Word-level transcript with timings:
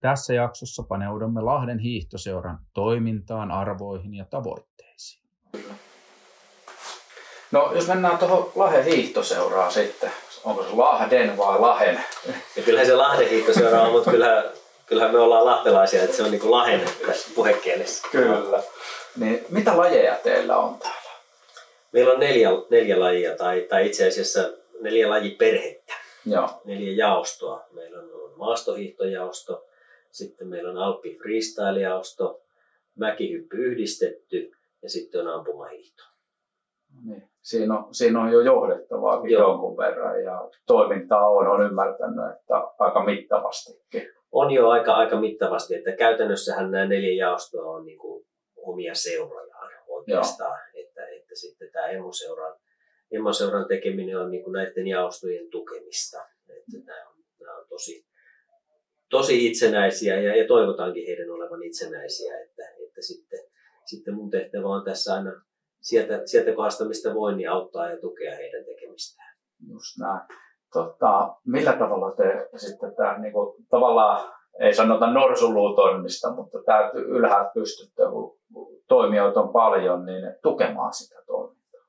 Tässä 0.00 0.34
jaksossa 0.34 0.82
paneudumme 0.88 1.40
Lahden 1.40 1.78
hiihtoseuran 1.78 2.58
toimintaan, 2.74 3.50
arvoihin 3.50 4.14
ja 4.14 4.24
tavoitteisiin. 4.24 5.28
No 7.52 7.72
jos 7.74 7.88
mennään 7.88 8.18
tuohon 8.18 8.52
Lahden 8.54 8.84
hiihtoseuraan 8.84 9.72
sitten, 9.72 10.10
onko 10.44 10.62
se 10.62 10.68
Lahden 10.72 11.36
vai 11.36 11.60
Lahen? 11.60 12.04
Ja 12.56 12.62
kyllähän 12.62 12.86
se 12.86 12.96
Lahden 12.96 13.28
hiihtoseura 13.28 13.82
on, 13.82 13.92
mutta 13.92 14.10
kyllähän, 14.10 14.44
kyllähän 14.86 15.12
me 15.12 15.18
ollaan 15.18 15.46
lahtelaisia, 15.46 16.02
että 16.02 16.16
se 16.16 16.22
on 16.22 16.30
niin 16.30 16.40
kuin 16.40 16.50
Lahden 16.50 16.88
puhekielessä. 17.34 18.08
Kyllä. 18.12 18.62
Niin 19.16 19.46
mitä 19.48 19.76
lajeja 19.76 20.14
teillä 20.14 20.56
on 20.56 20.78
täällä? 20.78 21.10
Meillä 21.92 22.12
on 22.12 22.20
neljä, 22.20 22.50
neljä 22.70 23.00
lajia, 23.00 23.36
tai, 23.36 23.66
tai 23.68 23.86
itse 23.86 24.08
asiassa 24.08 24.40
neljä 24.80 25.10
lajiperhettä, 25.10 25.92
Joo. 26.26 26.48
neljä 26.64 26.92
jaostoa. 27.06 27.64
Meillä 27.72 27.98
on 27.98 28.32
maastohiihtojaosto, 28.36 29.64
sitten 30.18 30.48
meillä 30.48 30.70
on 30.70 30.76
Alppi 30.76 31.18
freestyle-jaosto, 31.22 32.42
mäkihyppy 32.94 33.56
yhdistetty 33.56 34.50
ja 34.82 34.90
sitten 34.90 35.20
on 35.20 35.34
ampumahiihto. 35.34 36.02
Niin. 37.04 37.28
Siinä, 37.42 37.78
on, 37.78 37.94
siinä 37.94 38.22
on 38.22 38.32
jo 38.32 38.40
johdettavaa 38.40 39.22
jonkun 39.28 39.76
verran 39.76 40.22
ja 40.22 40.50
toimintaa 40.66 41.30
on, 41.30 41.46
on 41.46 41.66
ymmärtänyt, 41.66 42.36
että 42.36 42.54
aika 42.78 43.04
mittavastikin. 43.04 44.10
On 44.32 44.50
jo 44.50 44.68
aika, 44.68 44.94
aika 44.94 45.20
mittavasti, 45.20 45.74
että 45.74 45.92
käytännössähän 45.92 46.70
nämä 46.70 46.86
neljä 46.86 47.26
jaostoa 47.26 47.70
on 47.70 47.84
niin 47.84 47.98
kuin 47.98 48.26
omia 48.56 48.94
seurojaan 48.94 49.72
oikeastaan. 49.88 50.60
Että, 50.74 51.06
että 51.08 51.34
sitten 51.34 51.70
tämä 51.72 51.86
emoseuran, 51.86 52.56
emoseuran 53.10 53.68
tekeminen 53.68 54.18
on 54.18 54.30
niin 54.30 54.44
kuin 54.44 54.52
näiden 54.52 54.86
jaostojen 54.86 55.50
tukemista. 55.50 56.18
Että 56.48 56.78
nämä, 56.84 57.08
on, 57.08 57.14
nämä 57.40 57.56
on 57.58 57.66
tosi, 57.68 58.06
tosi 59.10 59.46
itsenäisiä 59.46 60.20
ja, 60.20 60.36
ja 60.36 60.48
toivotaankin 60.48 61.06
heidän 61.06 61.30
olevan 61.30 61.62
itsenäisiä, 61.62 62.40
että, 62.40 62.62
että 62.86 63.02
sitten, 63.02 63.40
sitten 63.84 64.14
mun 64.14 64.30
tehtävä 64.30 64.68
on 64.68 64.84
tässä 64.84 65.14
aina 65.14 65.32
sieltä, 65.80 66.22
sieltä 66.24 66.52
kohdasta, 66.52 66.84
mistä 66.84 67.14
voin, 67.14 67.36
niin 67.36 67.50
auttaa 67.50 67.90
ja 67.90 68.00
tukea 68.00 68.36
heidän 68.36 68.64
tekemistään. 68.64 69.36
Just 69.68 69.98
näin. 69.98 70.20
Tota, 70.72 71.36
millä 71.46 71.72
tavalla 71.72 72.14
te 72.16 72.48
sitten 72.56 72.96
tämä 72.96 73.18
niin 73.18 73.32
kuin, 73.32 73.64
tavallaan, 73.70 74.32
ei 74.60 74.74
sanota 74.74 75.12
norsuluutoimista, 75.12 76.34
mutta 76.34 76.58
täytyy 76.66 77.04
ylhäältä 77.04 77.50
pystytte, 77.54 78.02
kun 78.10 78.38
toimijoita 78.88 79.40
on 79.40 79.52
paljon, 79.52 80.06
niin 80.06 80.34
tukemaan 80.42 80.92
sitä 80.92 81.22
toimintaa. 81.26 81.80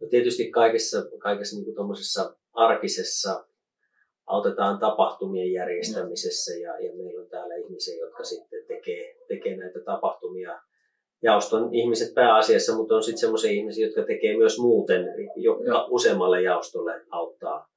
No 0.00 0.06
tietysti 0.10 0.50
kaikessa, 0.50 0.98
kaikessa 1.18 1.56
niin 1.56 1.74
kuin 1.74 1.88
arkisessa 2.52 3.46
autetaan 4.26 4.78
tapahtumien 4.78 5.52
järjestämisessä 5.52 6.54
ja, 6.54 6.80
ja 6.80 6.96
meillä 6.96 7.22
on 7.22 7.28
täällä 7.28 7.54
ihmisiä, 7.54 8.04
jotka 8.04 8.24
sitten 8.24 8.64
tekee, 8.68 9.16
tekee 9.28 9.56
näitä 9.56 9.80
tapahtumia. 9.80 10.60
Jaoston 11.22 11.74
ihmiset 11.74 12.14
pääasiassa, 12.14 12.76
mutta 12.76 12.94
on 12.94 13.02
sitten 13.02 13.20
sellaisia 13.20 13.50
ihmisiä, 13.50 13.86
jotka 13.86 14.02
tekee 14.02 14.36
myös 14.36 14.58
muuten, 14.58 15.04
jotka 15.36 15.64
Joo. 15.64 15.86
useammalle 15.90 16.42
jaostolle 16.42 17.04
auttaa, 17.10 17.68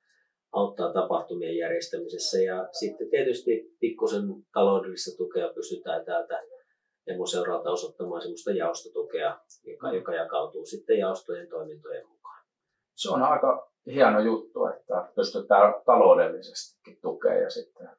auttaa 0.52 0.94
tapahtumien 0.94 1.58
järjestämisessä. 1.58 2.38
Ja 2.38 2.70
sitten 2.72 3.10
tietysti 3.10 3.76
pikkusen 3.80 4.24
taloudellista 4.54 5.18
tukea 5.18 5.54
pystytään 5.54 6.06
täältä 6.06 6.44
emoseuralta 7.08 7.72
osoittamaan 7.72 8.22
sellaista 8.22 8.52
jaostotukea, 8.52 9.40
joka, 9.64 9.92
joka 9.92 10.14
jakautuu 10.14 10.66
sitten 10.66 10.98
jaostojen 10.98 11.50
toimintojen 11.50 12.08
mukaan. 12.08 12.46
Se 12.96 13.10
on 13.10 13.22
aika 13.22 13.72
hieno 13.86 14.20
juttu, 14.20 14.66
että 14.66 15.08
pystytään 15.16 15.74
taloudellisestikin 15.86 16.98
tukemaan 17.02 17.42
ja 17.42 17.50
sitten 17.50 17.90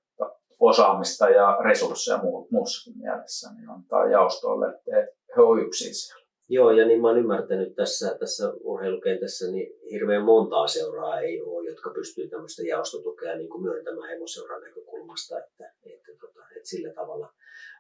osaamista 0.61 1.29
ja 1.29 1.59
resursseja 1.65 2.19
muu- 2.19 2.49
muussakin 2.51 2.99
mielessä, 2.99 3.51
niin 3.53 3.71
antaa 3.71 4.11
jaostolle, 4.11 4.69
että 4.69 4.91
he 5.37 5.43
ovat 5.43 5.63
yksin 5.63 5.95
siellä. 5.95 6.21
Joo, 6.49 6.71
ja 6.71 6.87
niin 6.87 7.01
mä 7.01 7.09
oon 7.09 7.19
ymmärtänyt 7.19 7.75
tässä, 7.75 8.17
tässä 8.21 8.53
urheilukentässä, 8.61 9.51
niin 9.51 9.73
hirveän 9.91 10.25
montaa 10.25 10.67
seuraa 10.67 11.21
ei 11.21 11.43
ole, 11.43 11.71
jotka 11.71 11.91
pystyy 11.91 12.29
tämmöistä 12.29 12.63
jaostotukea 12.63 13.37
niin 13.37 13.51
kuin 13.51 13.63
myöntämään 13.63 14.13
emoseuran 14.13 14.63
näkökulmasta, 14.63 15.39
että, 15.39 15.73
että, 15.85 16.13
tota, 16.21 16.41
että 16.57 16.69
sillä 16.69 16.93
tavalla. 16.93 17.33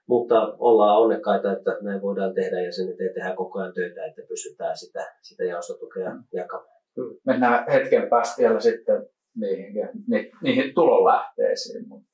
Mutta 0.06 0.54
ollaan 0.58 0.98
onnekkaita, 0.98 1.52
että 1.52 1.76
näin 1.80 2.02
voidaan 2.02 2.34
tehdä 2.34 2.60
ja 2.60 2.72
sen 2.72 2.88
eteen 2.88 3.14
tehdään 3.14 3.36
koko 3.36 3.58
ajan 3.58 3.74
töitä, 3.74 4.04
että 4.04 4.22
pystytään 4.28 4.76
sitä, 4.78 5.14
sitä 5.22 5.44
jaostotukea 5.44 6.12
jakamaan. 6.32 6.79
Mennään 7.26 7.64
hetken 7.72 8.08
päästä 8.10 8.42
vielä 8.42 8.60
sitten 8.60 9.06
niihin, 9.36 9.72
ni, 10.08 10.30
niihin 10.42 10.74
tulonlähteisiin. 10.74 11.88
Mutta 11.88 12.08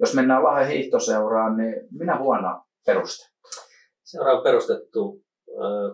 jos 0.00 0.14
mennään 0.14 0.44
Lahden 0.44 0.68
hiihtoseuraan, 0.68 1.56
niin 1.56 1.74
minä 1.90 2.18
vuonna 2.18 2.64
perustettu? 2.86 3.34
Seura 4.04 4.32
on 4.32 4.42
perustettu 4.42 5.24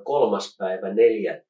kolmas 0.04 0.56
päivä 0.58 0.94
4. 0.94 1.42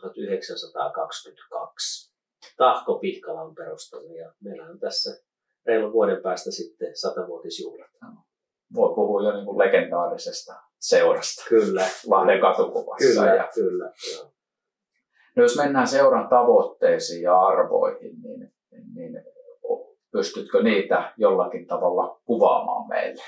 1922. 0.00 2.14
Tahko 2.56 2.98
Pihkala 2.98 3.42
on 3.42 3.54
perustanut 3.54 4.16
ja 4.16 4.32
meillä 4.40 4.66
on 4.66 4.78
tässä 4.78 5.22
reilun 5.66 5.92
vuoden 5.92 6.22
päästä 6.22 6.50
sitten 6.50 6.96
satavuotisjuhlat. 6.96 7.90
Voi 8.74 8.94
puhua 8.94 9.22
jo 9.22 9.32
niin 9.32 9.44
kuin 9.44 9.58
legendaarisesta 9.58 10.54
seurasta 10.78 11.44
Kyllä. 11.48 11.86
Lahden 12.06 12.40
katukuvassa. 12.40 13.08
Kyllä, 13.08 13.34
Ja, 13.34 13.48
kyllä. 13.54 13.92
Joo. 14.14 14.33
No 15.36 15.42
jos 15.42 15.56
mennään 15.56 15.86
seuran 15.86 16.28
tavoitteisiin 16.28 17.22
ja 17.22 17.40
arvoihin, 17.40 18.22
niin, 18.22 18.52
niin 18.94 19.24
pystytkö 20.12 20.62
niitä 20.62 21.12
jollakin 21.16 21.66
tavalla 21.66 22.20
kuvaamaan 22.24 22.88
meille? 22.88 23.22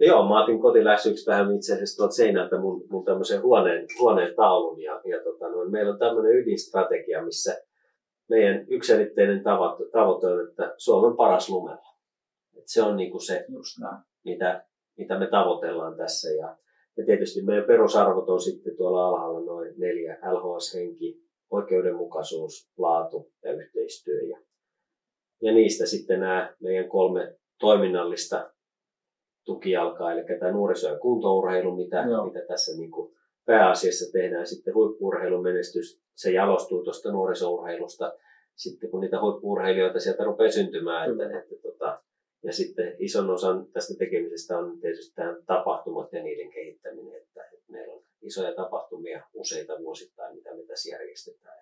No 0.00 0.06
joo, 0.06 0.28
mä 0.28 0.42
otin 0.42 0.60
kotiläksyksi 0.60 1.24
tähän 1.24 1.56
itse 1.56 1.74
asiassa 1.74 1.96
tuolta 1.96 2.14
seinältä 2.14 2.58
mun, 2.58 2.84
mun 2.90 3.04
tämmöisen 3.04 3.42
huoneen, 3.42 3.86
huoneen 4.00 4.34
taulun. 4.36 4.82
Ja, 4.82 5.00
ja 5.04 5.22
tota, 5.24 5.48
no, 5.48 5.64
meillä 5.70 5.92
on 5.92 5.98
tämmöinen 5.98 6.32
ydinstrategia, 6.32 7.24
missä 7.24 7.58
meidän 8.28 8.66
yksilitteinen 8.68 9.42
tavoite, 9.42 9.84
tavoite 9.92 10.26
on, 10.26 10.48
että 10.48 10.74
Suomen 10.76 11.16
paras 11.16 11.48
lumella. 11.48 11.88
Et 12.58 12.64
se 12.66 12.82
on 12.82 12.96
niinku 12.96 13.18
se, 13.18 13.44
Just 13.48 13.78
näin. 13.80 14.02
mitä, 14.24 14.64
mitä 14.98 15.18
me 15.18 15.26
tavoitellaan 15.26 15.96
tässä. 15.96 16.30
Ja, 16.30 16.56
ja 16.96 17.04
tietysti 17.06 17.42
meidän 17.42 17.64
perusarvot 17.64 18.28
on 18.28 18.40
sitten 18.40 18.76
tuolla 18.76 19.08
alhaalla 19.08 19.40
noin 19.40 19.74
neljä. 19.76 20.14
LHS-henki, 20.14 21.27
oikeudenmukaisuus, 21.50 22.70
laatu 22.78 23.32
ja 23.44 23.52
yhteistyö. 23.52 24.22
Ja, 24.22 24.38
ja 25.42 25.52
niistä 25.52 25.86
sitten 25.86 26.20
nämä 26.20 26.54
meidän 26.60 26.88
kolme 26.88 27.36
toiminnallista 27.60 28.52
tukijalkaa, 29.44 30.12
eli 30.12 30.24
tämä 30.38 30.52
nuoriso- 30.52 30.88
ja 30.88 30.98
kuntourheilu, 30.98 31.76
mitä, 31.76 32.04
Joo. 32.10 32.26
mitä 32.26 32.40
tässä 32.48 32.76
niin 32.76 32.90
kuin 32.90 33.14
pääasiassa 33.44 34.12
tehdään. 34.12 34.46
Sitten 34.46 34.74
huippuurheilun 34.74 35.42
menestys, 35.42 36.00
se 36.14 36.32
jalostuu 36.32 36.84
tuosta 36.84 37.12
nuorisourheilusta. 37.12 38.12
Sitten 38.56 38.90
kun 38.90 39.00
niitä 39.00 39.20
huippuurheilijoita 39.20 40.00
sieltä 40.00 40.24
rupeaa 40.24 40.50
syntymään, 40.50 41.10
että, 41.10 41.24
Kyllä. 41.24 41.38
että, 41.38 41.54
tota, 41.62 42.02
ja 42.42 42.52
sitten 42.52 42.96
ison 42.98 43.30
osan 43.30 43.66
tästä 43.72 43.94
tekemisestä 43.98 44.58
on 44.58 44.80
tietysti 44.80 45.14
tämä 45.14 45.36
tapahtumat 45.46 46.12
ja 46.12 46.22
niiden 46.22 46.50
kehittäminen, 46.50 47.22
että, 47.22 47.44
että 47.44 47.72
meillä 47.72 47.94
on 47.94 48.02
isoja 48.22 48.54
tapahtumia 48.54 49.24
useita 49.34 49.78
vuosittain, 49.78 50.36
mitä 50.36 50.54
me 50.54 50.62
tässä 50.62 50.90
järjestetään. 50.90 51.58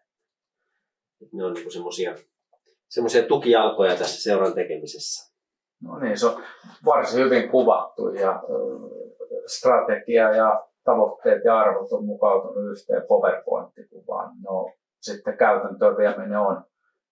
Että 1.22 1.37
ne 1.37 1.44
on 1.44 1.53
niin 1.53 1.72
semmoisia 1.72 2.15
semmoisia 2.89 3.22
tukijalkoja 3.22 3.97
tässä 3.97 4.22
seuran 4.22 4.55
tekemisessä. 4.55 5.33
No 5.83 5.99
niin, 5.99 6.19
se 6.19 6.27
on 6.27 6.43
varsin 6.84 7.25
hyvin 7.25 7.49
kuvattu 7.49 8.09
ja 8.09 8.43
strategia 9.47 10.37
ja 10.37 10.66
tavoitteet 10.84 11.45
ja 11.45 11.59
arvot 11.59 11.93
on 11.93 12.05
mukautunut 12.05 12.71
yhteen 12.71 13.03
PowerPoint-kuvaan. 13.09 14.37
No, 14.45 14.72
sitten 15.00 15.39
käytäntöön 15.39 15.97
vieminen 15.97 16.39
on 16.39 16.62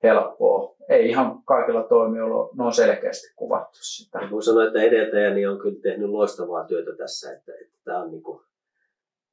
helppoa. 0.02 0.74
Ei 0.88 1.08
ihan 1.08 1.42
kaikilla 1.42 1.82
toimijoilla 1.82 2.36
ole 2.36 2.50
noin 2.54 2.72
selkeästi 2.72 3.34
kuvattu 3.36 3.78
sitä. 3.82 4.18
Ja 4.18 4.28
kun 4.28 4.42
sanoin, 4.42 4.66
että 4.66 4.82
edeltäjäni 4.82 5.46
on 5.46 5.58
kyllä 5.58 5.80
tehnyt 5.82 6.10
loistavaa 6.10 6.64
työtä 6.64 6.96
tässä, 6.96 7.32
että, 7.32 7.52
että 7.60 7.78
tämä 7.84 8.02
on, 8.02 8.10
niin 8.10 8.22
kuin, 8.22 8.44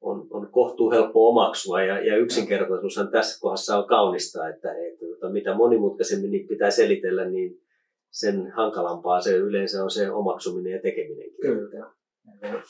on, 0.02 0.26
on 0.30 0.48
kohtuu 0.50 0.90
helppo 0.90 1.28
omaksua 1.28 1.82
ja, 1.82 2.06
ja 2.06 2.16
yksinkertaisuushan 2.16 3.10
tässä 3.10 3.40
kohdassa 3.40 3.78
on 3.78 3.86
kaunista, 3.86 4.48
että, 4.48 4.72
että, 4.72 5.06
että 5.14 5.28
mitä 5.28 5.54
monimutkaisemmin 5.54 6.30
niitä 6.30 6.48
pitää 6.48 6.70
selitellä, 6.70 7.24
niin 7.24 7.60
sen 8.10 8.50
hankalampaa 8.50 9.20
se 9.20 9.36
yleensä 9.36 9.84
on 9.84 9.90
se 9.90 10.10
omaksuminen 10.10 10.72
ja 10.72 10.82
tekeminenkin. 10.82 11.40
Kyllä. 11.40 11.86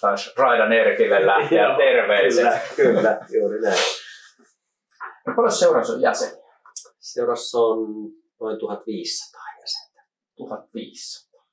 Taisi 0.00 0.30
Raidan 0.36 0.72
Erkille 0.72 1.26
lähteä 1.26 1.76
terveiset. 1.76 2.46
Kyllä, 2.76 2.96
kyllä, 3.00 3.26
juuri 3.32 3.60
näin. 3.60 3.78
No 5.26 5.34
paljon 5.36 5.52
seurassa 5.52 5.92
on 5.92 6.00
jäseniä? 6.00 6.42
Seurassa 6.98 7.58
on 7.58 7.78
noin 8.40 8.58
1500 8.58 9.40
jäsentä. 9.60 10.02
1500. 10.36 11.44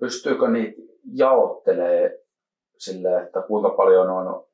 Pystyykö 0.00 0.48
niitä 0.48 0.82
jaottelee 1.14 2.24
sille, 2.78 3.22
että 3.22 3.42
kuinka 3.42 3.70
paljon 3.70 4.10
on 4.10 4.46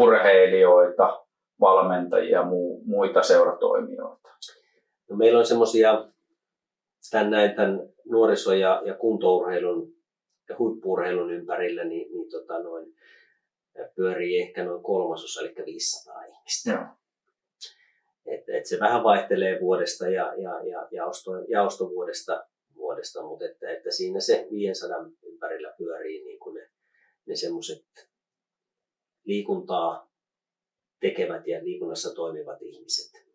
urheilijoita, 0.00 1.26
valmentajia 1.60 2.38
ja 2.38 2.44
muu, 2.44 2.82
muita 2.86 3.22
seuratoimijoita? 3.22 4.28
No 5.10 5.16
meillä 5.16 5.38
on 5.38 5.46
semmoisia 5.46 6.08
tämän, 7.10 7.30
näin, 7.30 7.54
tämän 7.54 7.88
nuoriso- 8.04 8.54
ja, 8.54 8.82
ja 8.84 8.94
kuntourheilun 8.94 9.96
huippuurheilun 10.58 11.30
ympärillä, 11.30 11.84
niin, 11.84 12.12
niin 12.12 12.30
tota 12.30 12.62
noin, 12.62 12.94
pyörii 13.96 14.40
ehkä 14.42 14.64
noin 14.64 14.82
kolmasosa, 14.82 15.40
eli 15.40 15.54
500 15.66 16.24
ihmistä. 16.24 16.70
Joo. 16.70 16.84
Et, 18.26 18.48
et 18.48 18.66
se 18.66 18.80
vähän 18.80 19.04
vaihtelee 19.04 19.60
vuodesta 19.60 20.08
ja, 20.08 20.34
ja, 20.36 20.66
ja 20.66 20.88
jaosto, 20.90 21.30
jaostovuodesta, 21.48 22.46
vuodesta, 22.76 23.22
mutta 23.22 23.44
että, 23.44 23.70
että 23.70 23.90
siinä 23.90 24.20
se 24.20 24.48
500 24.50 24.98
ympärillä 25.22 25.74
pyörii 25.78 26.24
niin 26.24 26.38
kuin 26.38 26.54
ne, 26.54 26.70
ne 27.26 27.36
semmoiset 27.36 27.84
liikuntaa 29.26 30.08
tekevät 31.00 31.46
ja 31.46 31.64
liikunnassa 31.64 32.14
toimivat 32.14 32.62
ihmiset. 32.62 33.26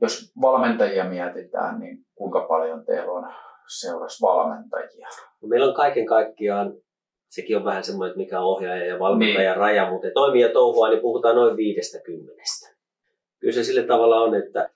Jos 0.00 0.32
valmentajia 0.40 1.04
mietitään, 1.04 1.80
niin 1.80 2.06
kuinka 2.14 2.40
paljon 2.40 2.84
teillä 2.84 3.12
on 3.12 3.32
seurassa 3.80 4.26
valmentajia? 4.26 5.08
No 5.42 5.48
meillä 5.48 5.66
on 5.66 5.74
kaiken 5.74 6.06
kaikkiaan, 6.06 6.74
sekin 7.28 7.56
on 7.56 7.64
vähän 7.64 7.84
semmoinen, 7.84 8.10
että 8.10 8.18
mikä 8.18 8.40
on 8.40 8.46
ohjaaja 8.46 8.86
ja 8.86 8.98
valmentaja 8.98 9.50
niin. 9.50 9.60
raja, 9.60 9.90
mutta 9.90 10.08
toimia 10.14 10.52
touhua, 10.52 10.88
niin 10.88 11.00
puhutaan 11.00 11.36
noin 11.36 11.56
viidestä 11.56 12.00
kymmenestä. 12.00 12.76
Kyllä 13.38 13.52
se 13.52 13.64
sille 13.64 13.82
tavalla 13.82 14.20
on, 14.20 14.34
että 14.34 14.70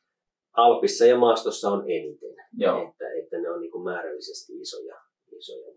Alpissa 0.53 1.07
ja 1.07 1.19
maastossa 1.19 1.71
on 1.71 1.85
eniten. 1.87 2.35
Joo. 2.57 2.83
Että, 2.83 3.05
että 3.23 3.39
ne 3.39 3.51
on 3.51 3.61
niin 3.61 3.83
määrällisesti 3.85 4.61
isoja, 4.61 4.97
isoja 5.39 5.72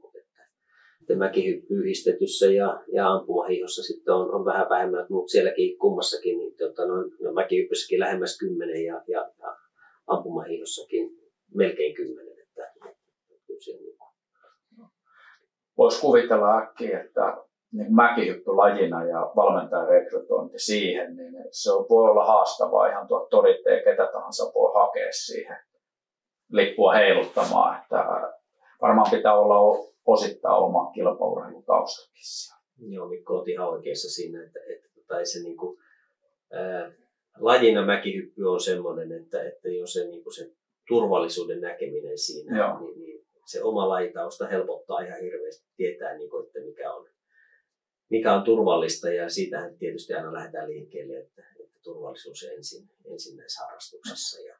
että 1.06 1.16
mäkihyppyyhistetyssä 1.16 2.46
ja, 2.46 2.84
ja 2.94 3.12
ampumahiihossa 3.12 3.84
sitten 3.84 4.13
on, 4.13 4.34
on 4.34 4.46
vähän 4.46 4.69
vähemmän, 4.69 5.06
mutta 5.10 5.31
sielläkin 5.31 5.78
kummassakin, 5.78 6.38
niin 6.38 6.56
tota, 6.57 6.86
no, 6.86 6.96
no 7.22 7.34
mäkihyppyssäkin 7.34 8.00
lähemmäs 8.00 8.38
kymmenen 8.40 8.86
ja, 8.86 9.02
ja, 9.07 9.31
ja 9.40 9.57
ampumahiihossakin 10.07 11.10
melkein 11.56 11.96
kymmenen. 11.96 12.34
Että, 12.40 12.72
niin 13.68 13.96
Voisi 15.78 16.02
kuvitella 16.02 16.57
äkkiä, 16.57 17.02
että 17.02 17.38
niin 17.72 17.96
mäkihyppylajina 17.96 19.06
ja 19.06 19.31
valmentajan 19.36 19.88
rekrytointi 19.88 20.60
siihen, 20.60 21.16
niin 21.16 21.34
se 21.51 21.69
voi 21.69 22.10
olla 22.12 22.25
haastavaa 22.25 22.88
ihan 22.88 23.08
tuo 23.08 23.28
toditteen, 23.30 23.84
ketä 23.84 24.10
tahansa 24.13 24.51
voi 24.56 24.74
hakea 24.74 25.12
siihen 25.12 25.58
lippua 26.51 26.94
heiluttamaan. 26.94 27.81
Että 27.81 28.06
varmaan 28.81 29.12
pitää 29.12 29.40
olla 29.40 29.94
osittain 30.06 30.63
oma 30.63 30.92
kilpaurheilutaustakin 30.92 32.24
siellä. 32.24 32.62
Joo, 32.78 33.07
Mikko 33.07 33.40
on 33.40 33.50
ihan 33.50 33.69
oikeassa 33.69 34.10
siinä, 34.10 34.44
että, 34.44 34.60
että, 34.60 34.74
että 34.74 34.90
tota 34.96 35.25
se 35.25 35.40
niin 35.40 35.57
kuin, 35.57 35.80
ää, 36.52 36.92
lajina 37.40 37.86
mäkihyppy 37.86 38.44
on 38.44 38.60
semmoinen, 38.60 39.12
että, 39.12 39.44
että 39.44 39.69
jos 39.69 39.94
se, 39.94 40.07
niin 40.07 40.24
kuin 40.24 40.34
se 40.34 40.52
turvallisuuden 40.88 41.62
näkeminen 41.62 42.18
siinä, 42.18 42.80
niin, 42.80 43.00
niin, 43.00 43.25
se 43.46 43.63
oma 43.63 43.90
lajitausta 43.90 44.48
helpottaa 44.48 45.00
ihan 45.00 45.22
hirveästi 45.22 45.68
tietää, 45.78 46.18
niin 46.18 46.30
kuin, 46.30 46.46
että 46.46 46.60
mikä 46.60 46.94
on, 46.94 47.10
mikä 48.10 48.34
on 48.34 48.44
turvallista 48.44 49.10
ja 49.10 49.30
siitähän 49.30 49.78
tietysti 49.78 50.13
aina 50.13 50.34
lähdetään 50.34 50.69
liikkeelle, 50.69 51.18
että, 51.18 51.44
että 51.60 51.80
turvallisuus 51.84 52.44
ensin, 52.44 52.90
ensin 53.06 53.38
näissä 53.38 53.63
harrastuksissa. 53.63 54.42
Ja, 54.42 54.56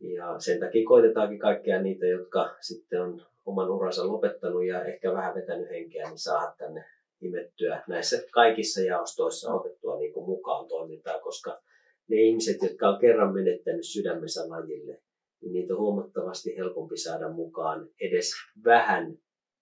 ja 0.00 0.38
sen 0.38 0.60
takia 0.60 0.88
koitetaankin 0.88 1.38
kaikkia 1.38 1.82
niitä, 1.82 2.06
jotka 2.06 2.56
sitten 2.60 3.02
on 3.02 3.26
oman 3.44 3.70
uransa 3.70 4.06
lopettanut 4.06 4.64
ja 4.64 4.84
ehkä 4.84 5.12
vähän 5.12 5.34
vetänyt 5.34 5.70
henkeä, 5.70 6.08
niin 6.08 6.18
saada 6.18 6.54
tänne 6.58 6.84
imettyä 7.20 7.82
näissä 7.88 8.22
kaikissa 8.30 8.80
jaostoissa 8.80 9.54
otettua 9.54 9.98
niin 9.98 10.12
kuin 10.12 10.26
mukaan 10.26 10.68
toimintaa, 10.68 11.20
koska 11.20 11.62
ne 12.08 12.16
ihmiset, 12.16 12.56
jotka 12.62 12.88
on 12.88 12.98
kerran 13.00 13.34
menettänyt 13.34 13.86
sydämensä 13.86 14.48
lajille, 14.48 15.02
niin 15.40 15.52
niitä 15.52 15.74
on 15.74 15.80
huomattavasti 15.80 16.56
helpompi 16.56 16.96
saada 16.96 17.28
mukaan 17.28 17.88
edes 18.00 18.32
vähän 18.64 19.18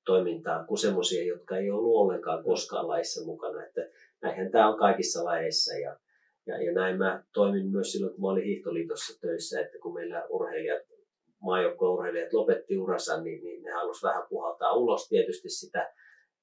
toimintaa 0.06 0.65
kuin 0.65 0.79
semmoisia, 0.79 1.25
jotka 1.25 1.56
ei 1.56 1.71
ollut 1.71 1.97
ollenkaan 1.97 2.44
koskaan 2.44 2.88
laissa 2.88 3.25
mukana. 3.25 3.67
Että 3.67 3.88
näinhän 4.23 4.50
tämä 4.50 4.69
on 4.69 4.79
kaikissa 4.79 5.25
lajeissa 5.25 5.75
ja, 5.75 5.97
ja, 6.47 6.65
ja 6.65 6.73
näin 6.73 6.99
mä 6.99 7.25
toimin 7.35 7.67
myös 7.67 7.93
silloin, 7.93 8.12
kun 8.12 8.23
mä 8.23 8.29
olin 8.29 8.44
Hiihtoliitossa 8.44 9.21
töissä, 9.21 9.61
että 9.61 9.79
kun 9.82 9.94
meillä 9.94 10.27
urheilijat, 10.29 10.82
maajoukkourheilijat 11.40 12.32
lopetti 12.32 12.78
uransa, 12.78 13.20
niin, 13.20 13.44
niin 13.44 13.62
ne 13.62 13.70
halusivat 13.70 14.10
vähän 14.10 14.26
puhaltaa 14.28 14.76
ulos 14.76 15.08
tietysti 15.08 15.50
sitä, 15.50 15.92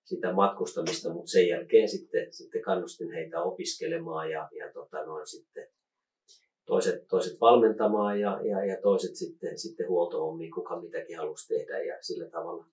sitä 0.03 0.33
matkustamista, 0.33 1.13
mutta 1.13 1.31
sen 1.31 1.47
jälkeen 1.47 1.89
sitten, 1.89 2.33
sitten 2.33 2.61
kannustin 2.61 3.11
heitä 3.11 3.41
opiskelemaan 3.41 4.31
ja, 4.31 4.49
ja 4.59 4.73
tota 4.73 5.05
noin 5.05 5.27
sitten 5.27 5.67
toiset, 6.65 7.07
toiset 7.09 7.41
valmentamaan 7.41 8.19
ja, 8.19 8.39
ja, 8.44 8.65
ja 8.65 8.81
toiset 8.81 9.15
sitten, 9.15 9.57
sitten 9.57 9.88
huoltohommiin, 9.88 10.51
kuka 10.51 10.81
mitäkin 10.81 11.17
halusi 11.17 11.47
tehdä. 11.47 11.83
Ja 11.83 11.97
sillä 12.01 12.29
tavalla 12.29 12.65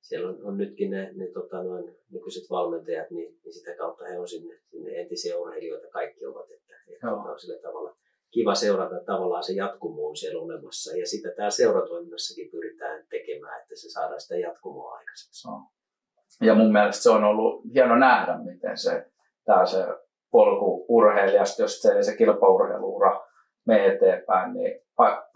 siellä 0.00 0.28
on, 0.28 0.44
on 0.44 0.56
nytkin 0.58 0.90
ne, 0.90 1.12
ne 1.14 1.26
tota, 1.26 1.62
noin, 1.62 1.96
nykyiset 2.10 2.50
valmentajat, 2.50 3.10
niin, 3.10 3.38
niin, 3.44 3.54
sitä 3.54 3.76
kautta 3.76 4.04
he 4.04 4.18
on 4.18 4.28
sinne, 4.28 4.60
sinne 4.70 5.00
entisiä 5.00 5.38
urheilijoita 5.38 5.88
kaikki 5.88 6.26
ovat, 6.26 6.50
että, 6.50 6.74
että 6.88 7.12
on 7.12 7.40
sillä 7.40 7.58
tavalla 7.62 7.96
kiva 8.34 8.54
seurata 8.54 8.94
tavallaan 9.06 9.42
se 9.42 9.52
jatkumo 9.52 10.08
on 10.08 10.16
siellä 10.16 10.42
olemassa 10.42 10.96
ja 10.96 11.06
sitä 11.06 11.28
täällä 11.36 11.50
seuratoiminnassakin 11.50 12.50
pyritään 12.50 13.06
tekemään, 13.10 13.60
että 13.62 13.76
se 13.76 13.90
saadaan 13.90 14.20
sitä 14.20 14.36
jatkumoa 14.36 14.92
aikaiseksi. 14.92 15.48
No. 15.48 15.62
Ja 16.40 16.54
mun 16.54 16.72
mielestä 16.72 17.02
se 17.02 17.10
on 17.10 17.24
ollut 17.24 17.62
hieno 17.74 17.96
nähdä, 17.96 18.38
miten 18.38 18.78
se, 18.78 19.06
tää 19.44 19.66
se 19.66 19.86
polku 20.30 20.86
urheilijasta, 20.88 21.62
jos 21.62 21.82
se, 21.82 22.02
se 22.02 22.16
kilpaurheiluura 22.16 23.20
menee 23.66 23.94
eteenpäin, 23.94 24.54
niin 24.54 24.80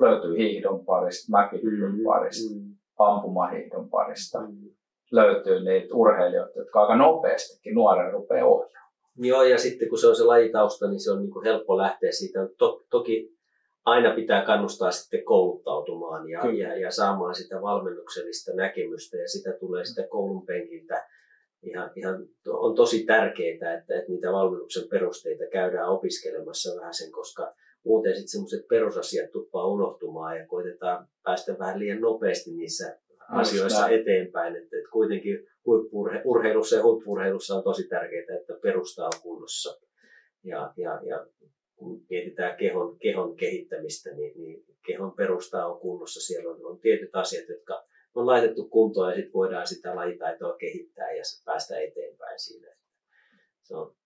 löytyy 0.00 0.38
hiihdon 0.38 0.84
parista, 0.84 1.30
mäkihyppyn 1.30 1.92
mm, 1.92 2.04
parista, 2.04 2.54
mm 2.54 2.76
ampumahiihdon 2.98 3.90
parista 3.90 4.40
mm. 4.40 4.70
löytyy 5.10 5.64
niitä 5.64 5.94
urheilijoita, 5.94 6.58
jotka 6.58 6.80
aika 6.80 6.96
nopeastikin 6.96 7.74
nuoren 7.74 8.12
rupeaa 8.12 8.46
ohjaamaan. 8.46 8.85
Joo, 9.18 9.42
ja 9.42 9.58
sitten 9.58 9.88
kun 9.88 9.98
se 9.98 10.06
on 10.06 10.16
se 10.16 10.24
lajitausta, 10.24 10.88
niin 10.90 11.00
se 11.00 11.10
on 11.10 11.18
niin 11.18 11.30
kuin 11.30 11.44
helppo 11.44 11.76
lähteä 11.76 12.12
siitä. 12.12 12.48
To, 12.58 12.84
toki 12.90 13.36
aina 13.84 14.14
pitää 14.14 14.44
kannustaa 14.44 14.90
sitten 14.90 15.24
kouluttautumaan 15.24 16.28
ja, 16.28 16.52
ja, 16.52 16.76
ja 16.76 16.90
saamaan 16.90 17.34
sitä 17.34 17.62
valmennuksellista 17.62 18.52
näkemystä, 18.54 19.16
ja 19.16 19.28
sitä 19.28 19.52
tulee 19.60 19.84
sitä 19.84 20.08
koulun 20.08 20.46
penkiltä. 20.46 21.06
Ihan, 21.62 21.90
ihan, 21.96 22.26
on 22.48 22.74
tosi 22.74 23.04
tärkeää, 23.04 23.50
että, 23.50 23.74
että 23.74 24.12
niitä 24.12 24.32
valmennuksen 24.32 24.88
perusteita 24.88 25.44
käydään 25.52 25.88
opiskelemassa 25.88 26.80
vähän 26.80 26.94
sen, 26.94 27.12
koska 27.12 27.54
muuten 27.84 28.12
sitten 28.12 28.28
semmoiset 28.28 28.68
perusasiat 28.68 29.30
tuppaa 29.30 29.66
unohtumaan 29.66 30.38
ja 30.38 30.46
koitetaan 30.46 31.08
päästä 31.22 31.58
vähän 31.58 31.78
liian 31.78 32.00
nopeasti 32.00 32.50
niissä 32.50 32.98
asioissa 33.28 33.80
näin. 33.80 34.00
eteenpäin. 34.00 34.56
Että, 34.56 34.76
että 34.76 34.90
kuitenkin 34.92 35.46
huippurheilussa 35.66 36.76
ja 36.76 36.82
huippurheilussa 36.82 37.54
on 37.54 37.64
tosi 37.64 37.88
tärkeää, 37.88 38.36
että 38.40 38.54
perusta 38.62 39.04
on 39.04 39.12
kunnossa. 39.22 39.80
Ja, 40.44 40.72
ja, 40.76 41.00
ja 41.02 41.26
kun 41.76 42.02
mietitään 42.10 42.56
kehon, 42.56 42.98
kehon 42.98 43.36
kehittämistä, 43.36 44.10
niin, 44.10 44.40
niin 44.40 44.64
kehon 44.86 45.12
perusta 45.12 45.66
on 45.66 45.80
kunnossa. 45.80 46.20
Siellä 46.20 46.50
on, 46.50 46.66
on 46.66 46.78
tietyt 46.78 47.10
asiat, 47.12 47.48
jotka 47.48 47.84
on 48.14 48.26
laitettu 48.26 48.68
kuntoon 48.68 49.10
ja 49.10 49.16
sitten 49.16 49.32
voidaan 49.32 49.66
sitä 49.66 49.96
lajitaitoa 49.96 50.56
kehittää 50.56 51.12
ja 51.12 51.22
päästä 51.44 51.78
eteenpäin 51.78 52.40
siinä. 52.40 52.76
Se 53.62 53.76
on 53.76 53.96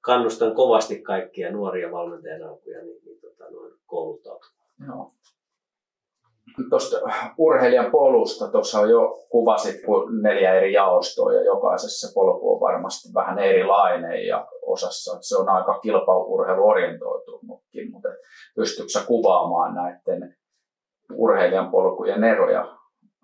kannustan 0.00 0.54
kovasti 0.54 1.02
kaikkia 1.02 1.52
nuoria 1.52 1.92
valmentajan 1.92 2.42
alkuja 2.42 2.82
niin, 2.82 3.04
niin 3.04 3.20
tota, 3.20 3.50
noin 3.50 3.74
kouluttautumaan. 3.86 4.74
Joo. 4.86 5.12
Tuosta 6.70 6.96
urheilijan 7.38 7.90
polusta, 7.90 8.48
tuossa 8.48 8.86
jo 8.86 9.18
kuvasit 9.28 9.76
neljä 10.22 10.54
eri 10.54 10.72
jaostoa 10.72 11.32
ja 11.32 11.44
jokaisessa 11.44 12.12
polku 12.14 12.54
on 12.54 12.60
varmasti 12.60 13.08
vähän 13.14 13.38
erilainen 13.38 14.26
ja 14.26 14.48
osassa 14.62 15.18
se 15.20 15.36
on 15.36 15.48
aika 15.48 15.78
kilpaurheiluorientoitunutkin, 15.78 17.92
mutta 17.92 18.08
pystytkö 18.56 19.00
kuvaamaan 19.06 19.74
näiden 19.74 20.36
urheilijan 21.14 21.70
polkujen 21.70 22.24
eroja 22.24 22.76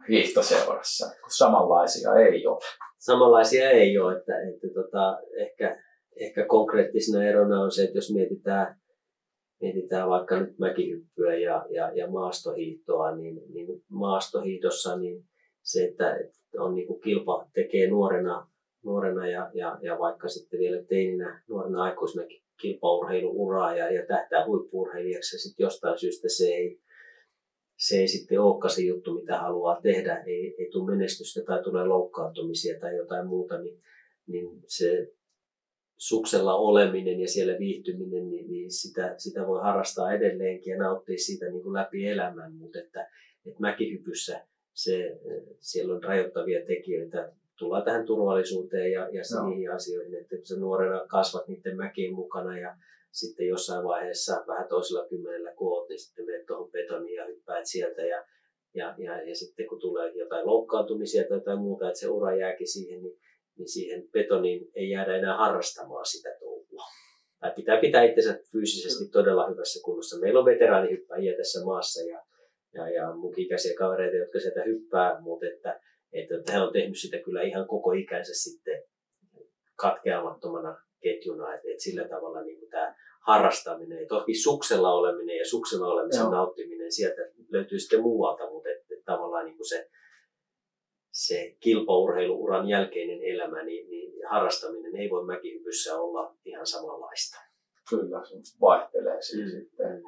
hiihtoseurassa, 0.09 1.06
kun 1.06 1.30
samanlaisia 1.30 2.14
ei 2.14 2.47
ole? 2.47 2.59
Samanlaisia 2.99 3.71
ei 3.71 3.99
ole, 3.99 4.16
että, 4.16 4.33
että 4.49 4.68
tota, 4.75 5.18
ehkä 5.37 5.78
ehkä 6.21 6.47
konkreettisena 6.47 7.25
erona 7.25 7.61
on 7.61 7.73
se, 7.73 7.85
että 7.85 7.99
jos 7.99 8.14
mietitään, 8.14 8.76
mietitään 9.61 10.09
vaikka 10.09 10.41
nyt 10.41 10.59
mäkihyppyä 10.59 11.37
ja, 11.37 11.67
ja, 11.71 11.93
ja 11.95 12.11
maastohiihtoa, 12.11 13.17
niin, 13.17 13.41
niin 13.55 13.83
maastohiitossa 13.89 14.99
niin 14.99 15.25
se, 15.63 15.85
että, 15.85 16.19
on 16.59 16.75
niin 16.75 16.87
kuin 16.87 17.01
kilpa 17.01 17.49
tekee 17.55 17.91
nuorena, 17.91 18.49
nuorena 18.85 19.29
ja, 19.29 19.51
ja, 19.55 19.79
ja, 19.83 19.99
vaikka 19.99 20.29
sitten 20.29 20.61
vielä 20.61 20.83
teininä 20.83 21.43
nuorena 21.49 21.83
aikuisena 21.83 22.27
kilpaurheiluuraa 22.61 23.77
ja, 23.77 23.93
ja 23.93 24.07
tähtää 24.07 24.47
huippuurheilijaksi 24.47 25.37
ja 25.37 25.41
sitten 25.41 25.65
jostain 25.65 25.99
syystä 25.99 26.29
se 26.29 26.45
ei, 26.45 26.81
se 27.79 27.97
ei 27.97 28.09
sitten 28.09 28.41
olekaan 28.41 28.71
se 28.71 28.83
juttu, 28.83 29.15
mitä 29.15 29.39
haluaa 29.39 29.81
tehdä, 29.81 30.23
ei, 30.27 30.55
ei 30.59 30.71
tule 30.71 30.91
menestystä 30.91 31.41
tai 31.47 31.63
tulee 31.63 31.85
loukkaantumisia 31.85 32.81
tai 32.81 32.97
jotain 32.97 33.27
muuta, 33.27 33.59
niin, 33.59 33.81
niin 34.27 34.49
se 34.67 35.13
suksella 35.97 36.55
oleminen 36.55 37.21
ja 37.21 37.29
siellä 37.29 37.59
viihtyminen, 37.59 38.31
niin, 38.31 38.50
niin 38.50 38.71
sitä, 38.71 39.15
sitä 39.17 39.47
voi 39.47 39.61
harrastaa 39.62 40.12
edelleenkin 40.12 40.71
ja 40.71 40.79
nauttia 40.79 41.19
siitä 41.19 41.47
niin 41.47 41.62
kuin 41.62 41.75
läpi 41.75 42.09
elämän, 42.09 42.53
mutta 42.53 42.79
että, 42.79 43.11
että 43.47 43.61
mäkihypyssä 43.61 44.47
se, 44.75 45.21
siellä 45.59 45.95
on 45.95 46.05
rajoittavia 46.05 46.67
tekijöitä. 46.67 47.33
Tullaan 47.59 47.85
tähän 47.85 48.07
turvallisuuteen 48.07 48.93
ja, 48.93 49.00
ja 49.00 49.23
Joo. 49.35 49.49
niihin 49.49 49.73
asioihin, 49.73 50.15
että 50.15 50.37
kun 50.37 50.47
sä 50.47 50.57
nuorena 50.57 51.07
kasvat 51.09 51.49
niiden 51.49 51.76
mäkien 51.76 52.15
mukana 52.15 52.59
ja 52.59 52.76
sitten 53.11 53.47
jossain 53.47 53.85
vaiheessa 53.85 54.45
vähän 54.47 54.69
toisella 54.69 55.09
kymmenellä 55.09 55.53
kun 55.53 55.69
oot, 55.73 55.88
niin 55.88 56.00
sitten 56.00 56.26
menet 56.26 56.47
tuohon 56.47 56.71
betoniin 56.71 57.15
ja 57.15 57.26
hyppäät 57.26 57.67
sieltä 57.67 58.03
ja, 58.03 58.25
ja, 58.75 58.95
ja, 58.99 59.23
ja 59.23 59.37
sitten 59.37 59.69
kun 59.69 59.81
tulee 59.81 60.12
jotain 60.12 60.47
loukkaantumisia 60.47 61.25
tai 61.29 61.37
jotain 61.37 61.59
muuta, 61.59 61.88
että 61.88 62.00
se 62.00 62.09
ura 62.09 62.37
jääkin 62.37 62.69
siihen, 62.69 63.03
niin, 63.03 63.19
niin 63.59 63.69
siihen 63.69 64.09
betoniin 64.11 64.71
ei 64.75 64.91
jäädä 64.91 65.17
enää 65.17 65.37
harrastamaan 65.37 66.07
sitä 66.07 66.29
touhua. 66.41 66.85
Tai 67.41 67.53
pitää 67.57 67.81
pitää 67.81 68.05
itsensä 68.05 68.39
fyysisesti 68.53 69.11
todella 69.13 69.49
hyvässä 69.49 69.81
kunnossa. 69.85 70.21
Meillä 70.21 70.41
on 70.41 70.47
veteraanihyppäjiä 70.47 71.37
tässä 71.37 71.65
maassa 71.65 72.03
ja, 72.03 72.23
ja, 72.75 72.91
ja 72.91 73.15
mun 73.15 73.35
ikäisiä 73.37 73.75
kavereita, 73.79 74.17
jotka 74.17 74.41
sieltä 74.41 74.63
hyppää, 74.63 75.21
mutta 75.21 75.47
että, 75.47 75.81
että 76.13 76.53
he 76.53 76.61
on 76.61 76.73
tehnyt 76.73 76.99
sitä 76.99 77.19
kyllä 77.19 77.43
ihan 77.43 77.67
koko 77.67 77.93
ikänsä 77.93 78.33
sitten 78.35 78.83
katkeamattomana 79.77 80.77
ketjuna, 81.03 81.55
että, 81.55 81.69
että 81.71 81.83
sillä 81.83 82.09
tavalla 82.09 82.43
niin 82.43 82.59
kuin 82.59 82.71
tämä 82.71 82.95
harrastaminen, 83.27 84.01
ja 84.01 84.07
toki 84.09 84.35
suksella 84.35 84.95
oleminen 84.95 85.37
ja 85.37 85.49
suksella 85.49 85.87
olemisen 85.87 86.21
Joo. 86.21 86.31
nauttiminen 86.31 86.93
sieltä 86.93 87.23
löytyy 87.49 87.79
sitten 87.79 88.03
muualta, 88.03 88.51
mutta 88.51 88.69
että, 88.69 88.85
että 88.91 89.05
tavallaan 89.05 89.45
niin 89.45 89.57
kuin 89.57 89.69
se, 89.69 89.89
se 91.17 91.55
kilpaurheiluuran 91.61 92.69
jälkeinen 92.69 93.23
elämä, 93.23 93.63
niin, 93.63 93.91
niin 93.91 94.13
harrastaminen 94.31 94.97
ei 94.97 95.11
voi 95.11 95.25
mäkihypyssä 95.25 95.99
olla 96.01 96.35
ihan 96.45 96.67
samanlaista. 96.67 97.37
Kyllä, 97.91 98.21
se 98.25 98.35
vaihtelee 98.61 99.15
Mm. 99.15 99.51
sitten. 99.51 100.03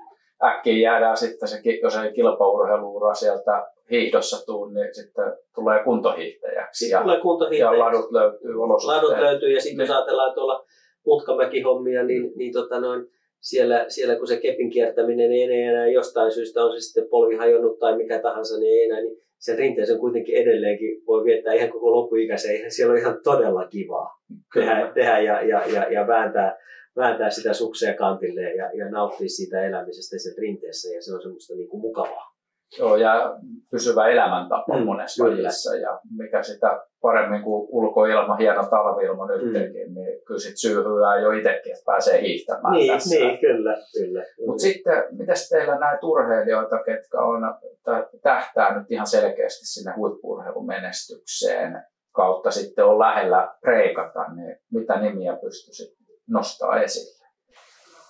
Äkkiä 0.44 0.78
jäädään 0.78 1.16
sitten, 1.16 1.48
se, 1.48 1.60
jos 1.82 1.96
ei 1.96 2.12
kilpaurheiluura 2.12 3.14
sieltä 3.14 3.66
hiihdossa 3.90 4.46
tuu, 4.46 4.64
niin 4.66 4.94
sitten 4.94 5.24
tulee 5.54 5.84
kuntohiihtäjäksi. 5.84 6.78
Sitten 6.84 7.02
tulee 7.02 7.16
Ja, 7.16 7.22
kuntohiihtäjä. 7.22 7.72
ja 7.72 7.78
ladut 7.78 8.12
löytyy 8.12 8.62
olosuhteet. 8.62 9.02
Ladut 9.02 9.18
löytyy 9.24 9.50
ja 9.54 9.60
sitten 9.60 9.82
jos 9.82 9.88
Niin. 9.88 9.96
ajatellaan 9.96 10.34
tuolla 10.34 10.64
mutkamäkihommia, 11.06 12.02
niin, 12.02 12.32
niin 12.36 12.52
tota 12.52 12.80
noin, 12.80 13.06
siellä, 13.40 13.84
siellä 13.88 14.16
kun 14.16 14.26
se 14.26 14.36
kepin 14.40 14.70
kiertäminen 14.70 15.32
ei 15.32 15.42
enää 15.42 15.88
jostain 15.88 16.32
syystä 16.32 16.64
on 16.64 16.72
se 16.72 16.80
sitten 16.80 17.08
polvi 17.08 17.36
hajonnut 17.36 17.78
tai 17.78 17.96
mikä 17.96 18.18
tahansa, 18.18 18.58
niin 18.58 18.72
ei 18.72 18.84
enää, 18.88 19.00
niin 19.00 19.22
sen 19.38 19.58
rinteeseen 19.58 19.98
kuitenkin 19.98 20.34
edelleenkin 20.34 21.02
voi 21.06 21.24
viettää 21.24 21.52
ihan 21.52 21.70
koko 21.70 21.92
loppuikäisen. 21.92 22.72
Siellä 22.72 22.92
on 22.92 22.98
ihan 22.98 23.20
todella 23.24 23.68
kivaa 23.68 24.22
tehdä, 24.54 24.92
tehdä 24.94 25.18
ja, 25.18 25.42
ja, 25.42 25.66
ja, 25.66 25.92
ja 25.92 26.06
vääntää, 26.06 26.58
vääntää 26.96 27.30
sitä 27.30 27.52
suksea 27.52 27.94
kantille 27.94 28.54
ja, 28.54 28.70
ja 28.74 28.90
nauttia 28.90 29.28
siitä 29.28 29.66
elämisestä 29.66 30.18
sen 30.18 30.38
rinteessä 30.38 30.94
ja 30.94 31.02
se 31.02 31.14
on 31.14 31.22
semmoista 31.22 31.54
niin 31.54 31.68
kuin 31.68 31.80
mukavaa. 31.80 32.37
Joo, 32.78 32.96
ja 32.96 33.36
pysyvä 33.70 34.08
elämäntapa 34.08 34.76
Mm, 34.78 34.84
monessa 34.84 35.24
kyllä. 35.24 35.36
lajissa. 35.42 35.74
Ja 35.76 36.00
mikä 36.18 36.42
sitä 36.42 36.82
paremmin 37.00 37.42
kuin 37.42 37.68
ulkoilma, 37.70 38.36
hieno 38.36 38.66
talviilma 38.70 39.26
Mm. 39.26 39.32
nytkin, 39.32 39.94
niin 39.94 40.22
kyllä 40.26 40.40
sit 40.40 40.56
syyhyää 40.60 41.20
jo 41.20 41.30
itsekin, 41.32 41.72
että 41.72 41.82
pääsee 41.86 42.20
hiihtämään 42.22 42.72
Niin, 42.74 42.92
tässä. 42.92 43.14
niin, 43.14 43.38
kyllä, 43.38 43.76
kyllä. 43.98 44.24
Mutta 44.46 44.60
sitten, 44.62 45.04
mitäs 45.18 45.48
teillä 45.48 45.78
näitä 45.78 46.06
urheilijoita, 46.06 46.76
ketkä 46.84 47.20
on, 47.20 47.40
tä- 47.84 48.08
tähtää 48.22 48.78
nyt 48.78 48.90
ihan 48.90 49.06
selkeästi 49.06 49.66
sinne 49.66 49.92
huippuurheilumenestykseen 49.96 51.82
kautta 52.12 52.50
sitten 52.50 52.84
on 52.84 52.98
lähellä 52.98 53.54
preikata, 53.60 54.24
niin 54.34 54.56
mitä 54.72 55.00
nimiä 55.00 55.36
pystyisit 55.42 55.96
nostaa 56.28 56.82
esille? 56.82 57.26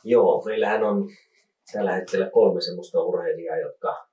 Joo, 0.04 0.42
meillähän 0.44 0.84
on 0.84 1.04
tällä 1.72 1.92
hetkellä 1.92 2.30
kolme 2.30 2.60
semmoista 2.60 3.02
urheilijaa, 3.02 3.56
jotka 3.56 4.07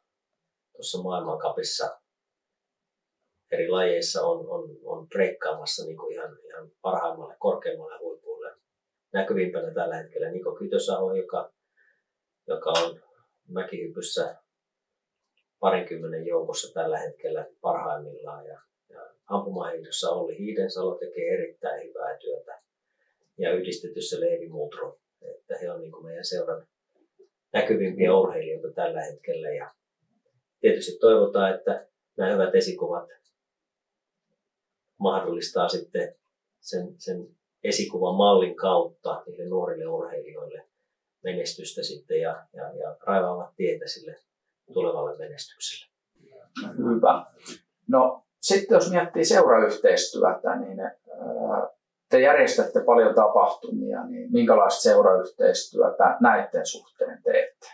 tuossa 0.76 1.02
maailmankapissa 1.02 2.00
eri 3.52 3.70
lajeissa 3.70 4.22
on, 4.22 4.50
on, 4.50 4.78
on 4.84 5.08
breikkaamassa 5.08 5.86
niin 5.86 5.98
kuin 5.98 6.14
ihan, 6.14 6.38
ihan 6.46 6.72
parhaimmalle, 6.82 7.36
korkeimmalle 7.40 7.98
huipulle. 8.00 8.56
Näkyvimpänä 9.14 9.74
tällä 9.74 9.96
hetkellä 9.96 10.32
Niko 10.32 10.56
Kytösaho, 10.56 11.14
joka, 11.14 11.54
joka 12.48 12.70
on 12.70 13.02
mäkihypyssä 13.48 14.36
parinkymmenen 15.60 16.26
joukossa 16.26 16.74
tällä 16.74 16.98
hetkellä 16.98 17.46
parhaimmillaan. 17.62 18.46
Ja, 18.46 18.62
ja 18.90 19.10
ampumahiihdossa 19.28 20.10
Olli 20.10 20.38
Hiidensalo 20.38 20.96
tekee 20.96 21.34
erittäin 21.34 21.88
hyvää 21.88 22.18
työtä. 22.18 22.62
Ja 23.38 23.54
yhdistetyssä 23.54 24.20
Leivi 24.20 24.50
Mutro 24.50 25.00
että 25.46 25.58
he 25.62 25.72
on 25.72 25.82
niin 25.82 25.92
kuin 25.92 26.06
meidän 26.06 26.26
seuran 26.26 26.68
näkyvimpiä 27.54 28.16
urheilijoita 28.16 28.72
tällä 28.72 29.02
hetkellä. 29.02 29.50
Ja 29.50 29.75
tietysti 30.66 30.98
toivotaan, 31.00 31.56
että 31.56 31.88
nämä 32.18 32.32
hyvät 32.32 32.56
esikuvat 32.56 33.10
mahdollistaa 35.00 35.70
sitten 35.70 36.16
sen, 36.60 36.96
sen 36.98 37.28
esikuvan 37.64 38.16
mallin 38.16 38.56
kautta 38.56 39.24
niille 39.28 39.46
nuorille 39.46 39.88
urheilijoille 39.88 40.66
menestystä 41.24 41.84
sitten 41.84 42.22
ja, 42.22 42.46
ja, 42.54 42.76
ja 42.76 42.96
raivaavat 43.00 43.56
tietä 43.56 43.88
sille 43.88 44.16
tulevalle 44.74 45.18
menestykselle. 45.18 45.92
Hyvä. 46.78 47.26
No 47.88 48.24
sitten 48.42 48.76
jos 48.76 48.92
miettii 48.92 49.26
seurayhteistyötä, 49.26 50.56
niin 50.56 50.80
ää, 50.80 50.94
te 52.10 52.20
järjestätte 52.20 52.80
paljon 52.86 53.16
tapahtumia, 53.16 54.04
niin 54.04 54.32
minkälaista 54.32 54.82
seurayhteistyötä 54.82 56.18
näiden 56.22 56.66
suhteen 56.66 57.24
teette? 57.24 57.68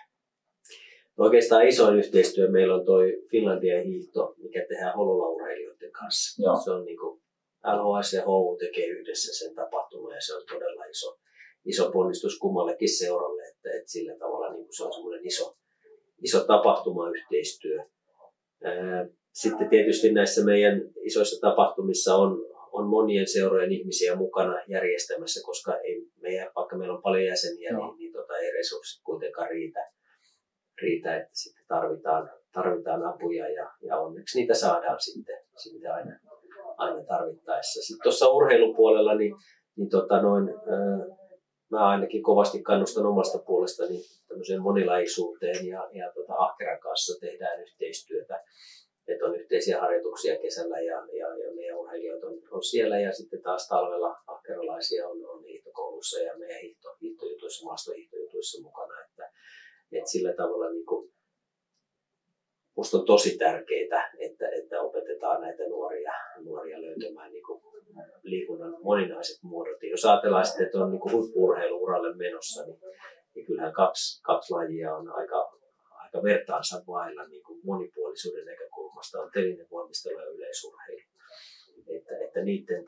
No 1.18 1.25
Oikeastaan 1.25 1.68
isoin 1.68 1.98
yhteistyö 1.98 2.48
meillä 2.50 2.75
on 2.75 2.86
toi 2.86 3.24
Finlandia 3.32 3.84
hiihto, 3.84 4.36
mikä 4.38 4.65
tehdään 4.70 4.96
Hollola-urheilijoiden 4.96 5.91
kanssa. 5.91 6.44
Joo. 6.44 6.62
Se 6.63 6.72
on 6.72 6.86
niin 6.86 6.98
kuin 6.98 7.22
LHS 7.63 8.13
ja 8.13 8.25
HU 8.25 8.58
tekee 8.60 8.86
yhdessä 8.86 9.46
sen 9.46 9.56
tapahtuman 9.56 10.15
ja 10.15 10.22
se 10.22 10.36
on 10.36 10.44
todella 10.51 10.86
iso, 10.86 11.18
iso 11.65 11.91
ponnistus 11.91 12.39
kummallekin 12.39 12.98
seuralle, 12.98 13.44
että, 13.44 13.70
että 13.77 13.91
sillä 13.91 14.15
tavalla 14.20 14.53
niin 14.53 14.63
kuin 14.63 14.75
se 14.77 14.84
on 14.84 14.94
semmoinen 14.94 15.27
iso, 15.27 15.58
iso 16.24 16.44
tapahtumayhteistyö. 16.44 17.77
Sitten 19.34 19.70
tietysti 19.70 20.12
näissä 20.12 20.46
meidän 20.46 20.82
isoissa 21.01 21.41
tapahtumissa 21.41 22.15
on, 22.15 22.46
on 22.72 22.88
monien 22.88 23.27
seurojen 23.27 23.72
ihmisiä 23.72 24.15
mukana 24.15 24.63
järjestämässä, 24.68 25.46
koska 25.46 25.77
ei 25.77 26.06
meidän, 26.22 26.51
vaikka 26.56 26.77
meillä 26.77 26.96
on 26.96 27.01
paljon 27.01 27.25
jäseniä, 27.25 27.70
Joo. 27.70 27.88
niin, 27.88 27.98
niin 27.98 28.13
tota, 28.13 28.38
ei 28.38 28.51
resurssit 28.51 29.03
kuitenkaan 29.03 29.50
riitä, 29.50 29.91
riitä 30.81 31.17
että 31.17 31.29
sitten 31.33 31.65
tarvitaan, 31.67 32.29
tarvitaan 32.53 33.03
apuja 33.03 33.49
ja, 33.49 33.71
ja 33.81 33.97
onneksi 33.97 34.39
niitä 34.39 34.53
saadaan 34.53 34.99
sitten, 34.99 35.37
sitten 35.57 35.93
aina, 35.93 36.19
aina 36.77 37.03
tarvittaessa. 37.03 37.81
Sitten 37.81 38.03
tuossa 38.03 38.29
urheilupuolella, 38.29 39.15
niin, 39.15 39.35
niin 39.77 39.89
tota 39.89 40.21
noin, 40.21 40.49
ää, 40.49 41.17
mä 41.71 41.87
ainakin 41.87 42.23
kovasti 42.23 42.61
kannustan 42.61 43.05
omasta 43.05 43.39
puolestani 43.39 44.01
tämmöiseen 44.27 44.61
monilaisuuteen 44.61 45.67
ja, 45.67 45.89
ja 45.91 46.11
tota 46.15 46.33
Ahkeran 46.33 46.79
kanssa 46.79 47.19
tehdään 47.19 47.61
yhteistyötä. 47.61 48.43
Että 49.07 49.25
on 49.25 49.35
yhteisiä 49.35 49.81
harjoituksia 49.81 50.39
kesällä 50.39 50.79
ja, 50.79 50.97
ja, 51.19 51.27
ja 51.43 51.55
meidän 51.55 51.77
urheilijat 51.77 52.23
on, 52.23 52.33
on, 52.51 52.63
siellä 52.63 52.99
ja 52.99 53.11
sitten 53.11 53.41
taas 53.41 53.67
talvella 53.67 54.15
ahkeralaisia 54.27 55.07
on, 55.07 55.25
on 55.25 55.43
hiihtokoulussa 55.43 56.19
ja 56.19 56.37
meidän 56.37 56.61
hiihto, 56.61 56.89
hiihtojutuissa, 57.01 57.65
maastohiihtojutuissa 57.65 58.61
että 60.01 60.12
sillä 60.12 60.34
tavalla 60.34 60.70
niin 60.70 60.86
kuin, 60.86 61.12
musta 62.77 62.98
on 62.98 63.05
tosi 63.05 63.38
tärkeää, 63.38 64.12
että, 64.20 64.50
että 64.50 64.81
opetetaan 64.81 65.41
näitä 65.41 65.63
nuoria, 65.63 66.12
nuoria 66.43 66.81
löytämään 66.81 67.31
niin 67.31 67.43
kuin 67.48 67.62
liikunnan 68.24 68.75
moninaiset 68.84 69.43
muodot. 69.43 69.84
Ja 69.84 69.89
jos 69.89 70.05
ajatellaan 70.05 70.46
sitten, 70.46 70.65
että 70.65 70.77
on 70.77 70.91
niin 70.91 71.12
huippu-urheiluuralle 71.12 72.15
menossa, 72.15 72.65
niin, 72.65 72.79
niin 73.36 73.46
kyllähän 73.46 73.74
kaksi, 73.74 74.22
kaksi 74.22 74.53
lajia 74.53 74.96
on 74.96 75.10
aika, 75.10 75.51
aika 76.03 76.24
vertaansa 76.24 76.84
vailla 76.88 77.27
niin 77.27 77.43
kuin 77.43 77.60
monipuolisuuden 77.63 78.46
näkökulmasta 78.46 79.22
on 79.22 79.31
telinen 79.34 79.67
voimistelu 79.72 80.20
ja 80.20 80.25
yleisurheilu. 80.25 81.01
Että, 81.88 82.25
että 82.25 82.41
niiden 82.41 82.86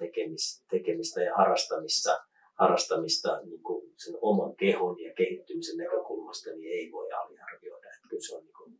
tekemistä 0.69 1.23
ja 1.23 1.35
harrastamista, 1.35 2.19
harrastamista 2.59 3.41
niin 3.41 3.63
kuin 3.63 3.93
sen 3.97 4.15
oman 4.21 4.55
kehon 4.55 4.99
ja 4.99 5.13
kehittymisen 5.13 5.77
näkökulmasta 5.77 6.49
niin 6.49 6.71
ei 6.71 6.91
voi 6.91 7.11
aliarvioida. 7.11 7.87
Että 7.87 8.09
kyllä 8.09 8.23
se 8.27 8.35
on, 8.35 8.43
niin 8.43 8.53
kuin, 8.57 8.79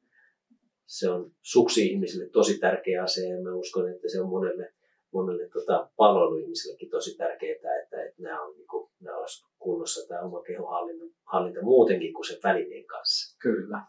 se 0.86 1.10
on 1.10 1.32
suksi-ihmisille 1.42 2.30
tosi 2.30 2.60
tärkeä 2.60 3.04
asia 3.04 3.36
ja 3.36 3.42
mä 3.42 3.56
uskon, 3.56 3.90
että 3.90 4.10
se 4.10 4.22
on 4.22 4.30
monelle, 4.30 4.74
monelle 5.14 5.50
tota, 5.50 5.90
palveluihmisillekin 5.96 6.90
tosi 6.90 7.18
tärkeää, 7.18 7.56
että, 7.56 8.04
että 8.04 8.22
nämä, 8.22 8.42
on, 8.42 8.56
niin 8.58 8.68
kuin, 8.68 8.92
nämä 9.00 9.18
olisi 9.18 9.46
kunnossa 9.60 10.08
tämä 10.08 10.22
oma 10.22 10.42
kehonhallinta 10.42 11.06
hallinta 11.24 11.62
muutenkin 11.62 12.14
kuin 12.14 12.26
sen 12.26 12.38
välineen 12.44 12.86
kanssa. 12.86 13.38
Kyllä. 13.42 13.82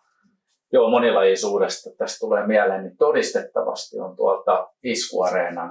Joo, 0.72 0.90
monilajisuudesta 0.90 1.90
tästä 1.98 2.18
tulee 2.20 2.46
mieleen, 2.46 2.82
niin 2.82 2.96
todistettavasti 2.96 3.98
on 3.98 4.16
tuolta 4.16 4.70
Iskuareenan 4.82 5.70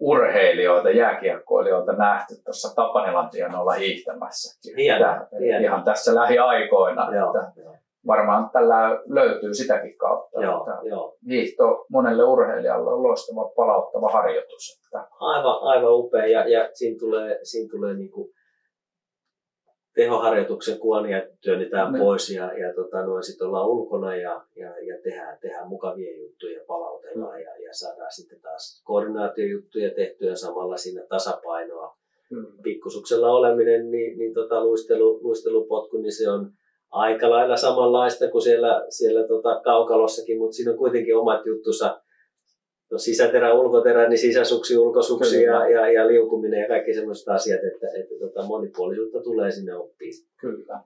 urheilijoita, 0.00 0.90
jääkiekkoilijoita 0.90 1.92
nähty 1.92 2.34
tuossa 2.44 2.74
Tapanilan 2.74 3.30
tienoilla 3.30 3.72
hiihtämässä. 3.72 4.60
Hieno, 4.76 5.06
hieno. 5.40 5.64
Ihan 5.64 5.84
tässä 5.84 6.14
lähiaikoina. 6.14 7.14
Joo, 7.16 7.26
Että, 7.26 7.60
joo. 7.60 7.74
varmaan 8.06 8.50
tällä 8.50 9.00
löytyy 9.06 9.54
sitäkin 9.54 9.96
kautta. 9.96 10.42
Joo, 10.42 10.58
että 10.58 10.88
joo. 10.88 11.16
Hiihto 11.28 11.86
monelle 11.90 12.24
urheilijalle 12.24 12.92
on 12.92 13.02
loistava 13.02 13.50
palauttava 13.56 14.08
harjoitus. 14.08 14.80
Että 14.84 15.08
Aivan, 15.20 15.58
aivan 15.62 15.94
upea 15.94 16.26
ja, 16.26 16.48
ja 16.48 16.68
siinä 16.72 16.98
tulee, 16.98 17.38
siinä 17.42 17.68
tulee 17.70 17.94
niin 17.94 18.10
kuin 18.10 18.35
tehoharjoituksen 19.96 20.78
kuonia 20.78 21.22
työnnetään 21.40 21.92
Niin. 21.92 22.02
pois 22.02 22.30
ja, 22.30 22.58
ja 22.58 22.74
tota, 22.74 23.02
noin 23.02 23.22
sitten 23.22 23.46
ollaan 23.46 23.68
ulkona 23.68 24.16
ja, 24.16 24.42
ja, 24.56 24.70
ja 24.88 24.96
tehdään, 25.04 25.38
tehdään 25.40 25.68
mukavia 25.68 26.20
juttuja, 26.20 26.60
palautellaan 26.66 27.42
ja, 27.42 27.50
ja 27.64 27.70
saadaan 27.72 28.12
sitten 28.12 28.40
taas 28.40 28.82
koordinaatiojuttuja 28.84 29.90
tehtyä 29.90 30.34
samalla 30.34 30.76
siinä 30.76 31.02
tasapainoa. 31.08 31.96
Pikkusuksella 32.62 33.30
oleminen, 33.30 33.90
niin, 33.90 34.18
niin 34.18 34.34
tota, 34.34 34.64
luistelu, 34.64 35.20
luistelupotku, 35.22 35.96
niin 35.96 36.12
se 36.12 36.30
on 36.30 36.50
aika 36.90 37.30
lailla 37.30 37.56
samanlaista 37.56 38.30
kuin 38.30 38.42
siellä, 38.42 38.86
siellä 38.88 39.28
tota, 39.28 39.60
kaukalossakin, 39.64 40.38
mutta 40.38 40.56
siinä 40.56 40.72
on 40.72 40.78
kuitenkin 40.78 41.16
omat 41.16 41.46
juttusa. 41.46 42.00
No, 42.90 42.98
sisäterä, 42.98 43.54
ulkoterä, 43.54 44.08
niin 44.08 44.18
sisäsuksi, 44.18 44.78
ulkosuksi 44.78 45.42
ja, 45.42 45.52
Kyllä. 45.52 45.68
ja, 45.68 45.92
ja 45.92 46.06
liukuminen 46.06 46.60
ja 46.60 46.68
kaikki 46.68 46.94
sellaiset 46.94 47.28
asiat, 47.28 47.60
että, 47.64 47.86
että 48.00 48.14
tota, 48.20 48.46
monipuolisuutta 48.46 49.22
tulee 49.22 49.50
sinne 49.50 49.76
oppiin. 49.76 50.12
Kyllä. 50.40 50.80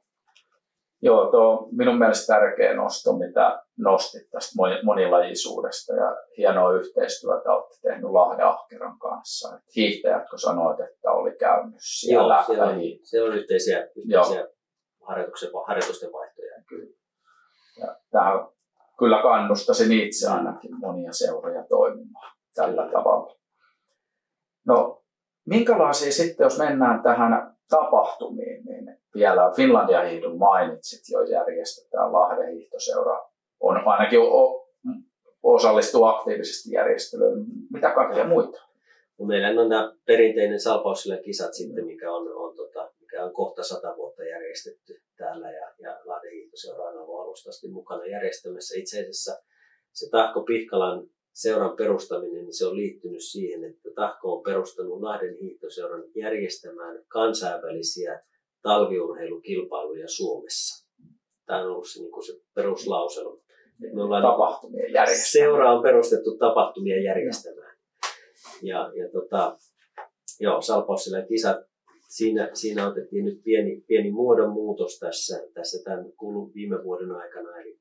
Joo, 1.02 1.30
tuo 1.30 1.40
on 1.40 1.68
minun 1.76 1.98
mielestä 1.98 2.34
tärkeä 2.34 2.74
nosto, 2.74 3.12
mitä 3.12 3.62
nostit 3.78 4.30
tästä 4.30 4.52
moni- 4.56 4.82
monilajisuudesta 4.82 5.94
ja 5.94 6.16
hienoa 6.36 6.72
yhteistyötä 6.72 7.52
olette 7.52 7.76
tehnyt 7.82 8.10
Lahden 8.10 8.46
Ahkeran 8.46 8.98
kanssa. 8.98 9.56
Et 9.56 9.76
hiihtäjät, 9.76 10.28
kun 10.30 10.38
sanoit, 10.38 10.80
että 10.80 11.10
oli 11.10 11.36
käynyt 11.36 11.74
siellä. 11.78 12.34
Joo, 12.34 12.44
siellä 12.46 12.64
on, 12.64 12.70
lähi- 12.70 13.00
siellä 13.02 13.30
on 13.30 13.36
yhteisiä, 13.36 13.88
yhteisiä 13.96 14.48
harjoituksen, 15.06 15.50
harjoitusten 15.66 16.12
vaihtoja. 16.12 16.54
Ja 17.80 17.96
tähän 18.10 18.48
kyllä 19.00 19.22
kannustaisin 19.22 19.92
itse 19.92 20.28
ainakin 20.28 20.78
monia 20.78 21.12
seuroja 21.12 21.64
toimimaan 21.68 22.36
tällä 22.54 22.88
tavalla. 22.92 23.36
No, 24.66 25.02
minkälaisia 25.46 26.12
sitten, 26.12 26.44
jos 26.44 26.58
mennään 26.58 27.02
tähän 27.02 27.56
tapahtumiin, 27.68 28.64
niin 28.64 28.98
vielä 29.14 29.52
Finlandia 29.56 30.02
hiihdon 30.02 30.38
mainitsit 30.38 31.00
jo 31.10 31.22
järjestetään 31.22 32.12
Lahden 32.12 32.52
hiihtoseura. 32.52 33.26
On 33.60 33.88
ainakin 33.88 34.20
osallistuu 35.42 36.04
aktiivisesti 36.04 36.70
järjestelyyn. 36.72 37.44
Mitä 37.72 37.90
kaikkea 37.90 38.28
muita? 38.28 38.60
No 39.18 39.26
meillä 39.26 39.62
on 39.62 39.68
nämä 39.68 39.92
perinteinen 40.06 40.60
salpaussille 40.60 41.22
kisat 41.24 41.54
sitten, 41.54 41.86
mikä 41.86 42.12
on, 42.12 42.32
on, 42.34 42.56
tota, 42.56 42.90
mikä 43.00 43.24
on 43.24 43.32
kohta 43.32 43.62
sata 43.64 43.96
vuotta 43.96 44.24
järjestetty 44.24 45.02
täällä 45.20 45.50
ja, 45.50 45.66
ja 45.78 46.00
hiihtoseura 46.32 46.84
on 46.84 46.98
ollut 46.98 47.20
alusta 47.20 47.50
asti 47.50 47.68
mukana 47.68 48.06
järjestämässä. 48.06 48.78
Itse 48.78 49.00
asiassa 49.00 49.32
se 49.92 50.10
Tahko 50.10 50.42
Pihkalan 50.42 51.08
seuran 51.32 51.76
perustaminen, 51.76 52.44
niin 52.44 52.58
se 52.58 52.66
on 52.66 52.76
liittynyt 52.76 53.24
siihen, 53.24 53.64
että 53.64 53.90
Tahko 53.94 54.36
on 54.36 54.42
perustanut 54.42 55.00
Lahden 55.00 55.36
hiihtoseuran 55.36 56.04
järjestämään 56.16 57.04
kansainvälisiä 57.08 58.22
talviurheilukilpailuja 58.62 60.08
Suomessa. 60.08 60.86
Tämä 61.46 61.62
on 61.62 61.70
ollut 61.70 61.88
se, 61.88 62.00
niin 62.00 62.12
kuin 62.12 62.26
se 62.26 62.32
peruslauselma. 62.54 63.40
Me 63.94 64.02
ollaan 64.02 64.22
järjestämään. 64.92 65.32
Seura 65.32 65.72
on 65.72 65.82
perustettu 65.82 66.38
tapahtumia 66.38 67.02
järjestämään. 67.02 67.76
Ja, 68.62 68.92
ja 68.94 69.10
tota, 69.12 69.56
joo, 70.40 70.62
Salpaussilla 70.62 71.22
kisat, 71.22 71.69
siinä, 72.16 72.50
siinä 72.54 72.88
otettiin 72.88 73.24
nyt 73.24 73.42
pieni, 73.42 73.84
pieni 73.86 74.10
muodonmuutos 74.10 74.98
tässä, 74.98 75.46
tässä 75.54 75.84
tämän 75.84 76.12
kulun 76.12 76.54
viime 76.54 76.84
vuoden 76.84 77.12
aikana, 77.12 77.60
eli, 77.60 77.78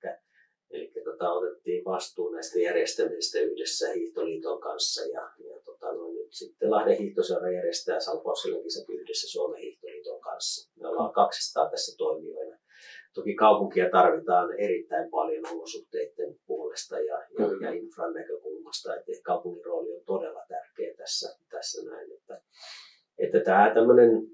eli 0.69 0.91
tota, 1.03 1.31
otettiin 1.31 1.85
vastuu 1.85 2.29
näistä 2.29 2.59
järjestämisistä 2.59 3.39
yhdessä 3.39 3.93
Hiihtoliiton 3.93 4.59
kanssa 4.59 5.01
ja, 5.01 5.31
ja 5.49 5.59
tota, 5.65 5.93
no, 5.93 6.11
nyt 6.11 6.33
sitten 6.33 6.71
Lahden 6.71 6.97
hiihtoseura 6.97 7.51
järjestää 7.51 7.99
Salpaussilla 7.99 8.63
kisat 8.63 8.89
yhdessä 8.89 9.27
Suomen 9.31 9.61
hiihtoliiton 9.61 10.21
kanssa. 10.21 10.71
Me 10.81 10.87
ollaan 10.87 11.13
200 11.13 11.69
tässä 11.69 11.97
toimijoina. 11.97 12.59
Toki 13.13 13.35
kaupunkia 13.35 13.89
tarvitaan 13.91 14.59
erittäin 14.59 15.09
paljon 15.09 15.45
olosuhteiden 15.51 16.35
puolesta 16.47 16.99
ja, 16.99 17.17
ja, 17.17 17.27
Kyllä. 17.37 17.67
ja 17.67 17.73
infran 17.73 18.13
näkökulmasta, 18.13 18.95
että 18.95 19.11
kaupungin 19.23 19.65
rooli 19.65 19.93
on 19.93 20.03
todella 20.05 20.41
tärkeä 20.47 20.93
tässä, 20.97 21.37
tässä 21.49 21.85
näin. 21.85 22.11
Että, 22.11 22.41
että 23.19 23.39
tämä 23.39 23.71
tämmöinen 23.73 24.27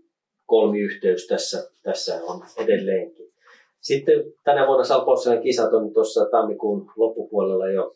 kolmiyhteys 0.45 1.28
tässä, 1.28 1.71
tässä 1.84 2.24
on 2.24 2.41
edelleenkin. 2.58 3.34
Sitten 3.82 4.34
tänä 4.43 4.67
vuonna 4.67 4.84
Salpausselän 4.84 5.41
kisat 5.41 5.74
on 5.74 5.93
tuossa 5.93 6.26
tammikuun 6.26 6.91
loppupuolella 6.95 7.69
jo, 7.69 7.95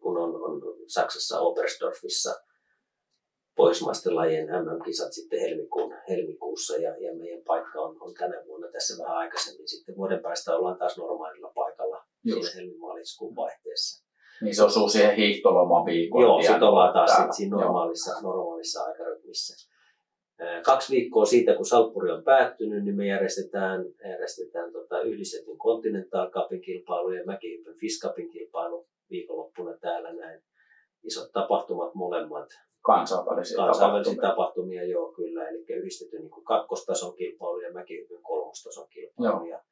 kun 0.00 0.18
on, 0.18 0.42
on 0.42 0.62
Saksassa 0.86 1.40
Oberstdorfissa 1.40 2.34
pohjoismaisten 3.56 4.16
lajien 4.16 4.46
MM-kisat 4.46 5.12
sitten 5.12 5.40
helmikuun, 5.40 5.94
helmikuussa 6.08 6.76
ja, 6.76 6.96
ja 6.96 7.14
meidän 7.14 7.42
paikka 7.46 7.80
on, 7.80 7.96
on 8.00 8.14
tänä 8.14 8.42
vuonna 8.46 8.68
tässä 8.72 9.02
vähän 9.02 9.16
aikaisemmin. 9.16 9.68
Sitten 9.68 9.96
vuoden 9.96 10.22
päästä 10.22 10.56
ollaan 10.56 10.78
taas 10.78 10.98
normaalilla 10.98 11.52
paikalla 11.54 12.04
Just. 12.24 12.42
siinä 12.42 12.62
helmimaaliskuun 12.62 13.36
vaihteessa. 13.36 14.04
Niin 14.42 14.56
se 14.56 14.62
osuu 14.62 14.88
siihen 14.88 15.16
hiihtolomaviikon 15.16 16.22
Joo, 16.22 16.42
sitten 16.42 16.62
ollaan 16.62 16.92
taas 16.92 17.16
sit 17.16 17.32
siinä 17.32 17.56
normaalissa, 17.56 18.20
normaalissa 18.22 18.82
aikarytmissä. 18.82 19.71
Kaksi 20.64 20.96
viikkoa 20.96 21.24
siitä, 21.24 21.54
kun 21.54 21.66
Salppuri 21.66 22.10
on 22.10 22.24
päättynyt, 22.24 22.84
niin 22.84 22.96
me 22.96 23.06
järjestetään, 23.06 23.84
järjestetään 24.04 24.72
tota 24.72 25.00
yhdistetyn 25.00 25.58
Continental 25.58 26.30
Cupin 26.30 26.60
kilpailu 26.60 27.10
ja 27.10 27.24
Mäkihyppyn 27.24 27.74
Fish 27.80 28.06
Cupin 28.06 28.30
kilpailu 28.30 28.86
viikonloppuna 29.10 29.78
täällä 29.80 30.12
näin. 30.12 30.42
Isot 31.04 31.32
tapahtumat 31.32 31.94
molemmat. 31.94 32.48
Kansainvälisiä, 32.82 33.56
Kansainvälisiä 33.56 34.14
tapahtumia. 34.14 34.30
tapahtumia, 34.30 34.84
joo 34.84 35.12
kyllä. 35.12 35.48
Eli 35.48 35.64
yhdistetty 35.68 36.18
niin 36.18 36.30
kuin 36.30 36.44
kakkostason 36.44 37.16
kilpailu 37.16 37.60
ja 37.60 37.72
Mäkihyppyn 37.72 38.22
kolmostason 38.22 38.88
kilpailu. 38.88 39.46
Ja, 39.46 39.62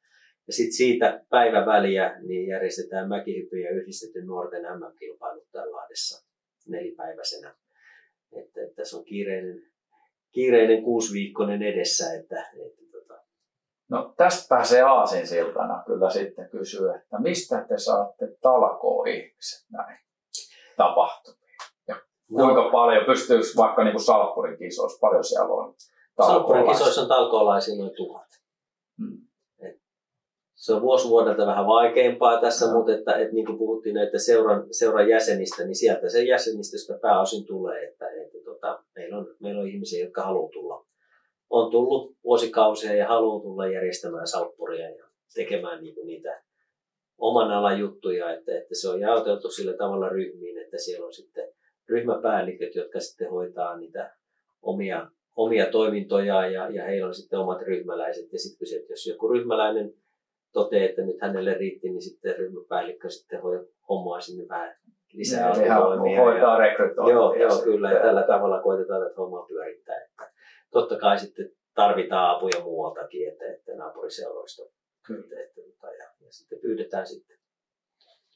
ja 0.47 0.53
sitten 0.53 0.73
siitä 0.73 1.25
päivän 1.29 1.65
väliä 1.65 2.19
niin 2.21 2.47
järjestetään 2.47 3.09
Mäkihyppyn 3.09 3.61
ja 3.61 3.69
yhdistetyn 3.69 4.27
nuorten 4.27 4.63
MM-kilpailut 4.63 5.47
täällä 5.51 5.75
Lahdessa 5.75 6.25
nelipäiväisenä. 6.67 7.55
Että, 8.31 8.61
että 8.61 8.75
tässä 8.75 8.97
on 8.97 9.05
kiireinen, 9.05 9.70
kiireinen 10.31 10.83
kuusiviikkoinen 10.83 11.61
edessä. 11.61 12.13
Että, 12.13 12.51
että 12.65 12.81
tota, 12.91 13.21
No 13.89 14.13
tästä 14.17 14.45
pääsee 14.49 14.81
aasinsiltana 14.81 15.83
kyllä 15.85 16.09
sitten 16.09 16.49
kysyä, 16.49 16.95
että 16.95 17.19
mistä 17.19 17.65
te 17.69 17.77
saatte 17.77 18.27
talkoo-ihmiset 18.41 19.69
näin 19.71 19.99
tapahtumiin? 20.77 21.57
Ja 21.87 21.95
kuinka 22.27 22.69
paljon, 22.71 23.05
pystyykö 23.05 23.45
vaikka 23.57 23.83
niin 23.83 23.93
kuin 23.93 24.03
Salppurin 24.03 24.57
kisoissa, 24.57 24.99
paljon 25.01 25.23
siellä 25.23 25.53
on 25.53 25.75
Salppurin 26.25 26.67
kisoissa 26.67 27.01
on 27.01 27.07
talkoolaisia 27.07 27.75
noin 27.77 27.95
tuhat. 27.95 28.27
Hmm. 28.97 29.30
Se 30.61 30.73
on 30.73 30.81
vuosi 30.81 31.09
vuodelta 31.09 31.45
vähän 31.45 31.67
vaikeampaa 31.67 32.41
tässä, 32.41 32.65
Joo. 32.65 32.75
mutta 32.75 32.93
että, 32.93 33.15
että 33.15 33.33
niin 33.33 33.45
kuin 33.45 33.57
puhuttiin 33.57 33.95
näitä 33.95 34.17
seuran, 34.17 34.67
seuran 34.71 35.09
jäsenistä, 35.09 35.63
niin 35.63 35.75
sieltä 35.75 36.09
se 36.09 36.23
jäsenistöstä 36.23 36.99
pääosin 37.01 37.45
tulee, 37.45 37.83
että, 37.83 38.09
että 38.09 38.37
tota, 38.45 38.83
meillä, 38.95 39.17
on, 39.17 39.35
meillä 39.39 39.61
on 39.61 39.67
ihmisiä, 39.67 40.03
jotka 40.03 40.21
haluaa 40.21 40.51
tulla. 40.51 40.85
On 41.49 41.71
tullut 41.71 42.15
vuosikausia 42.23 42.95
ja 42.95 43.07
haluaa 43.07 43.41
tulla 43.41 43.67
järjestämään 43.67 44.27
salppuria 44.27 44.89
ja 44.89 45.05
tekemään 45.33 45.83
niin 45.83 45.95
kuin 45.95 46.07
niitä 46.07 46.43
oman 47.17 47.51
alan 47.51 47.79
juttuja, 47.79 48.33
että, 48.33 48.57
että 48.57 48.75
se 48.81 48.89
on 48.89 48.99
jaoteltu 48.99 49.49
sillä 49.49 49.73
tavalla 49.73 50.09
ryhmiin, 50.09 50.57
että 50.57 50.77
siellä 50.77 51.05
on 51.05 51.13
sitten 51.13 51.53
ryhmäpäälliköt, 51.89 52.75
jotka 52.75 52.99
sitten 52.99 53.29
hoitaa 53.29 53.77
niitä 53.77 54.15
omia, 54.61 55.07
omia 55.35 55.65
toimintoja 55.65 56.47
ja, 56.47 56.69
ja 56.69 56.85
heillä 56.85 57.07
on 57.07 57.15
sitten 57.15 57.39
omat 57.39 57.61
ryhmäläiset. 57.61 58.33
Ja 58.33 58.39
sitten 58.39 58.67
jos 58.89 59.07
joku 59.07 59.27
ryhmäläinen 59.27 59.93
toteaa, 60.53 60.89
että 60.89 61.01
nyt 61.01 61.21
hänelle 61.21 61.53
riitti, 61.53 61.89
niin 61.89 62.01
sitten 62.01 62.35
ryhmäpäällikkö 62.37 63.09
sitten 63.09 63.43
voi 63.43 63.67
hommaa 63.89 64.21
sinne 64.21 64.47
vähän 64.49 64.75
lisää 65.13 65.53
Niin, 65.53 65.65
ja- 66.15 66.23
hoitaa 66.23 66.57
rekrytointia. 66.57 67.13
Joo, 67.15 67.33
joo 67.33 67.61
kyllä. 67.63 67.91
Ja 67.91 68.01
tällä 68.01 68.23
tavalla 68.23 68.61
koitetaan 68.61 69.01
tätä 69.01 69.15
hommaa 69.17 69.45
pyörittää. 69.45 69.95
Että 69.97 70.31
totta 70.71 70.97
kai 70.97 71.19
sitten 71.19 71.51
tarvitaan 71.75 72.37
apuja 72.37 72.63
muualtakin, 72.63 73.29
että, 73.29 73.45
että 73.53 73.75
naapuriseuroista. 73.75 74.63
Kyllä. 75.07 75.41
Että, 75.41 75.61
ja, 75.97 76.09
ja 76.19 76.31
sitten 76.31 76.59
pyydetään 76.59 77.07
sitten. 77.07 77.37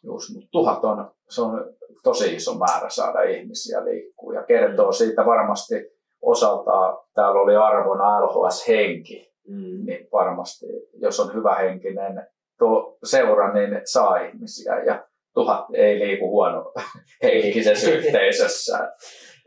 Just, 0.04 0.34
mutta 0.34 0.50
tuhat 0.52 0.84
on, 0.84 1.12
se 1.30 1.42
on 1.42 1.74
tosi 2.04 2.36
iso 2.36 2.54
määrä 2.54 2.90
saada 2.90 3.22
ihmisiä 3.22 3.86
liikkuu 3.86 4.32
ja 4.32 4.44
kertoo 4.44 4.92
siitä 4.92 5.26
varmasti 5.26 5.76
osaltaan, 6.22 6.98
täällä 7.14 7.42
oli 7.42 7.56
arvona 7.56 8.22
LHS-henki, 8.22 9.35
Mm. 9.48 9.86
niin 9.86 10.08
varmasti, 10.12 10.66
jos 10.94 11.20
on 11.20 11.34
hyvä 11.34 11.56
henkinen 11.56 12.28
tuo 12.60 12.98
seura, 13.04 13.54
niin 13.54 13.82
saa 13.86 14.18
ihmisiä 14.18 14.84
ja 14.84 15.08
tuhat 15.34 15.66
ei 15.74 16.00
liiku 16.00 16.30
huono 16.30 16.74
henkisessä 17.24 17.92
yhteisössä. 17.98 18.94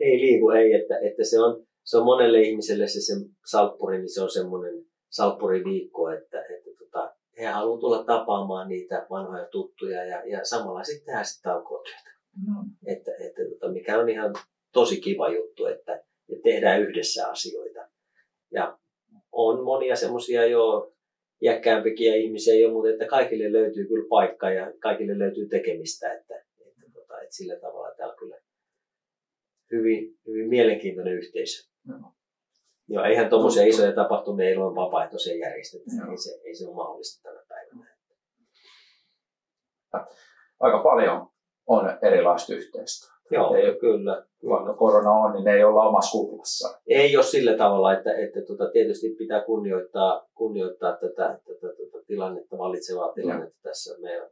Ei 0.00 0.20
liiku, 0.20 0.50
ei, 0.50 0.72
että, 0.72 0.98
että 0.98 1.24
se, 1.24 1.40
on, 1.40 1.66
se 1.84 1.96
on 1.96 2.04
monelle 2.04 2.40
ihmiselle 2.40 2.86
se, 2.86 3.00
se 3.00 3.12
salppuri, 3.46 3.98
niin 3.98 4.14
se 4.14 4.22
on 4.22 4.30
semmoinen 4.30 4.84
salppuriviikko, 5.10 6.10
että, 6.10 6.40
että 6.40 6.70
tota, 6.78 7.14
he 7.38 7.46
haluavat 7.46 7.80
tulla 7.80 8.04
tapaamaan 8.04 8.68
niitä 8.68 9.06
vanhoja 9.10 9.48
tuttuja 9.50 10.04
ja, 10.04 10.22
ja 10.26 10.44
samalla 10.44 10.84
sitten 10.84 11.06
tehdä 11.06 11.24
sitä 11.24 11.50
taukotyötä. 11.50 12.10
No. 12.46 12.64
Että, 12.86 13.10
että, 13.20 13.42
tota, 13.50 13.72
mikä 13.72 13.98
on 13.98 14.08
ihan 14.08 14.34
tosi 14.72 15.00
kiva 15.00 15.28
juttu, 15.28 15.66
että, 15.66 15.94
että 16.32 16.42
tehdään 16.44 16.82
yhdessä 16.82 17.28
asioita. 17.28 17.80
Ja 18.52 18.78
on 19.38 19.64
monia 19.64 19.96
semmoisia 19.96 20.46
jo 20.46 20.92
iäkkäämpikin 21.42 22.14
ihmisiä 22.14 22.54
jo, 22.54 22.72
mutta 22.72 22.90
että 22.90 23.06
kaikille 23.06 23.52
löytyy 23.52 23.86
kyllä 23.86 24.06
paikka 24.08 24.50
ja 24.50 24.72
kaikille 24.78 25.18
löytyy 25.18 25.48
tekemistä, 25.48 26.12
että, 26.12 26.34
että, 26.36 26.82
tota, 26.92 27.20
että 27.20 27.36
sillä 27.36 27.56
tavalla 27.56 27.94
täällä 27.94 28.14
kyllä 28.18 28.36
hyvin, 29.72 30.18
hyvin 30.26 30.48
mielenkiintoinen 30.48 31.14
yhteisö. 31.14 31.68
No. 31.86 32.12
Joo, 32.88 33.04
eihän 33.04 33.30
tuommoisia 33.30 33.66
isoja 33.66 33.92
tapahtumia 33.92 34.50
ilman 34.50 34.74
vapaaehtoisia 34.74 35.36
järjestetä, 35.36 35.84
no. 36.04 36.10
ei, 36.10 36.18
se, 36.18 36.40
ei 36.44 36.54
se 36.54 36.66
ole 36.66 36.74
mahdollista 36.74 37.22
tänä 37.22 37.44
päivänä. 37.48 37.96
Aika 40.60 40.82
paljon 40.82 41.26
on 41.66 41.98
erilaista 42.02 42.54
yhteistyötä. 42.54 43.14
Joo, 43.30 43.54
ei, 43.54 43.78
kyllä. 43.80 44.27
Vaikka 44.48 44.74
korona 44.74 45.10
on, 45.10 45.32
niin 45.32 45.44
ne 45.44 45.52
ei 45.52 45.64
olla 45.64 45.88
omassa 45.88 46.18
kuplassa. 46.18 46.80
Ei 46.86 47.16
ole 47.16 47.24
sillä 47.24 47.56
tavalla, 47.56 47.92
että, 47.92 48.12
että 48.12 48.40
tuota, 48.42 48.70
tietysti 48.70 49.08
pitää 49.08 49.40
kunnioittaa, 49.40 50.26
kunnioittaa 50.34 50.92
tätä, 50.92 51.38
tätä, 51.46 51.68
tätä 51.68 52.04
tilannetta, 52.06 52.58
vallitsevaa 52.58 53.12
tilannetta 53.12 53.58
ja. 53.58 53.70
tässä 53.70 53.94
meidän 54.00 54.30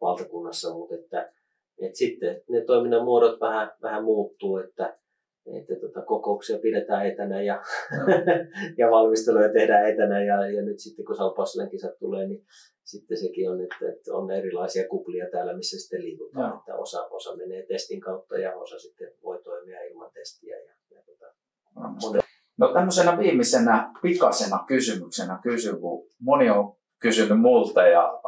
valtakunnassa, 0.00 0.74
mutta 0.74 0.94
että, 0.94 1.32
että 1.78 1.98
sitten 1.98 2.42
ne 2.48 2.60
toiminnan 2.60 3.04
muodot 3.04 3.40
vähän, 3.40 3.72
vähän 3.82 4.04
muuttuu, 4.04 4.56
että, 4.56 4.98
että 5.46 5.74
tuota, 5.80 6.02
kokouksia 6.02 6.58
pidetään 6.58 7.06
etänä 7.06 7.42
ja, 7.42 7.62
no. 7.90 8.04
ja 8.78 8.90
valmisteluja 8.90 9.52
tehdään 9.52 9.88
etänä 9.88 10.24
ja, 10.24 10.50
ja 10.50 10.62
nyt 10.62 10.78
sitten 10.78 11.04
kun 11.04 11.16
Salpausselän 11.16 11.70
kisat 11.70 11.98
tulee, 11.98 12.26
niin 12.26 12.44
sitten 12.84 13.16
sekin 13.16 13.50
on, 13.50 13.60
että, 13.60 13.88
että 13.88 14.14
on 14.14 14.30
erilaisia 14.30 14.88
kuplia 14.88 15.30
täällä, 15.30 15.56
missä 15.56 15.78
sitten 15.78 16.02
liikutaan, 16.02 16.50
no. 16.50 16.58
että 16.58 16.74
osa, 16.74 17.06
osa 17.06 17.36
menee 17.36 17.66
testin 17.66 18.00
kautta 18.00 18.38
ja 18.38 18.56
osa 18.56 18.78
sitten 18.78 19.12
voi 19.22 19.42
toimia 19.42 19.82
ilman 19.82 20.10
testiä. 20.14 20.56
Ja, 20.56 20.72
ja 20.90 21.02
tuota, 21.02 21.26
No 22.58 22.72
tämmöisenä 22.72 23.18
viimeisenä 23.18 23.92
pikasena 24.02 24.64
kysymyksenä 24.66 25.38
kysyn, 25.42 25.80
kun 25.80 26.06
moni 26.20 26.50
on 26.50 26.76
kysynyt 26.98 27.40
multa 27.40 27.82
ja 27.82 28.20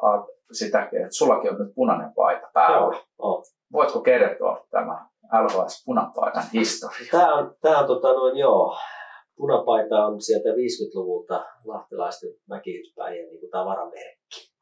sitäkin, 0.52 0.98
että 0.98 1.14
sullakin 1.14 1.52
on 1.52 1.58
nyt 1.58 1.74
punainen 1.74 2.12
paita 2.14 2.50
päällä. 2.54 2.76
Joo, 2.78 3.02
oh. 3.18 3.44
Voitko 3.72 4.00
kertoa 4.00 4.66
tämä 4.70 5.06
LHS 5.32 5.84
punapaidan 5.84 6.44
historia? 6.52 7.08
Tämä 7.10 7.34
on, 7.34 7.56
tämä 7.60 7.78
on 7.78 7.86
tota 7.86 8.12
noin, 8.12 8.36
joo, 8.36 8.76
punapaita 9.36 10.06
on 10.06 10.20
sieltä 10.20 10.48
50-luvulta 10.48 11.44
lahtelaisten 11.64 12.30
mäkihyppäjien 12.48 13.28
niin 13.28 13.50
tavaramerkki. 13.50 14.54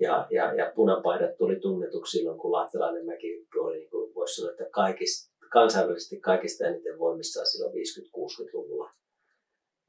Ja, 0.00 0.26
ja, 0.30 0.54
ja 0.54 0.72
punapaidat 0.74 1.36
tuli 1.38 1.56
tunnetuksi 1.60 2.18
silloin, 2.18 2.38
kun 2.38 2.52
lahtelainen 2.52 3.06
mäkihyppy 3.06 3.58
oli, 3.58 3.78
niin 3.78 3.90
kuin 3.90 4.14
voisi 4.14 4.34
sanoa, 4.34 4.50
että 4.50 4.64
kaikista, 4.70 5.34
kansainvälisesti 5.52 6.20
kaikista 6.20 6.64
eniten 6.66 6.98
voimissaan 6.98 7.46
silloin 7.46 7.72
50-60-luvulla 7.72 8.90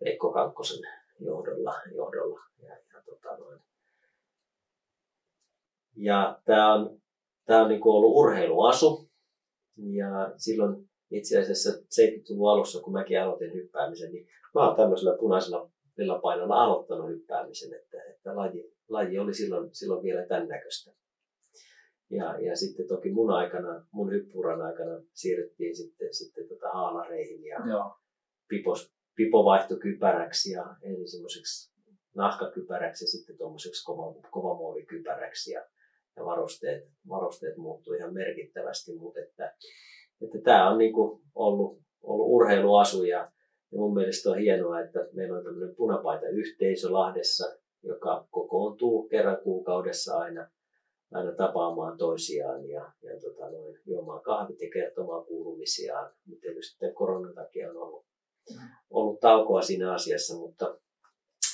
Veikko 0.03 0.31
Kankkosen 0.31 0.79
johdolla. 1.19 1.73
johdolla. 1.95 2.39
Ja, 2.61 2.69
ja, 2.69 3.01
tota 3.05 3.37
noin. 3.37 3.59
ja 5.95 6.39
tämä 6.45 6.73
on, 6.73 7.01
tämä 7.45 7.61
on 7.61 7.69
niin 7.69 7.81
kuin 7.81 7.95
ollut 7.95 8.15
urheiluasu. 8.15 9.09
Ja 9.77 10.33
silloin 10.37 10.89
itse 11.11 11.39
asiassa 11.39 11.69
70-luvun 11.71 12.51
alussa, 12.51 12.81
kun 12.81 12.93
mäkin 12.93 13.21
aloitin 13.21 13.53
hyppäämisen, 13.53 14.11
niin 14.11 14.27
mä 14.55 14.67
oon 14.67 14.75
tämmöisellä 14.75 15.17
punaisella 15.19 15.71
villapainolla 15.97 16.63
aloittanut 16.63 17.09
hyppäämisen, 17.09 17.73
että, 17.73 18.03
että 18.03 18.35
laji, 18.35 18.73
laji 18.89 19.19
oli 19.19 19.33
silloin, 19.33 19.75
silloin 19.75 20.03
vielä 20.03 20.25
tämän 20.25 20.47
näköistä. 20.47 20.91
Ja, 22.09 22.39
ja 22.39 22.55
sitten 22.55 22.87
toki 22.87 23.11
mun 23.11 23.31
aikana, 23.31 23.85
mun 23.91 24.11
hyppyuran 24.11 24.61
aikana 24.61 25.01
siirryttiin 25.13 25.75
sitten, 25.75 26.13
sitten 26.13 26.47
tota 26.47 26.69
haalareihin 26.69 27.45
ja 27.45 27.59
Joo. 27.69 27.95
Pipos, 28.47 28.95
Pipo 29.15 29.45
vaihtoi 29.45 29.79
kypäräksi 29.79 30.51
ja 30.51 30.75
eli 30.81 31.07
semmoiseksi 31.07 31.75
nahkakypäräksi 32.15 33.03
ja 33.03 33.07
sitten 33.07 33.37
tuommoiseksi 33.37 33.85
kova, 33.85 34.21
kovamuovikypäräksi 34.31 35.51
ja, 35.51 35.65
ja 36.17 36.25
varusteet, 36.25 36.83
varusteet 37.09 37.57
muuttui 37.57 37.97
ihan 37.97 38.13
merkittävästi, 38.13 38.95
mutta 38.95 39.19
että 39.19 39.55
että 40.21 40.37
tämä 40.43 40.71
on 40.71 40.77
niin 40.77 40.93
kuin 40.93 41.21
ollut, 41.35 41.79
ollut 42.03 42.27
urheiluasu 42.29 43.03
ja, 43.03 43.31
ja 43.71 43.77
mun 43.77 43.93
mielestä 43.93 44.29
on 44.29 44.37
hienoa, 44.37 44.79
että 44.79 44.99
meillä 45.13 45.37
on 45.37 45.43
tämmöinen 45.43 45.75
punapaita 45.75 46.27
yhteisö 46.27 46.93
Lahdessa, 46.93 47.57
joka 47.83 48.27
kokoontuu 48.31 49.07
kerran 49.07 49.37
kuukaudessa 49.43 50.17
aina, 50.17 50.49
aina 51.11 51.31
tapaamaan 51.31 51.97
toisiaan 51.97 52.69
ja, 52.69 52.91
ja 53.01 53.19
tota 53.21 53.51
noin, 53.51 53.79
juomaan 53.85 54.21
kahvit 54.21 54.61
ja 54.61 54.69
kertomaan 54.73 55.25
kuulumisiaan. 55.25 56.13
Miten 56.27 56.63
sitten 56.63 56.93
koronan 56.93 57.35
takia 57.35 57.69
on 57.69 57.77
ollut, 57.77 58.05
ollut 58.89 59.19
taukoa 59.19 59.61
siinä 59.61 59.93
asiassa, 59.93 60.35
mutta, 60.35 60.79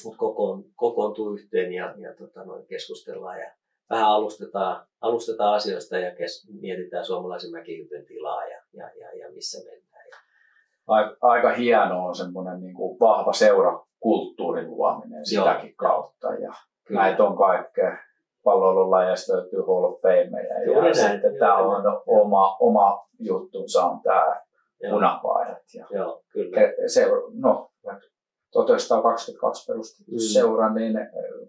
mutta 0.03 0.17
kokoon, 0.17 0.63
kokoontuu 0.75 1.33
yhteen 1.33 1.73
ja, 1.73 1.95
ja 1.97 2.15
tota 2.15 2.45
noin, 2.45 2.67
keskustellaan 2.67 3.39
ja 3.39 3.51
vähän 3.91 4.09
alustetaan, 4.09 4.85
alustetaan 5.01 5.55
asioista 5.55 5.97
ja 5.97 6.15
kes, 6.15 6.49
mietitään 6.61 7.05
suomalaisen 7.05 7.51
mäkihypyn 7.51 8.05
tilaa 8.05 8.45
ja, 8.45 8.61
ja, 8.73 8.89
ja, 8.99 9.17
ja 9.17 9.31
missä 9.31 9.57
mennään. 9.65 9.91
Aika, 10.87 11.17
aika 11.21 11.49
hieno 11.49 12.05
on 12.05 12.15
semmoinen 12.15 12.59
niin 12.59 12.73
kuin 12.73 12.99
vahva 12.99 13.33
seurakulttuurin 13.33 14.71
luominen 14.71 15.25
sitäkin 15.25 15.69
Joo, 15.69 15.75
kautta. 15.77 16.33
Ja 16.33 16.53
kyllä. 16.87 17.01
näitä 17.01 17.23
on 17.23 17.37
kaikkea. 17.37 17.97
Palloilulajeista 18.43 19.33
löytyy 19.33 19.59
Hall 19.59 19.83
of 19.83 20.01
Fame 20.01 20.43
ja, 20.43 20.87
ja 20.87 20.93
sitten 20.93 21.39
tämä 21.39 21.57
on 21.57 22.01
oma, 22.07 22.57
oma 22.59 23.07
juttunsa 23.19 23.83
on 23.83 24.01
tämä 24.01 24.41
punapaidat. 24.89 25.63
Ja 25.73 25.87
Joo, 25.91 26.23
kyllä. 26.33 26.57
Se, 26.87 27.07
no, 27.33 27.71
1922 28.51 29.65
perustettu 29.71 30.11
mm. 30.11 30.19
seura, 30.19 30.73
niin 30.73 30.97
eh, 30.97 31.07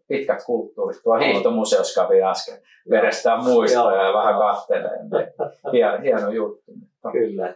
pitkät 0.09 0.45
kulttuurit. 0.47 1.03
Tuo 1.03 1.19
hiihtomuseos 1.19 1.95
kävi 1.95 2.23
äsken 2.23 2.63
verestään 2.91 3.45
muistoja 3.45 4.03
ja 4.03 4.13
vähän 4.13 4.35
kattelee. 4.39 4.99
Hieno, 5.73 5.99
hieno 6.03 6.31
juttu. 6.31 6.73
Kyllä. 7.13 7.55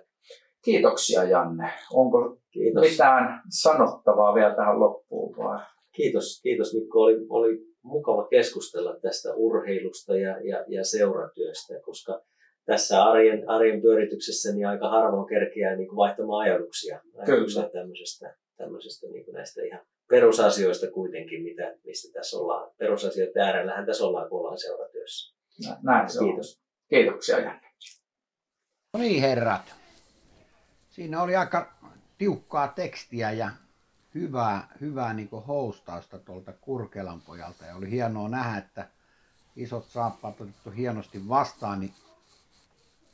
Kiitoksia 0.65 1.25
Janne. 1.25 1.71
Onko 1.93 2.37
Kiitos. 2.51 2.91
mitään 2.91 3.43
sanottavaa 3.51 4.35
vielä 4.35 4.55
tähän 4.55 4.81
loppuun 4.81 5.37
vai? 5.37 5.59
Kiitos, 5.93 6.41
kiitos 6.43 6.75
Mikko. 6.75 7.01
Oli, 7.01 7.27
oli 7.29 7.59
mukava 7.83 8.29
keskustella 8.29 8.97
tästä 9.03 9.35
urheilusta 9.35 10.17
ja, 10.17 10.37
ja, 10.45 10.65
ja 10.69 10.85
seuratyöstä, 10.85 11.75
koska 11.85 12.21
tässä 12.65 13.05
arjen, 13.05 13.51
arjen 13.51 13.83
pyörityksessä 13.83 14.53
niin 14.53 14.67
aika 14.67 14.91
harvoin 14.91 15.27
kerkeää 15.27 15.77
niin 15.77 15.89
kuin 15.89 15.97
vaihtamaan 15.97 16.51
ajatuksia, 16.51 17.01
ajatuksia 17.19 17.69
tämmöisestä 17.69 18.37
tämmöisestä 18.57 19.07
niin 19.07 19.25
näistä 19.33 19.63
ihan 19.63 19.81
perusasioista 20.09 20.91
kuitenkin, 20.91 21.43
mitä, 21.43 21.75
mistä 21.85 22.13
tässä 22.13 22.39
ollaan. 22.39 22.71
Perusasioiden 22.79 23.43
äärellähän 23.43 23.87
tässä 23.87 24.05
ollaan, 24.05 24.29
kun 24.29 24.41
ollaan 24.41 24.59
seuratyössä. 24.59 25.37
Näin 25.83 26.11
se 26.11 26.19
Kiitos. 26.19 26.57
On. 26.57 26.63
Kiitoksia 26.89 27.39
Janne. 27.39 27.71
No 28.95 29.01
niin 29.01 29.21
herrat. 29.21 29.75
Siinä 30.91 31.23
oli 31.23 31.37
aika 31.37 31.75
tiukkaa 32.19 32.69
tekstiä 32.69 33.33
ja 33.33 33.51
hyvää, 34.15 34.69
hyvää 34.81 35.15
niin 35.15 35.29
hostausta 35.49 36.19
tuolta 36.19 36.53
Kurkelan 36.53 37.21
pojalta. 37.21 37.65
Ja 37.65 37.77
oli 37.77 37.91
hienoa 37.91 38.29
nähdä, 38.29 38.59
että 38.59 38.89
isot 39.57 39.85
saappaat 39.85 40.41
otettu 40.41 40.71
hienosti 40.71 41.29
vastaan, 41.29 41.81
niin 41.81 41.95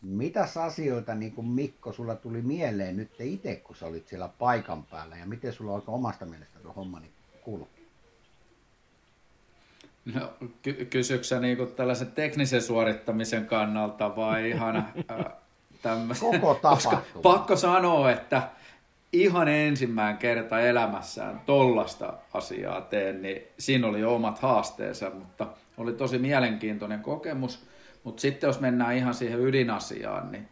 Mitäs 0.02 0.56
asioita, 0.56 1.14
niin 1.14 1.32
kuin 1.32 1.46
Mikko, 1.46 1.92
sulla 1.92 2.14
tuli 2.14 2.42
mieleen 2.42 2.96
nyt 2.96 3.20
itse, 3.20 3.56
kun 3.56 3.76
sä 3.76 3.86
olit 3.86 4.08
siellä 4.08 4.28
paikan 4.38 4.82
päällä, 4.82 5.16
ja 5.16 5.26
miten 5.26 5.52
sulla 5.52 5.72
on 5.72 5.82
omasta 5.86 6.26
mielestä 6.26 6.58
tuo 6.58 6.72
homma 6.72 7.00
niin 7.00 7.12
kulki? 7.42 7.86
No, 10.14 10.32
ky- 10.62 10.84
kysyksä 10.84 11.40
niin 11.40 11.56
kuin 11.56 11.72
tällaisen 11.72 12.12
teknisen 12.12 12.62
suorittamisen 12.62 13.46
kannalta 13.46 14.16
vai 14.16 14.50
ihan 14.50 14.76
äh, 14.76 15.32
tämmöisen? 15.82 16.30
Koko 16.30 16.54
tapahtuma. 16.54 17.02
pakko 17.22 17.56
sanoa, 17.56 18.10
että 18.10 18.48
ihan 19.12 19.48
ensimmäinen 19.48 20.18
kerta 20.18 20.60
elämässään 20.60 21.40
tollasta 21.46 22.14
asiaa 22.34 22.80
teen, 22.80 23.22
niin 23.22 23.42
siinä 23.58 23.86
oli 23.86 24.04
omat 24.04 24.38
haasteensa, 24.38 25.10
mutta 25.10 25.46
oli 25.76 25.92
tosi 25.92 26.18
mielenkiintoinen 26.18 27.02
kokemus– 27.02 27.62
mutta 28.04 28.20
sitten 28.20 28.46
jos 28.46 28.60
mennään 28.60 28.96
ihan 28.96 29.14
siihen 29.14 29.40
ydinasiaan, 29.40 30.32
niin 30.32 30.48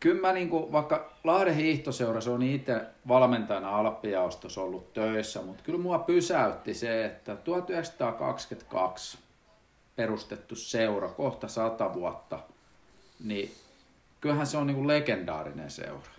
kyllä 0.00 0.20
mä 0.20 0.32
niin 0.32 0.50
kuin, 0.50 0.72
vaikka 0.72 1.12
Lahden 1.24 1.54
hiihtoseurassa 1.54 2.32
on 2.32 2.42
itse 2.42 2.80
valmentajana 3.08 3.76
Alppijaostossa 3.76 4.60
ollut 4.60 4.92
töissä, 4.92 5.42
mutta 5.42 5.62
kyllä 5.62 5.78
mua 5.78 5.98
pysäytti 5.98 6.74
se, 6.74 7.04
että 7.04 7.36
1922 7.36 9.18
perustettu 9.96 10.56
seura, 10.56 11.08
kohta 11.08 11.48
sata 11.48 11.94
vuotta, 11.94 12.38
niin 13.24 13.54
kyllähän 14.20 14.46
se 14.46 14.56
on 14.56 14.66
niin 14.66 14.76
kuin 14.76 14.88
legendaarinen 14.88 15.70
seura. 15.70 16.10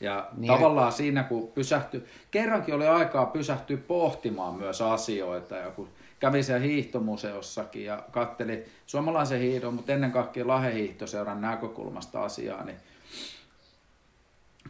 Ja 0.00 0.28
niin. 0.36 0.52
tavallaan 0.52 0.92
siinä, 0.92 1.22
kun 1.22 1.48
pysähtyi, 1.48 2.04
kerrankin 2.30 2.74
oli 2.74 2.86
aikaa 2.86 3.26
pysähtyä 3.26 3.76
pohtimaan 3.76 4.54
myös 4.54 4.80
asioita, 4.80 5.56
ja 5.56 5.70
kun 5.70 5.88
kävin 6.20 6.44
siellä 6.44 6.66
hiihtomuseossakin 6.66 7.84
ja 7.84 8.02
katteli 8.10 8.64
suomalaisen 8.86 9.40
hiihdon, 9.40 9.74
mutta 9.74 9.92
ennen 9.92 10.12
kaikkea 10.12 10.46
lahehiihtoseuran 10.46 11.40
näkökulmasta 11.40 12.24
asiaa, 12.24 12.64
niin 12.64 12.76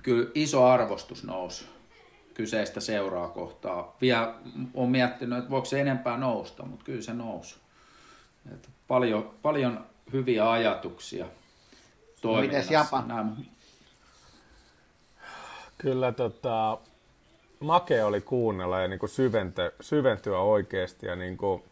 kyllä 0.02 0.30
iso 0.34 0.66
arvostus 0.66 1.24
nousi 1.24 1.64
kyseistä 2.34 2.80
seuraa 2.80 3.28
kohtaa. 3.28 3.96
Vielä 4.00 4.34
on 4.74 4.90
miettinyt, 4.90 5.38
että 5.38 5.50
voiko 5.50 5.64
se 5.64 5.80
enempää 5.80 6.16
nousta, 6.16 6.66
mutta 6.66 6.84
kyllä 6.84 7.02
se 7.02 7.14
nousi. 7.14 7.56
Että 8.54 8.68
paljon, 8.88 9.34
paljon 9.42 9.86
hyviä 10.12 10.50
ajatuksia 10.50 11.26
toiminnassa. 12.20 12.72
No, 12.72 12.78
Japan? 12.78 13.08
Nämä... 13.08 13.32
Kyllä 15.78 16.12
tota, 16.12 16.78
make 17.60 18.04
oli 18.04 18.20
kuunnella 18.20 18.80
ja 18.80 18.88
niin 18.88 18.98
kuin 18.98 19.10
syventyä, 19.80 20.38
oikeasti 20.38 21.06
ja 21.06 21.16
niin 21.16 21.36
kuin, 21.36 21.62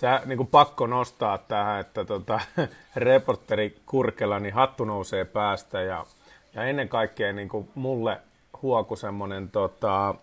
sä, 0.00 0.22
niin 0.26 0.36
kuin 0.36 0.46
pakko 0.46 0.86
nostaa 0.86 1.38
tähän, 1.38 1.80
että 1.80 2.04
tota, 2.04 2.40
reporteri 2.96 3.76
Kurkela, 3.86 4.40
niin 4.40 4.54
hattu 4.54 4.84
nousee 4.84 5.24
päästä 5.24 5.80
ja, 5.80 6.06
ja 6.54 6.64
ennen 6.64 6.88
kaikkea 6.88 7.32
niin 7.32 7.48
kuin 7.48 7.68
mulle 7.74 8.20
huoku 8.62 8.96
semmoinen 8.96 9.50
tota, 9.50 10.14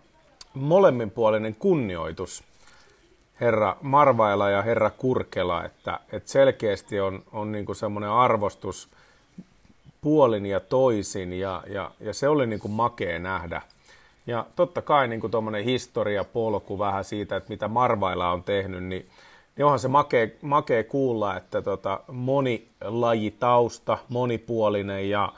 molemminpuolinen 0.54 1.54
kunnioitus 1.54 2.44
herra 3.40 3.76
Marvaila 3.82 4.50
ja 4.50 4.62
herra 4.62 4.90
Kurkela, 4.90 5.64
että, 5.64 6.00
että 6.12 6.30
selkeästi 6.30 7.00
on, 7.00 7.22
on 7.32 7.52
niin 7.52 7.76
semmoinen 7.76 8.10
arvostus 8.10 8.88
puolin 10.00 10.46
ja 10.46 10.60
toisin 10.60 11.32
ja, 11.32 11.62
ja, 11.66 11.90
ja 12.00 12.14
se 12.14 12.28
oli 12.28 12.46
niin 12.46 12.60
makea 12.68 13.18
nähdä. 13.18 13.62
Ja 14.26 14.46
totta 14.56 14.82
kai 14.82 15.08
niin 15.08 15.30
tuommoinen 15.30 15.64
historiapolku 15.64 16.78
vähän 16.78 17.04
siitä, 17.04 17.36
että 17.36 17.50
mitä 17.50 17.68
Marvailla 17.68 18.32
on 18.32 18.42
tehnyt, 18.42 18.84
niin, 18.84 19.08
niin 19.56 19.64
onhan 19.64 19.78
se 19.78 19.88
makea, 19.88 20.28
makea 20.42 20.84
kuulla, 20.84 21.36
että 21.36 21.62
tota, 21.62 22.00
monilajitausta, 22.12 23.98
monipuolinen 24.08 25.10
ja, 25.10 25.32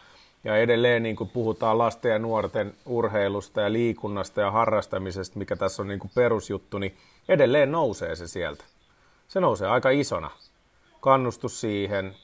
ja 0.44 0.56
edelleen 0.56 1.02
niin 1.02 1.16
kuin 1.16 1.30
puhutaan 1.30 1.78
lasten 1.78 2.12
ja 2.12 2.18
nuorten 2.18 2.74
urheilusta 2.86 3.60
ja 3.60 3.72
liikunnasta 3.72 4.40
ja 4.40 4.50
harrastamisesta, 4.50 5.38
mikä 5.38 5.56
tässä 5.56 5.82
on 5.82 5.88
niin 5.88 6.00
kuin 6.00 6.10
perusjuttu, 6.14 6.78
niin 6.78 6.96
edelleen 7.28 7.72
nousee 7.72 8.16
se 8.16 8.26
sieltä. 8.26 8.64
Se 9.28 9.40
nousee 9.40 9.68
aika 9.68 9.90
isona. 9.90 10.30
Kannustus 11.00 11.60
siihen, 11.60 12.14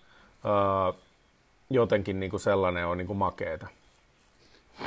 jotenkin 1.70 2.20
niin 2.20 2.30
kuin 2.30 2.40
sellainen 2.40 2.86
on 2.86 2.98
niin 2.98 3.06
kuin 3.06 3.16
makeeta. 3.16 3.66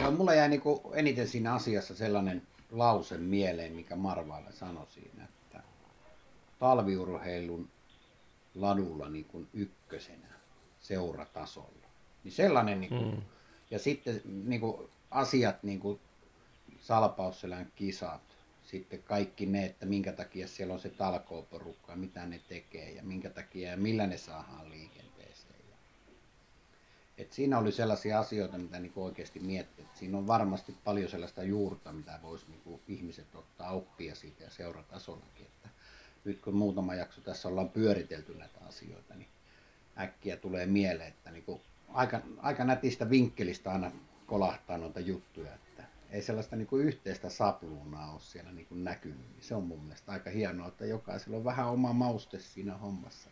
No, 0.02 0.12
mulla 0.12 0.34
jäi 0.34 0.50
niin 0.50 0.62
eniten 0.94 1.28
siinä 1.28 1.54
asiassa 1.54 1.96
sellainen 1.96 2.48
lause 2.72 3.18
mieleen, 3.18 3.74
mikä 3.74 3.96
Marvaille 3.96 4.52
sanoi 4.52 4.88
siinä, 4.88 5.24
että 5.24 5.64
talviurheilun 6.60 7.70
ladulla 8.56 9.10
niin 9.10 9.26
kuin 9.26 9.48
ykkösenä 9.54 10.28
seuratasolla. 10.80 11.88
Niin 12.24 12.32
sellainen, 12.32 12.82
niin 12.82 12.90
kuin, 12.90 13.16
mm. 13.16 13.22
ja 13.72 13.80
sitten 13.80 14.22
niin 14.26 14.62
kuin 14.62 14.90
asiat, 15.12 15.64
niin 15.64 15.80
kuin 15.80 16.00
Salpausselän 16.80 17.72
kisat, 17.76 18.22
sitten 18.64 19.04
kaikki 19.04 19.46
ne, 19.46 19.66
että 19.66 19.86
minkä 19.86 20.12
takia 20.14 20.48
siellä 20.48 20.74
on 20.74 20.80
se 20.80 20.90
talkooporukka, 20.90 21.96
mitä 21.96 22.26
ne 22.26 22.42
tekee 22.48 22.92
ja 22.92 23.04
minkä 23.04 23.30
takia 23.30 23.70
ja 23.70 23.78
millä 23.78 24.08
ne 24.08 24.18
saadaan 24.18 24.70
liikenteeseen. 24.70 25.03
Et 27.18 27.34
siinä 27.34 27.60
oli 27.60 27.72
sellaisia 27.72 28.20
asioita, 28.20 28.58
mitä 28.58 28.80
niin 28.80 28.92
oikeasti 28.96 29.40
miettii. 29.40 29.86
Siinä 29.94 30.18
on 30.18 30.28
varmasti 30.28 30.78
paljon 30.84 31.10
sellaista 31.10 31.44
juurta, 31.44 31.94
mitä 31.94 32.20
voisi 32.22 32.46
niin 32.50 32.82
ihmiset 32.88 33.36
ottaa 33.36 33.72
oppia 33.72 34.16
siitä 34.16 34.44
ja 34.44 34.50
seuratasollakin. 34.50 35.46
Että 35.46 35.70
nyt 36.26 36.42
kun 36.42 36.56
muutama 36.56 36.96
jakso 36.96 37.22
tässä 37.22 37.48
ollaan 37.48 37.70
pyöritelty 37.70 38.36
näitä 38.36 38.60
asioita, 38.68 39.16
niin 39.16 39.28
äkkiä 39.98 40.38
tulee 40.38 40.66
mieleen, 40.66 41.10
että 41.10 41.32
niin 41.32 41.62
aika, 41.90 42.22
aika 42.38 42.64
nätistä 42.64 43.10
vinkkelistä 43.10 43.72
aina 43.72 43.92
kolahtaa 44.26 44.78
noita 44.78 45.00
juttuja, 45.00 45.54
että 45.54 45.84
ei 46.10 46.22
sellaista 46.22 46.56
niin 46.56 46.68
kuin 46.68 46.86
yhteistä 46.86 47.30
sapluunaa 47.30 48.12
ole 48.12 48.22
siellä 48.22 48.52
niin 48.52 48.68
kuin 48.68 48.84
näkynyt. 48.84 49.26
Se 49.42 49.56
on 49.56 49.64
mun 49.64 49.84
mielestä 49.84 50.12
aika 50.12 50.30
hienoa, 50.30 50.68
että 50.68 50.86
jokaisella 50.86 51.38
on 51.38 51.44
vähän 51.44 51.68
oma 51.70 51.94
mauste 51.94 52.40
siinä 52.40 52.78
hommassa. 52.78 53.30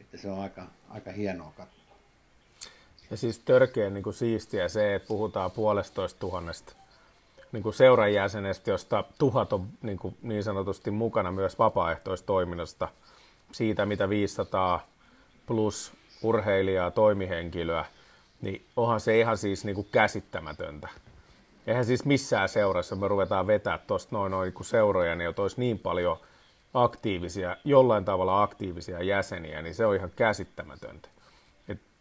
Että 0.00 0.16
se 0.16 0.30
on 0.30 0.40
aika, 0.40 0.70
aika 0.88 1.12
hienoa 1.12 1.52
katsoa. 1.52 1.85
Ja 3.10 3.16
siis 3.16 3.38
törkeä 3.38 3.90
niin 3.90 4.02
kuin 4.02 4.14
siistiä 4.14 4.68
se, 4.68 4.94
että 4.94 5.08
puhutaan 5.08 5.50
puolestoista 5.50 6.20
tuhannesta 6.20 6.72
niin 7.52 7.62
kuin 7.62 7.74
seuran 7.74 8.12
jäsenestä, 8.12 8.70
josta 8.70 9.04
tuhat 9.18 9.52
on 9.52 9.68
niin, 9.82 9.98
kuin 9.98 10.16
niin 10.22 10.44
sanotusti 10.44 10.90
mukana 10.90 11.32
myös 11.32 11.58
vapaaehtoistoiminnasta. 11.58 12.88
Siitä, 13.52 13.86
mitä 13.86 14.08
500 14.08 14.86
plus 15.46 15.92
urheilijaa, 16.22 16.90
toimihenkilöä, 16.90 17.84
niin 18.40 18.66
onhan 18.76 19.00
se 19.00 19.20
ihan 19.20 19.38
siis 19.38 19.64
niin 19.64 19.74
kuin 19.74 19.88
käsittämätöntä. 19.92 20.88
Eihän 21.66 21.84
siis 21.84 22.04
missään 22.04 22.48
seurassa 22.48 22.96
me 22.96 23.08
ruvetaan 23.08 23.46
vetää 23.46 23.78
tuosta 23.78 24.16
noin, 24.16 24.30
noin 24.30 24.52
niin 24.54 24.64
seuroja, 24.64 25.16
niin 25.16 25.34
olisi 25.38 25.60
niin 25.60 25.78
paljon 25.78 26.16
aktiivisia, 26.74 27.56
jollain 27.64 28.04
tavalla 28.04 28.42
aktiivisia 28.42 29.02
jäseniä, 29.02 29.62
niin 29.62 29.74
se 29.74 29.86
on 29.86 29.96
ihan 29.96 30.10
käsittämätöntä. 30.16 31.08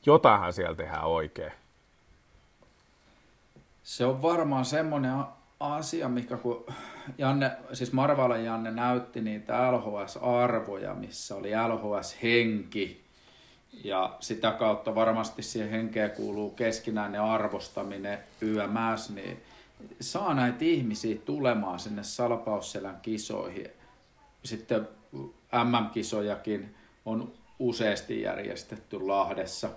Jotainhan 0.05 0.53
siellä 0.53 0.75
tehdään 0.75 1.05
oikein. 1.05 1.51
Se 3.83 4.05
on 4.05 4.21
varmaan 4.21 4.65
semmoinen 4.65 5.13
asia, 5.59 6.09
mikä 6.09 6.37
kun 6.37 6.65
Janne, 7.17 7.51
siis 7.73 7.93
Marvala 7.93 8.37
Janne 8.37 8.71
näytti 8.71 9.21
niitä 9.21 9.71
LHS-arvoja, 9.71 10.93
missä 10.93 11.35
oli 11.35 11.51
LHS-henki, 11.51 13.05
ja 13.83 14.17
sitä 14.19 14.51
kautta 14.51 14.95
varmasti 14.95 15.43
siihen 15.43 15.69
henkeen 15.69 16.11
kuuluu 16.11 16.49
keskinäinen 16.49 17.21
arvostaminen 17.21 18.19
YMS, 18.41 19.09
niin 19.09 19.43
saa 19.99 20.33
näitä 20.33 20.57
ihmisiä 20.61 21.17
tulemaan 21.25 21.79
sinne 21.79 22.03
Salpausselän 22.03 22.99
kisoihin. 23.01 23.67
Sitten 24.43 24.87
MM-kisojakin 25.63 26.75
on 27.05 27.31
useasti 27.59 28.21
järjestetty 28.21 28.99
Lahdessa. 28.99 29.69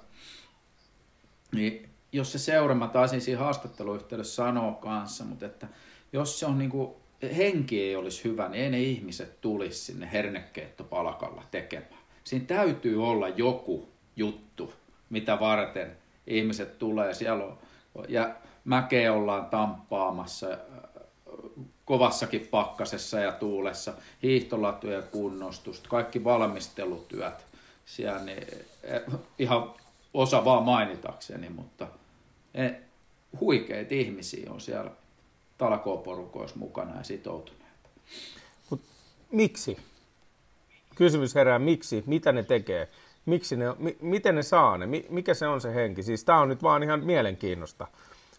Niin 1.52 1.88
jos 2.12 2.32
se 2.32 2.38
seura, 2.38 2.74
mä 2.74 2.88
taisin 2.88 3.20
siinä 3.20 3.40
haastatteluyhteydessä 3.40 4.34
sanoa 4.34 4.72
kanssa, 4.72 5.24
mutta 5.24 5.46
että 5.46 5.68
jos 6.12 6.40
se 6.40 6.46
on 6.46 6.58
niin 6.58 6.70
kuin, 6.70 6.90
henki 7.36 7.82
ei 7.82 7.96
olisi 7.96 8.24
hyvä, 8.24 8.48
niin 8.48 8.64
ei 8.64 8.70
ne 8.70 8.80
ihmiset 8.80 9.40
tulisi 9.40 9.84
sinne 9.84 10.08
hernekeittopalkalla 10.12 11.42
tekemään. 11.50 12.00
Siinä 12.24 12.44
täytyy 12.44 13.06
olla 13.06 13.28
joku 13.28 13.88
juttu, 14.16 14.72
mitä 15.10 15.40
varten 15.40 15.96
ihmiset 16.26 16.78
tulee. 16.78 17.14
Siellä 17.14 17.44
on, 17.44 17.58
ja 18.08 18.34
mäkeä 18.64 19.12
ollaan 19.12 19.46
tamppaamassa 19.46 20.50
äh, 20.50 20.58
kovassakin 21.84 22.48
pakkasessa 22.50 23.20
ja 23.20 23.32
tuulessa, 23.32 23.92
hiihtolatujen 24.22 25.02
kunnostusta, 25.02 25.88
kaikki 25.88 26.24
valmistelutyöt 26.24 27.46
siellä, 27.86 28.22
niin 28.22 28.44
eh, 28.82 29.02
ihan 29.38 29.74
osa 30.14 30.44
vaan 30.44 30.62
mainitakseni, 30.62 31.48
mutta 31.48 31.88
eh, 32.54 32.74
huikeita 33.40 33.94
ihmisiä 33.94 34.52
on 34.52 34.60
siellä 34.60 34.90
talkooporukoissa 35.58 36.58
mukana 36.58 36.96
ja 36.96 37.04
sitoutuneita. 37.04 37.88
Mut 38.70 38.80
miksi? 39.32 39.76
Kysymys 40.94 41.34
herää, 41.34 41.58
miksi? 41.58 42.04
Mitä 42.06 42.32
ne 42.32 42.42
tekee? 42.42 42.88
Miksi 43.26 43.56
ne, 43.56 43.64
mi, 43.78 43.96
miten 44.00 44.34
ne 44.34 44.42
saa 44.42 44.78
ne? 44.78 44.86
Mikä 45.08 45.34
se 45.34 45.46
on 45.46 45.60
se 45.60 45.74
henki? 45.74 46.02
Siis 46.02 46.24
tämä 46.24 46.40
on 46.40 46.48
nyt 46.48 46.62
vaan 46.62 46.82
ihan 46.82 47.04
mielenkiinnosta. 47.04 47.86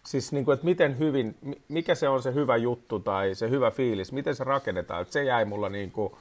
Siis 0.06 0.32
niin 0.32 0.46
kuin, 0.46 0.54
että 0.54 0.66
miten 0.66 1.00
hyvin, 1.00 1.36
mikä 1.68 1.96
se 1.96 2.10
on 2.10 2.24
se 2.24 2.34
hyvä 2.34 2.58
juttu 2.58 3.00
tai 3.00 3.36
se 3.36 3.50
hyvä 3.50 3.72
fiilis, 3.72 4.12
miten 4.12 4.36
se 4.36 4.44
rakennetaan. 4.44 5.02
Että 5.02 5.14
se 5.14 5.24
jäi 5.24 5.46
mulla 5.46 5.70
niin 5.70 5.92
kuin, 5.92 6.14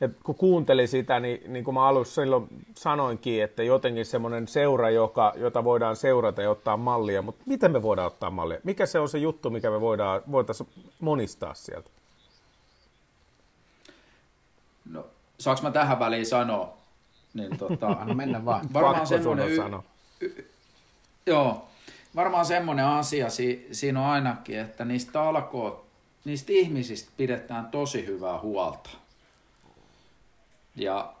että 0.00 0.16
kun 0.24 0.34
kuuntelin 0.34 0.88
sitä, 0.88 1.20
niin, 1.20 1.52
niin 1.52 1.64
kuin 1.64 1.74
mä 1.74 1.86
alussa 1.88 2.22
silloin 2.22 2.48
sanoinkin, 2.74 3.42
että 3.42 3.62
jotenkin 3.62 4.06
semmoinen 4.06 4.48
seura, 4.48 4.90
joka, 4.90 5.32
jota 5.36 5.64
voidaan 5.64 5.96
seurata 5.96 6.42
ja 6.42 6.50
ottaa 6.50 6.76
mallia, 6.76 7.22
mutta 7.22 7.42
miten 7.46 7.72
me 7.72 7.82
voidaan 7.82 8.06
ottaa 8.06 8.30
mallia? 8.30 8.58
Mikä 8.64 8.86
se 8.86 8.98
on 8.98 9.08
se 9.08 9.18
juttu, 9.18 9.50
mikä 9.50 9.70
me 9.70 9.80
voidaan, 9.80 10.22
voitaisiin 10.32 10.68
monistaa 11.00 11.54
sieltä? 11.54 11.90
No, 14.90 15.06
saanko 15.38 15.62
mä 15.62 15.70
tähän 15.70 15.98
väliin 15.98 16.26
sanoa? 16.26 16.76
Niin, 17.34 17.58
tota, 17.58 17.86
Anna 17.86 18.14
mennä 18.14 18.44
vaan. 18.44 18.66
Varmaan 18.72 19.06
semmoinen, 19.06 19.48
y- 19.50 19.80
y- 20.20 20.50
joo, 21.26 21.64
varmaan 22.16 22.46
semmoinen 22.46 22.86
asia 22.86 23.30
si- 23.30 23.68
siinä 23.72 24.00
on 24.00 24.06
ainakin, 24.06 24.58
että 24.58 24.84
niistä 24.84 25.22
alkoot, 25.22 25.84
niistä 26.24 26.52
ihmisistä 26.52 27.10
pidetään 27.16 27.66
tosi 27.66 28.06
hyvää 28.06 28.38
huolta. 28.38 28.90
Ja 30.76 31.14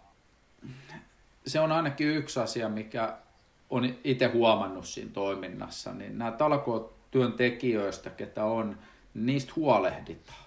se 1.46 1.60
on 1.60 1.72
ainakin 1.72 2.08
yksi 2.08 2.40
asia, 2.40 2.68
mikä 2.68 3.16
on 3.70 3.94
itse 4.04 4.26
huomannut 4.26 4.86
siinä 4.86 5.10
toiminnassa, 5.12 5.92
niin 5.92 6.18
nämä 6.18 6.32
talkoot 6.32 7.10
työntekijöistä, 7.10 8.10
ketä 8.10 8.44
on, 8.44 8.78
niistä 9.14 9.52
huolehditaan. 9.56 10.46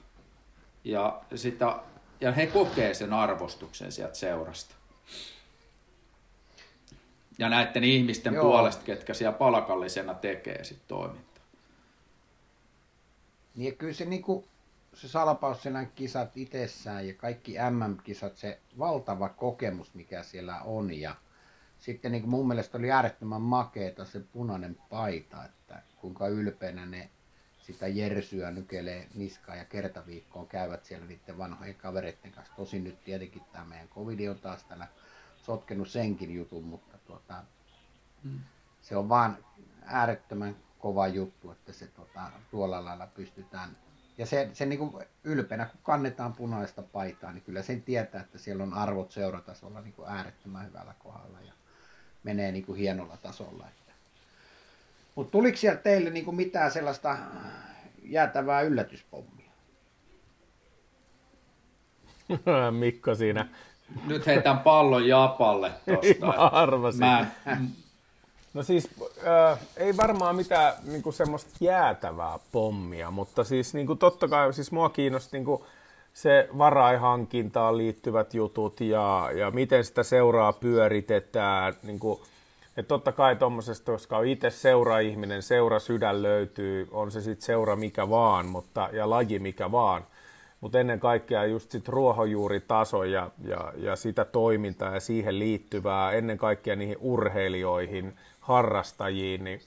Ja, 0.83 1.21
sitä, 1.35 1.79
ja 2.21 2.31
he 2.31 2.47
kokee 2.47 2.93
sen 2.93 3.13
arvostuksen 3.13 3.91
sieltä 3.91 4.15
seurasta. 4.15 4.75
Ja 7.37 7.49
näiden 7.49 7.83
ihmisten 7.83 8.33
Joo. 8.33 8.43
puolesta, 8.43 8.83
ketkä 8.83 9.13
siellä 9.13 9.37
palkallisena 9.37 10.13
tekee 10.13 10.63
sit 10.63 10.87
toimintaa. 10.87 11.43
Niin 13.55 13.77
kyllä 13.77 13.93
se, 13.93 14.05
niinku, 14.05 14.47
se 15.01 15.07
Salpausselän 15.07 15.91
kisat 15.91 16.37
itsessään 16.37 17.07
ja 17.07 17.13
kaikki 17.13 17.55
MM-kisat, 17.69 18.37
se 18.37 18.59
valtava 18.79 19.29
kokemus, 19.29 19.93
mikä 19.93 20.23
siellä 20.23 20.61
on. 20.61 20.93
Ja 20.93 21.15
sitten 21.77 22.11
niin 22.11 22.29
mun 22.29 22.47
mielestä 22.47 22.77
oli 22.77 22.91
äärettömän 22.91 23.41
makeeta 23.41 24.05
se 24.05 24.19
punainen 24.19 24.77
paita, 24.89 25.45
että 25.45 25.81
kuinka 25.97 26.27
ylpeänä 26.27 26.85
ne 26.85 27.09
sitä 27.59 27.87
jersyä 27.87 28.51
nykelee 28.51 29.07
niskaa 29.15 29.55
ja 29.55 29.65
kertaviikkoon 29.65 30.47
käyvät 30.47 30.85
siellä 30.85 31.05
niiden 31.05 31.37
vanhojen 31.37 31.75
kavereiden 31.75 32.31
kanssa. 32.31 32.55
Tosin 32.55 32.83
nyt 32.83 33.03
tietenkin 33.03 33.41
tämä 33.51 33.65
meidän 33.65 33.87
covid 33.87 34.27
on 34.27 34.39
taas 34.39 34.63
täällä 34.63 34.87
sotkenut 35.37 35.89
senkin 35.89 36.35
jutun, 36.35 36.63
mutta 36.63 36.97
tuota, 36.97 37.43
mm. 38.23 38.39
se 38.81 38.97
on 38.97 39.09
vaan 39.09 39.37
äärettömän 39.81 40.55
kova 40.79 41.07
juttu, 41.07 41.51
että 41.51 41.73
se 41.73 41.87
tuota, 41.87 42.31
tuolla 42.51 42.85
lailla 42.85 43.07
pystytään. 43.07 43.77
Ja 44.19 44.25
se, 44.25 44.49
se 44.53 44.65
niin 44.65 44.79
kuin 44.79 45.05
ylpeänä, 45.23 45.65
kun 45.65 45.79
kannetaan 45.83 46.33
punaista 46.33 46.81
paitaa, 46.81 47.31
niin 47.31 47.43
kyllä 47.43 47.61
sen 47.61 47.81
tietää, 47.81 48.21
että 48.21 48.37
siellä 48.37 48.63
on 48.63 48.73
arvot 48.73 49.11
seuratasolla 49.11 49.81
niin 49.81 49.93
kuin 49.93 50.09
äärettömän 50.09 50.67
hyvällä 50.67 50.93
kohdalla 50.99 51.41
ja 51.45 51.53
menee 52.23 52.51
niin 52.51 52.65
kuin 52.65 52.77
hienolla 52.77 53.17
tasolla. 53.17 53.65
Mutta 55.15 55.31
tuliko 55.31 55.57
siellä 55.57 55.79
teille 55.79 56.09
niin 56.09 56.25
kuin 56.25 56.35
mitään 56.35 56.71
sellaista 56.71 57.17
jäätävää 58.03 58.61
yllätyspommia? 58.61 59.51
Mikko 62.79 63.15
siinä 63.15 63.47
nyt 64.05 64.25
heitän 64.25 64.59
pallon 64.59 65.07
Japalle 65.07 65.71
tosta. 65.85 66.25
Mä 66.25 66.33
arvasin. 66.33 66.99
Mä... 66.99 67.25
No 68.53 68.63
siis 68.63 68.89
äh, 69.27 69.59
ei 69.77 69.97
varmaan 69.97 70.35
mitään 70.35 70.73
niinku 70.83 71.11
semmoista 71.11 71.51
jäätävää 71.59 72.39
pommia, 72.51 73.11
mutta 73.11 73.43
siis 73.43 73.73
niinku, 73.73 73.95
totta 73.95 74.27
kai 74.27 74.53
siis 74.53 74.71
mua 74.71 74.89
kiinnosti 74.89 75.37
niinku, 75.37 75.65
se 76.13 76.49
varaihankintaan 76.57 77.77
liittyvät 77.77 78.33
jutut 78.33 78.81
ja, 78.81 79.29
ja 79.35 79.51
miten 79.51 79.85
sitä 79.85 80.03
seuraa 80.03 80.53
pyöritetään. 80.53 81.73
Niinku, 81.83 82.21
et 82.77 82.87
totta 82.87 83.11
kai 83.11 83.35
tuommoisesta, 83.35 83.91
koska 83.91 84.17
on 84.17 84.27
itse 84.27 84.49
seura-ihminen, 84.49 85.43
seura 85.43 85.79
sydän 85.79 86.21
löytyy, 86.21 86.87
on 86.91 87.11
se 87.11 87.21
sitten 87.21 87.45
seura 87.45 87.75
mikä 87.75 88.09
vaan, 88.09 88.45
mutta, 88.45 88.89
ja 88.93 89.09
laji 89.09 89.39
mikä 89.39 89.71
vaan– 89.71 90.05
mutta 90.61 90.79
ennen 90.79 90.99
kaikkea 90.99 91.45
just 91.45 91.71
sit 91.71 91.87
ruohonjuuritaso 91.87 93.03
ja, 93.03 93.31
ja, 93.43 93.73
ja 93.77 93.95
sitä 93.95 94.25
toimintaa 94.25 94.93
ja 94.93 94.99
siihen 94.99 95.39
liittyvää, 95.39 96.11
ennen 96.11 96.37
kaikkea 96.37 96.75
niihin 96.75 96.97
urheilijoihin, 96.99 98.13
harrastajiin, 98.49 99.43
niin, 99.43 99.59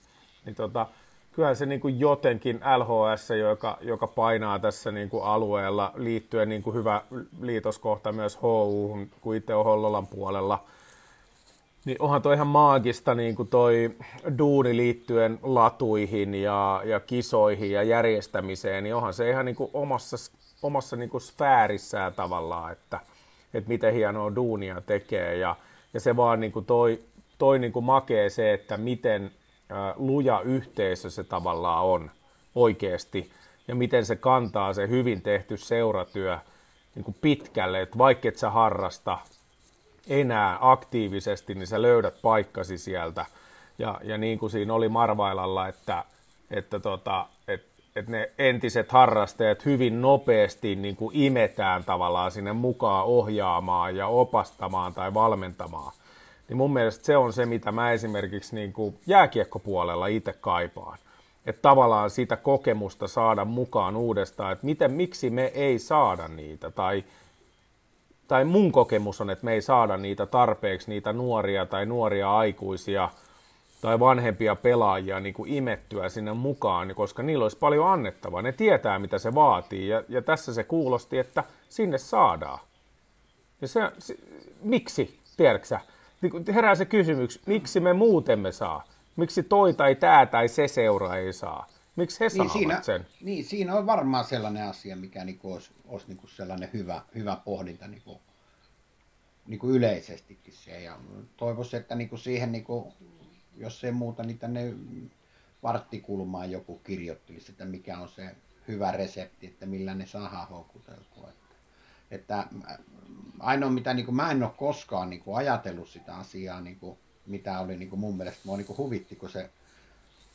niin 0.44 0.54
tota, 0.54 0.86
kyllähän 1.32 1.56
se 1.56 1.66
niin 1.66 1.80
kuin 1.80 2.00
jotenkin 2.00 2.60
LHS, 2.76 3.30
joka, 3.30 3.78
joka 3.80 4.06
painaa 4.06 4.58
tässä 4.58 4.92
niin 4.92 5.08
kuin 5.08 5.24
alueella 5.24 5.92
liittyen 5.96 6.48
niin 6.48 6.62
kuin 6.62 6.76
hyvä 6.76 7.02
liitoskohta 7.40 8.12
myös 8.12 8.42
HU, 8.42 8.98
kun 9.20 9.36
itse 9.36 9.54
on 9.54 9.64
Hollolan 9.64 10.06
puolella, 10.06 10.64
niin 11.84 11.96
onhan 12.00 12.22
toi 12.22 12.34
ihan 12.34 12.46
maagista 12.46 13.14
niin 13.14 13.36
kuin 13.36 13.48
toi 13.48 13.90
duuni 14.38 14.76
liittyen 14.76 15.38
latuihin 15.42 16.34
ja, 16.34 16.82
ja 16.84 17.00
kisoihin 17.00 17.70
ja 17.70 17.82
järjestämiseen, 17.82 18.84
niin 18.84 18.94
onhan 18.94 19.14
se 19.14 19.30
ihan 19.30 19.44
niin 19.44 19.56
kuin 19.56 19.70
omassa 19.74 20.16
omassa 20.62 20.96
niin 20.96 21.10
kuin 21.10 21.20
sfäärissään 21.20 22.14
tavallaan, 22.14 22.72
että, 22.72 23.00
että 23.54 23.68
miten 23.68 23.94
hienoa 23.94 24.34
duunia 24.34 24.80
tekee 24.80 25.36
ja, 25.36 25.56
ja 25.94 26.00
se 26.00 26.16
vaan 26.16 26.40
niin 26.40 26.52
kuin 26.52 26.64
toi, 26.64 27.00
toi 27.42 27.58
niin 27.58 27.72
kuin 27.72 27.84
makee 27.84 28.30
se, 28.30 28.52
että 28.52 28.76
miten 28.76 29.30
luja 29.96 30.40
yhteisö 30.40 31.10
se 31.10 31.24
tavallaan 31.24 31.84
on 31.84 32.10
oikeasti 32.54 33.30
ja 33.68 33.74
miten 33.74 34.06
se 34.06 34.16
kantaa 34.16 34.72
se 34.72 34.88
hyvin 34.88 35.22
tehty 35.22 35.56
seuratyö 35.56 36.38
niin 36.94 37.04
kuin 37.04 37.16
pitkälle, 37.20 37.82
että 37.82 37.98
vaikka 37.98 38.28
et 38.28 38.36
sä 38.36 38.50
harrasta 38.50 39.18
enää 40.08 40.58
aktiivisesti, 40.60 41.54
niin 41.54 41.66
sä 41.66 41.82
löydät 41.82 42.22
paikkasi 42.22 42.78
sieltä. 42.78 43.26
Ja, 43.78 44.00
ja 44.04 44.18
niin 44.18 44.38
kuin 44.38 44.50
siinä 44.50 44.74
oli 44.74 44.88
Marvailalla, 44.88 45.68
että, 45.68 46.04
että, 46.50 46.80
tota, 46.80 47.26
että 47.48 47.72
että 47.96 48.10
ne 48.10 48.30
entiset 48.38 48.92
harrastajat 48.92 49.64
hyvin 49.64 50.02
nopeasti 50.02 50.76
niin 50.76 50.96
kuin 50.96 51.16
imetään 51.16 51.84
tavallaan 51.84 52.30
sinne 52.30 52.52
mukaan 52.52 53.04
ohjaamaan 53.04 53.96
ja 53.96 54.06
opastamaan 54.06 54.94
tai 54.94 55.14
valmentamaan. 55.14 55.92
Niin 56.52 56.56
mun 56.56 56.72
mielestä 56.72 57.04
se 57.04 57.16
on 57.16 57.32
se, 57.32 57.46
mitä 57.46 57.72
mä 57.72 57.92
esimerkiksi 57.92 58.54
niin 58.54 58.72
kuin 58.72 58.98
jääkiekkopuolella 59.06 60.06
itse 60.06 60.32
kaipaan. 60.32 60.98
Että 61.46 61.62
tavallaan 61.62 62.10
sitä 62.10 62.36
kokemusta 62.36 63.08
saada 63.08 63.44
mukaan 63.44 63.96
uudestaan, 63.96 64.52
että 64.52 64.66
miten, 64.66 64.92
miksi 64.92 65.30
me 65.30 65.44
ei 65.44 65.78
saada 65.78 66.28
niitä. 66.28 66.70
Tai, 66.70 67.04
tai 68.28 68.44
mun 68.44 68.72
kokemus 68.72 69.20
on, 69.20 69.30
että 69.30 69.44
me 69.44 69.52
ei 69.52 69.62
saada 69.62 69.96
niitä 69.96 70.26
tarpeeksi, 70.26 70.90
niitä 70.90 71.12
nuoria 71.12 71.66
tai 71.66 71.86
nuoria 71.86 72.36
aikuisia– 72.36 73.08
tai 73.80 74.00
vanhempia 74.00 74.56
pelaajia 74.56 75.20
niin 75.20 75.34
kuin 75.34 75.52
imettyä 75.52 76.08
sinne 76.08 76.32
mukaan, 76.32 76.94
koska 76.94 77.22
niillä 77.22 77.44
olisi 77.44 77.58
paljon 77.58 77.88
annettavaa. 77.88 78.42
Ne 78.42 78.52
tietää, 78.52 78.98
mitä 78.98 79.18
se 79.18 79.34
vaatii, 79.34 79.88
ja, 79.88 80.02
ja 80.08 80.22
tässä 80.22 80.54
se 80.54 80.64
kuulosti, 80.64 81.18
että 81.18 81.44
sinne 81.68 81.98
saadaan. 81.98 82.58
Ja 83.60 83.68
se, 83.68 83.80
se 83.98 84.16
miksi, 84.62 85.18
tiedätkö 85.36 85.78
niin 86.22 86.54
herää 86.54 86.74
se 86.74 86.84
kysymys, 86.84 87.40
miksi 87.46 87.80
me 87.80 87.92
muutemme 87.92 88.52
saa? 88.52 88.84
Miksi 89.16 89.42
toi 89.42 89.74
tai 89.74 89.94
tämä 89.94 90.26
tai 90.26 90.48
se 90.48 90.68
seura 90.68 91.16
ei 91.16 91.32
saa? 91.32 91.66
Miksi 91.96 92.20
he 92.20 92.26
niin 92.34 92.50
siinä, 92.50 92.82
sen? 92.82 93.06
Niin, 93.20 93.44
siinä 93.44 93.74
on 93.74 93.86
varmaan 93.86 94.24
sellainen 94.24 94.68
asia, 94.68 94.96
mikä 94.96 95.24
niinku 95.24 95.52
olisi, 95.52 95.70
olisi 95.86 96.06
niinku 96.08 96.26
sellainen 96.26 96.68
hyvä, 96.72 97.02
hyvä 97.14 97.36
pohdinta 97.44 97.88
niinku, 97.88 98.20
niinku 99.46 99.70
yleisestikin 99.70 100.54
se. 100.54 100.80
Ja 100.80 100.98
toivoisin, 101.36 101.80
että 101.80 101.94
niinku 101.94 102.16
siihen 102.16 102.52
niinku 102.52 102.92
jos 103.56 103.84
ei 103.84 103.92
muuta, 103.92 104.22
niin 104.22 104.38
tänne 104.38 104.74
varttikulmaan 105.62 106.50
joku 106.50 106.78
kirjoittelisi, 106.78 107.52
että 107.52 107.64
mikä 107.64 107.98
on 107.98 108.08
se 108.08 108.36
hyvä 108.68 108.92
resepti, 108.92 109.46
että 109.46 109.66
millä 109.66 109.94
ne 109.94 110.06
saadaan 110.06 110.48
houkuteltua. 110.48 111.28
Että, 111.28 111.51
että 112.12 112.46
ainoa 113.40 113.70
mitä 113.70 113.94
niin 113.94 114.04
kuin, 114.04 114.14
mä 114.14 114.30
en 114.30 114.42
ole 114.42 114.52
koskaan 114.56 115.10
niin 115.10 115.22
kuin, 115.22 115.36
ajatellut 115.36 115.88
sitä 115.88 116.16
asiaa, 116.16 116.60
niin 116.60 116.78
kuin, 116.78 116.98
mitä 117.26 117.60
oli 117.60 117.76
niin 117.76 117.90
kuin, 117.90 118.00
mun 118.00 118.16
mielestä, 118.16 118.40
mua 118.44 118.56
niin 118.56 118.66
kuin, 118.66 118.78
huvitti, 118.78 119.16
kun 119.16 119.30
se 119.30 119.50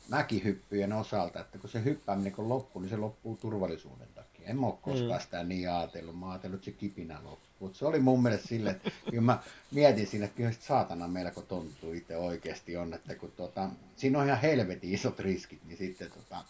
mäkihyppyjen 0.08 0.92
osalta, 0.92 1.40
että 1.40 1.58
kun 1.58 1.70
se 1.70 1.84
hyppääminen 1.84 2.32
kun 2.32 2.48
loppuu, 2.48 2.82
niin 2.82 2.90
se 2.90 2.96
loppuu 2.96 3.36
turvallisuuden 3.36 4.08
takia. 4.14 4.48
En 4.48 4.60
mä 4.60 4.66
ole 4.66 4.78
koskaan 4.82 5.20
mm. 5.20 5.22
sitä 5.22 5.44
niin 5.44 5.70
ajatellut. 5.70 6.18
Mä 6.18 6.26
oon 6.26 6.32
ajatellut, 6.32 6.58
että 6.58 6.64
se 6.64 6.72
kipinä 6.72 7.20
loppuu. 7.24 7.74
Se 7.74 7.86
oli 7.86 8.00
mun 8.00 8.22
mielestä 8.22 8.48
silleen, 8.48 8.76
että 8.76 8.90
kun 9.10 9.24
mä 9.24 9.38
mietin 9.70 10.06
siinä, 10.06 10.24
että 10.24 10.36
kyllä 10.36 10.52
saatana 10.60 11.08
meillä 11.08 11.30
kun 11.30 11.46
tontuu 11.46 11.92
itse 11.92 12.16
oikeasti 12.16 12.76
on, 12.76 12.94
että 12.94 13.14
kun 13.14 13.32
tuota, 13.36 13.70
siinä 13.96 14.18
on 14.18 14.26
ihan 14.26 14.40
helvetin 14.40 14.94
isot 14.94 15.20
riskit, 15.20 15.64
niin 15.64 15.78
sitten 15.78 16.10
tota, 16.10 16.44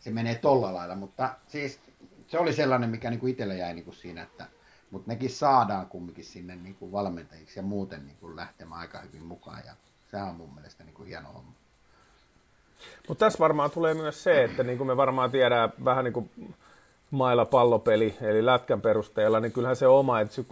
se 0.00 0.10
menee 0.10 0.34
tolla 0.34 0.74
lailla. 0.74 0.94
Mutta 0.94 1.34
siis 1.48 1.78
se 2.26 2.38
oli 2.38 2.52
sellainen, 2.52 2.90
mikä 2.90 3.10
niin 3.10 3.20
kuin 3.20 3.30
itsellä 3.30 3.54
jäi 3.54 3.74
niin 3.74 3.84
kuin 3.84 3.96
siinä, 3.96 4.22
että 4.22 4.46
mutta 4.94 5.10
nekin 5.10 5.30
saadaan 5.30 5.86
kumminkin 5.86 6.24
sinne 6.24 6.56
niin 6.56 6.74
kuin 6.74 6.92
valmentajiksi 6.92 7.58
ja 7.58 7.62
muuten 7.62 8.06
niin 8.06 8.16
kuin 8.20 8.36
lähtemään 8.36 8.80
aika 8.80 9.00
hyvin 9.00 9.24
mukaan. 9.24 9.62
Ja 9.66 9.74
sehän 10.10 10.28
on 10.28 10.34
mun 10.34 10.54
mielestä 10.54 10.84
niin 10.84 10.94
kuin 10.94 11.08
hieno 11.08 11.28
homma. 11.34 11.52
Mutta 13.08 13.24
tässä 13.24 13.38
varmaan 13.38 13.70
tulee 13.70 13.94
myös 13.94 14.22
se, 14.22 14.44
että 14.44 14.62
niin 14.62 14.78
kuin 14.78 14.88
me 14.88 14.96
varmaan 14.96 15.30
tiedään 15.30 15.72
vähän 15.84 16.04
niin 16.04 16.12
kuin 16.12 16.30
mailla 17.10 17.44
pallopeli, 17.44 18.16
eli 18.20 18.46
lätkän 18.46 18.80
perusteella, 18.80 19.40
niin 19.40 19.52
kyllähän 19.52 19.76
se 19.76 19.86
oma, 19.86 20.20
että 20.20 20.42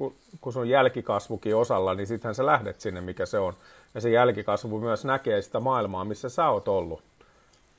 kun 0.41 0.53
sun 0.53 0.69
jälkikasvukin 0.69 1.57
osalla, 1.57 1.95
niin 1.95 2.07
sittenhän 2.07 2.35
sä 2.35 2.47
lähdet 2.47 2.81
sinne, 2.81 3.01
mikä 3.01 3.27
se 3.27 3.39
on. 3.39 3.55
Ja 3.95 4.01
se 4.01 4.11
jälkikasvu 4.11 4.81
myös 4.81 5.05
näkee 5.05 5.43
sitä 5.43 5.61
maailmaa, 5.61 6.05
missä 6.05 6.29
sä 6.29 6.49
oot 6.49 6.69
ollut 6.69 7.03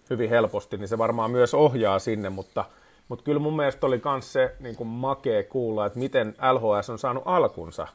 hyvin 0.10 0.30
helposti, 0.30 0.78
niin 0.78 0.88
se 0.88 0.98
varmaan 0.98 1.32
myös 1.32 1.54
ohjaa 1.54 2.00
sinne, 2.00 2.30
mutta, 2.30 2.66
mutta 3.14 3.26
kyllä 3.26 3.40
mun 3.40 3.56
mielestä 3.56 3.88
oli 3.88 4.02
myös 4.06 4.34
se 4.34 4.56
niin 4.60 4.76
kuin 4.76 4.88
makea 4.88 5.44
kuulla, 5.44 5.86
että 5.86 6.00
miten 6.00 6.36
LHS 6.54 6.90
on 6.90 7.00
saanut 7.00 7.24
alkunsa. 7.26 7.88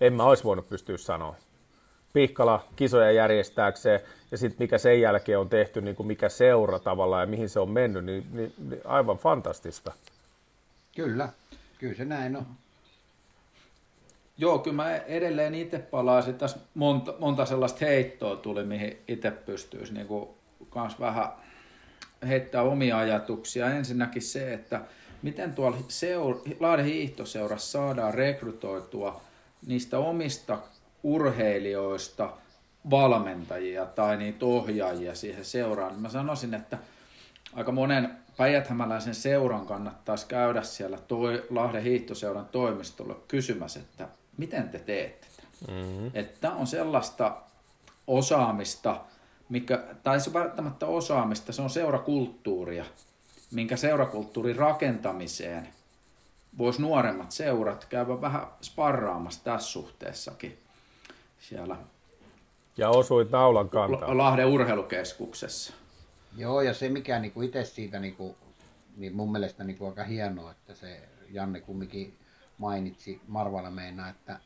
En 0.00 0.12
mä 0.12 0.24
olisi 0.24 0.44
voinut 0.44 0.68
pystyä 0.68 0.96
sanoa. 0.96 1.34
Pihkala 2.12 2.64
kisoja 2.76 3.12
järjestääkseen 3.12 4.00
ja 4.30 4.38
sitten 4.38 4.64
mikä 4.64 4.78
sen 4.78 5.00
jälkeen 5.00 5.38
on 5.38 5.48
tehty, 5.48 5.80
niin 5.80 5.96
kuin 5.96 6.06
mikä 6.06 6.28
seura 6.28 6.78
tavallaan 6.78 7.22
ja 7.22 7.26
mihin 7.26 7.48
se 7.48 7.60
on 7.60 7.70
mennyt, 7.70 8.04
niin, 8.04 8.26
niin, 8.32 8.54
niin 8.68 8.80
aivan 8.84 9.18
fantastista. 9.18 9.92
Kyllä, 10.96 11.28
kyllä 11.78 11.94
se 11.94 12.04
näin 12.04 12.36
on. 12.36 12.46
Joo, 14.38 14.58
kyllä 14.58 14.76
mä 14.76 14.96
edelleen 14.96 15.54
itse 15.54 15.78
palaisin. 15.78 16.34
Tässä 16.34 16.58
monta, 16.74 17.14
monta 17.18 17.46
sellaista 17.46 17.84
heittoa 17.84 18.36
tuli, 18.36 18.64
mihin 18.64 18.98
itse 19.08 19.30
pystyisi 19.30 19.94
niin 19.94 20.06
kuin, 20.06 20.28
kans 20.70 21.00
vähän 21.00 21.32
heittää 22.26 22.62
omia 22.62 22.98
ajatuksia. 22.98 23.70
Ensinnäkin 23.70 24.22
se, 24.22 24.54
että 24.54 24.80
miten 25.22 25.54
tuolla 25.54 25.76
seur, 25.88 26.40
Lahden 26.60 26.84
hiihtoseurassa 26.84 27.70
saadaan 27.78 28.14
rekrytoitua 28.14 29.20
niistä 29.66 29.98
omista 29.98 30.58
urheilijoista 31.02 32.32
valmentajia 32.90 33.86
tai 33.86 34.16
niitä 34.16 34.46
ohjaajia 34.46 35.14
siihen 35.14 35.44
seuraan. 35.44 36.00
Mä 36.00 36.08
sanoisin, 36.08 36.54
että 36.54 36.78
aika 37.54 37.72
monen 37.72 38.10
päijäthämäläisen 38.36 39.14
seuran 39.14 39.66
kannattaisi 39.66 40.26
käydä 40.26 40.62
siellä 40.62 40.98
toi, 40.98 41.46
Lahden 41.50 41.82
hiihtoseuran 41.82 42.48
toimistolla 42.52 43.20
kysymässä, 43.28 43.80
että 43.80 44.08
miten 44.36 44.68
te 44.68 44.78
teette 44.78 45.26
Mm-hmm. 45.68 46.10
Että 46.14 46.52
on 46.52 46.66
sellaista 46.66 47.36
osaamista, 48.06 49.00
mikä, 49.48 49.84
tai 50.02 50.20
se 50.20 50.32
välttämättä 50.32 50.86
osaamista, 50.86 51.52
se 51.52 51.62
on 51.62 51.70
seurakulttuuria, 51.70 52.84
minkä 53.50 53.76
seurakulttuurin 53.76 54.56
rakentamiseen 54.56 55.68
voisi 56.58 56.82
nuoremmat 56.82 57.32
seurat 57.32 57.84
käydä 57.84 58.20
vähän 58.20 58.46
sparraamassa 58.62 59.44
tässä 59.44 59.70
suhteessakin 59.70 60.58
siellä. 61.40 61.76
Ja 62.76 62.90
osuit 62.90 63.30
naulan 63.30 63.68
kantaa. 63.68 64.18
Lahden 64.18 64.46
urheilukeskuksessa. 64.46 65.72
Joo, 66.36 66.60
ja 66.60 66.74
se 66.74 66.88
mikä 66.88 67.18
niinku 67.18 67.42
itse 67.42 67.64
siitä, 67.64 67.98
niinku, 67.98 68.36
niin 68.96 69.16
mun 69.16 69.32
mielestä 69.32 69.64
niinku 69.64 69.86
aika 69.86 70.04
hienoa, 70.04 70.50
että 70.50 70.74
se 70.74 71.08
Janne 71.30 71.60
kumminkin 71.60 72.18
mainitsi 72.58 73.20
Marvalla 73.28 73.70
meina, 73.70 74.08
että 74.08 74.38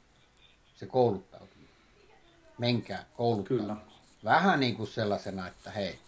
se 0.75 0.87
kouluttautuminen. 0.87 1.75
Menkää 2.59 3.05
kouluttautumaan. 3.17 3.77
Kyllä. 3.77 3.90
Vähän 4.25 4.61
niin 4.61 4.77
kuin 4.77 4.87
sellaisena, 4.87 5.49
että 5.49 5.71
hei, 5.71 5.99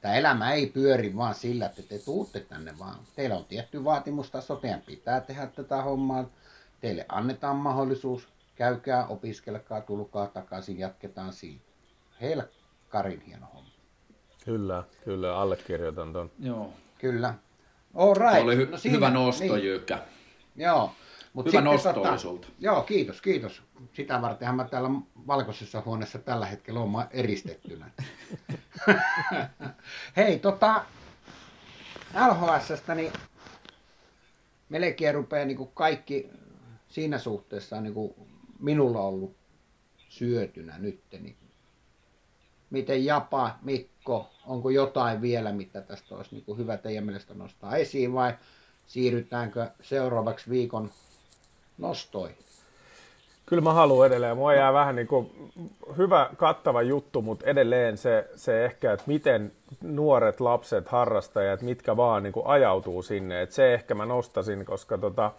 tämä 0.00 0.14
elämä 0.14 0.52
ei 0.52 0.66
pyöri 0.66 1.16
vaan 1.16 1.34
sillä, 1.34 1.66
että 1.66 1.82
te 1.82 1.98
tuutte 1.98 2.40
tänne, 2.40 2.74
vaan 2.78 2.98
teillä 3.16 3.36
on 3.36 3.44
tietty 3.44 3.84
vaatimustaso, 3.84 4.56
teidän 4.56 4.82
pitää 4.86 5.20
tehdä 5.20 5.46
tätä 5.46 5.82
hommaa, 5.82 6.24
teille 6.80 7.06
annetaan 7.08 7.56
mahdollisuus, 7.56 8.28
käykää, 8.56 9.06
opiskelkaa, 9.06 9.80
tulkaa 9.80 10.26
takaisin, 10.26 10.78
jatketaan 10.78 11.32
siitä. 11.32 11.64
Helkkarin 12.20 13.20
hieno 13.20 13.46
homma. 13.54 13.70
Kyllä, 14.44 14.84
kyllä, 15.04 15.38
allekirjoitan 15.38 16.12
tuon. 16.12 16.30
Joo. 16.38 16.72
Kyllä. 16.98 17.34
All 17.94 18.14
right. 18.14 18.42
oli 18.42 18.56
hy- 18.64 18.70
no 18.70 18.78
siinä, 18.78 18.96
hyvä 18.96 19.10
nosto, 19.10 19.44
niin. 19.44 19.74
Joo. 20.56 20.92
Mut 21.36 21.46
Hyvä 21.46 21.60
nosto 21.60 21.92
tota, 21.92 22.10
oli 22.10 22.18
sulta. 22.18 22.48
Joo, 22.58 22.82
kiitos, 22.82 23.20
kiitos. 23.22 23.62
Sitä 23.92 24.22
vartenhan 24.22 24.56
mä 24.56 24.64
täällä 24.64 24.90
valkoisessa 25.26 25.82
huoneessa 25.84 26.18
tällä 26.18 26.46
hetkellä 26.46 26.80
olen 26.80 27.06
eristettynä. 27.10 27.90
Hei, 30.16 30.38
tota, 30.38 30.84
LHSstä 32.14 32.94
niin 32.94 33.12
melkein 34.68 35.14
rupeaa 35.14 35.44
niin 35.46 35.56
kuin 35.56 35.70
kaikki 35.74 36.30
siinä 36.88 37.18
suhteessa 37.18 37.80
niin 37.80 37.94
kuin 37.94 38.14
minulla 38.58 38.98
on 39.00 39.06
ollut 39.06 39.36
syötynä 40.08 40.78
nyt. 40.78 41.00
Niin 41.12 41.36
miten 42.70 43.04
Japa, 43.04 43.58
Mikko, 43.62 44.30
onko 44.46 44.70
jotain 44.70 45.20
vielä, 45.20 45.52
mitä 45.52 45.80
tästä 45.80 46.14
olisi 46.14 46.34
niin 46.34 46.44
kuin 46.44 46.58
hyvä 46.58 46.76
teidän 46.76 47.04
mielestä 47.04 47.34
nostaa 47.34 47.76
esiin 47.76 48.12
vai 48.12 48.34
siirrytäänkö 48.86 49.70
seuraavaksi 49.80 50.50
viikon 50.50 50.90
nostoi? 51.78 52.30
Kyllä 53.46 53.62
mä 53.62 53.72
haluan 53.72 54.06
edelleen. 54.06 54.36
Mua 54.36 54.54
jää 54.54 54.72
vähän 54.72 54.96
niin 54.96 55.06
kuin 55.06 55.50
hyvä 55.96 56.30
kattava 56.36 56.82
juttu, 56.82 57.22
mutta 57.22 57.46
edelleen 57.46 57.98
se, 57.98 58.28
se 58.36 58.64
ehkä, 58.64 58.92
että 58.92 59.04
miten 59.06 59.52
nuoret 59.82 60.40
lapset, 60.40 60.88
harrastajat, 60.88 61.62
mitkä 61.62 61.96
vaan 61.96 62.22
niin 62.22 62.32
kuin 62.32 62.46
ajautuu 62.46 63.02
sinne. 63.02 63.42
Että 63.42 63.54
se 63.54 63.74
ehkä 63.74 63.94
mä 63.94 64.06
nostasin, 64.06 64.64
koska 64.64 64.98
tota, 64.98 65.30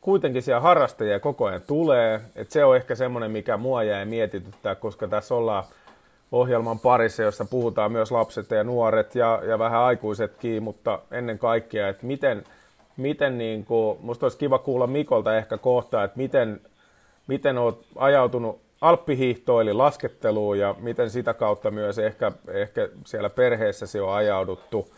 kuitenkin 0.00 0.42
siellä 0.42 0.60
harrastajia 0.60 1.20
koko 1.20 1.46
ajan 1.46 1.62
tulee. 1.66 2.20
Että 2.36 2.52
se 2.52 2.64
on 2.64 2.76
ehkä 2.76 2.94
semmoinen, 2.94 3.30
mikä 3.30 3.56
mua 3.56 3.82
jäi 3.82 4.04
mietityttää, 4.04 4.74
koska 4.74 5.08
tässä 5.08 5.34
ollaan 5.34 5.64
ohjelman 6.32 6.78
parissa, 6.78 7.22
jossa 7.22 7.44
puhutaan 7.44 7.92
myös 7.92 8.12
lapset 8.12 8.50
ja 8.50 8.64
nuoret 8.64 9.14
ja, 9.14 9.40
ja 9.46 9.58
vähän 9.58 9.80
aikuisetkin, 9.80 10.62
mutta 10.62 10.98
ennen 11.10 11.38
kaikkea, 11.38 11.88
että 11.88 12.06
miten– 12.06 12.44
miten 12.98 13.38
niin 13.38 13.64
kuin, 13.64 13.98
musta 14.00 14.26
olisi 14.26 14.38
kiva 14.38 14.58
kuulla 14.58 14.86
Mikolta 14.86 15.36
ehkä 15.36 15.58
kohta, 15.58 16.04
että 16.04 16.16
miten, 16.16 16.60
miten 17.26 17.58
olet 17.58 17.76
ajautunut 17.96 18.60
alppihiihtoon 18.80 19.62
eli 19.62 19.72
lasketteluun 19.72 20.58
ja 20.58 20.74
miten 20.78 21.10
sitä 21.10 21.34
kautta 21.34 21.70
myös 21.70 21.98
ehkä, 21.98 22.32
ehkä 22.48 22.88
siellä 23.06 23.30
perheessäsi 23.30 24.00
on 24.00 24.14
ajauduttu. 24.14 24.94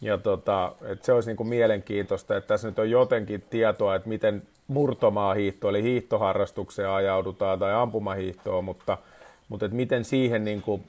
Ja 0.00 0.18
tota, 0.18 0.72
että 0.82 1.06
se 1.06 1.12
olisi 1.12 1.28
niin 1.30 1.36
kuin 1.36 1.48
mielenkiintoista, 1.48 2.36
että 2.36 2.48
tässä 2.48 2.68
nyt 2.68 2.78
on 2.78 2.90
jotenkin 2.90 3.44
tietoa, 3.50 3.94
että 3.94 4.08
miten 4.08 4.42
murtomaa 4.68 5.34
hiihto, 5.34 5.68
eli 5.68 5.82
hiihtoharrastukseen 5.82 6.88
ajaudutaan 6.88 7.58
tai 7.58 7.74
ampumahiihtoon, 7.74 8.64
mutta, 8.64 8.98
mutta 9.48 9.66
että 9.66 9.76
miten 9.76 10.04
siihen 10.04 10.44
niin 10.44 10.62
kuin, 10.62 10.84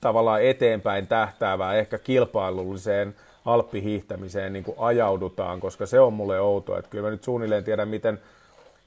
tavallaan 0.00 0.42
eteenpäin 0.42 1.06
tähtäävää, 1.06 1.74
ehkä 1.74 1.98
kilpailulliseen 1.98 3.14
alppihiihtämiseen 3.52 4.52
niin 4.52 4.64
kuin 4.64 4.76
ajaudutaan, 4.78 5.60
koska 5.60 5.86
se 5.86 6.00
on 6.00 6.12
mulle 6.12 6.40
outoa. 6.40 6.78
Että 6.78 6.90
kyllä 6.90 7.04
mä 7.04 7.10
nyt 7.10 7.24
suunnilleen 7.24 7.64
tiedän, 7.64 7.88
miten 7.88 8.20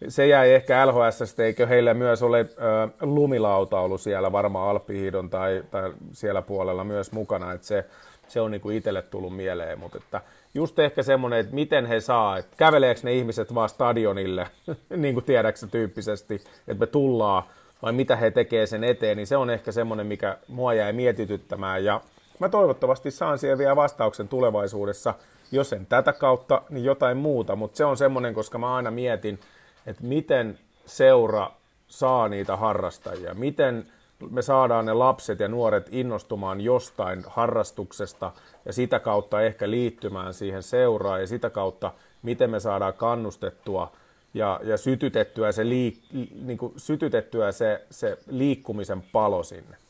se 0.07 0.27
jäi 0.27 0.53
ehkä 0.53 0.87
LHS, 0.87 1.39
eikö 1.39 1.67
heillä 1.67 1.93
myös 1.93 2.23
ole 2.23 2.39
äh, 2.39 2.91
lumilautaulu 3.01 3.97
siellä 3.97 4.31
varmaan 4.31 4.69
alppihiidon 4.69 5.29
tai, 5.29 5.63
tai 5.71 5.93
siellä 6.11 6.41
puolella 6.41 6.83
myös 6.83 7.11
mukana, 7.11 7.53
että 7.53 7.67
se, 7.67 7.85
se 8.27 8.41
on 8.41 8.51
niin 8.51 8.61
kuin 8.61 8.77
itselle 8.77 9.01
tullut 9.01 9.35
mieleen, 9.35 9.79
mutta 9.79 9.97
että 9.97 10.21
just 10.53 10.79
ehkä 10.79 11.03
semmoinen, 11.03 11.39
että 11.39 11.55
miten 11.55 11.85
he 11.85 11.99
saa, 11.99 12.37
että 12.37 12.57
käveleekö 12.57 13.01
ne 13.03 13.13
ihmiset 13.13 13.55
vaan 13.55 13.69
stadionille, 13.69 14.47
niin 14.95 15.13
kuin 15.13 15.25
tiedäksä 15.25 15.67
tyyppisesti, 15.67 16.35
että 16.67 16.79
me 16.79 16.87
tullaan, 16.87 17.43
vai 17.81 17.91
mitä 17.91 18.15
he 18.15 18.31
tekee 18.31 18.65
sen 18.65 18.83
eteen, 18.83 19.17
niin 19.17 19.27
se 19.27 19.37
on 19.37 19.49
ehkä 19.49 19.71
semmoinen, 19.71 20.07
mikä 20.07 20.37
mua 20.47 20.73
jäi 20.73 20.93
mietityttämään, 20.93 21.85
ja 21.85 22.01
Mä 22.41 22.49
toivottavasti 22.49 23.11
saan 23.11 23.39
siihen 23.39 23.57
vielä 23.57 23.75
vastauksen 23.75 24.27
tulevaisuudessa, 24.27 25.13
jos 25.51 25.73
en 25.73 25.85
tätä 25.85 26.13
kautta, 26.13 26.61
niin 26.69 26.85
jotain 26.85 27.17
muuta, 27.17 27.55
mutta 27.55 27.77
se 27.77 27.85
on 27.85 27.97
semmoinen, 27.97 28.33
koska 28.33 28.57
mä 28.57 28.75
aina 28.75 28.91
mietin, 28.91 29.39
että 29.85 30.03
miten 30.03 30.59
seura 30.85 31.51
saa 31.87 32.27
niitä 32.27 32.55
harrastajia, 32.57 33.33
miten 33.33 33.85
me 34.29 34.41
saadaan 34.41 34.85
ne 34.85 34.93
lapset 34.93 35.39
ja 35.39 35.47
nuoret 35.47 35.87
innostumaan 35.91 36.61
jostain 36.61 37.23
harrastuksesta 37.27 38.31
ja 38.65 38.73
sitä 38.73 38.99
kautta 38.99 39.41
ehkä 39.41 39.69
liittymään 39.69 40.33
siihen 40.33 40.63
seuraan 40.63 41.21
ja 41.21 41.27
sitä 41.27 41.49
kautta, 41.49 41.91
miten 42.21 42.49
me 42.49 42.59
saadaan 42.59 42.93
kannustettua 42.93 43.91
ja, 44.33 44.59
ja 44.63 44.77
sytytettyä, 44.77 45.51
se, 45.51 45.69
liik, 45.69 45.99
niin 46.41 46.57
kuin 46.57 46.73
sytytettyä 46.77 47.51
se, 47.51 47.85
se 47.89 48.17
liikkumisen 48.27 49.01
palo 49.01 49.43
sinne. 49.43 49.80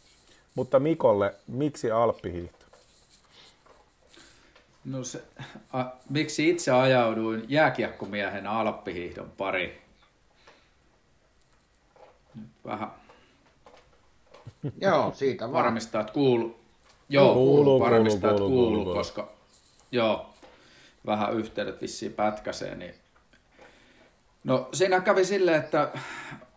Mutta 0.55 0.79
Mikolle, 0.79 1.35
miksi 1.47 1.91
alppihiihto? 1.91 2.65
No 4.85 5.03
se, 5.03 5.23
a, 5.73 5.85
miksi 6.09 6.49
itse 6.49 6.71
ajauduin 6.71 7.45
jääkiekkomiehen 7.47 8.47
alppihiihdon 8.47 9.31
pari? 9.37 9.81
vähän 12.65 12.91
Joo, 14.81 15.11
siitä 15.15 15.51
vaan. 15.51 15.63
Varmistaa, 15.63 16.01
että 16.01 16.13
kuuluu. 16.13 16.59
Joo, 17.09 17.33
kuuluu, 17.33 17.79
varmistaa, 17.79 18.29
kuuluu, 18.29 18.47
että 18.47 18.55
kuuluu, 18.55 18.75
kuuluu, 18.77 18.93
koska 18.93 19.31
joo, 19.91 20.29
vähän 21.05 21.33
yhteydet 21.33 21.81
vissiin 21.81 22.13
pätkäseen. 22.13 22.79
Niin... 22.79 22.95
No 24.43 24.69
siinä 24.73 25.01
kävi 25.01 25.25
silleen, 25.25 25.59
että 25.59 25.89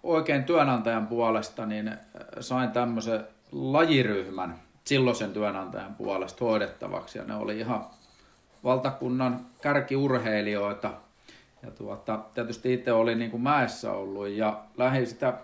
oikein 0.02 0.44
työnantajan 0.44 1.06
puolesta 1.06 1.66
niin 1.66 1.96
sain 2.40 2.70
tämmöisen 2.70 3.26
lajiryhmän 3.52 4.58
silloisen 4.84 5.32
työnantajan 5.32 5.94
puolesta 5.94 6.44
hoidettavaksi 6.44 7.18
ja 7.18 7.24
ne 7.24 7.34
oli 7.34 7.58
ihan 7.58 7.86
valtakunnan 8.64 9.46
kärkiurheilijoita. 9.62 10.90
Ja 11.62 11.70
tuota, 11.70 12.20
tietysti 12.34 12.74
itse 12.74 12.92
olin 12.92 13.18
niin 13.18 13.30
kuin 13.30 13.42
mäessä 13.42 13.92
ollut 13.92 14.28
ja 14.28 14.60
lähdin 14.76 15.06
sitä 15.06 15.34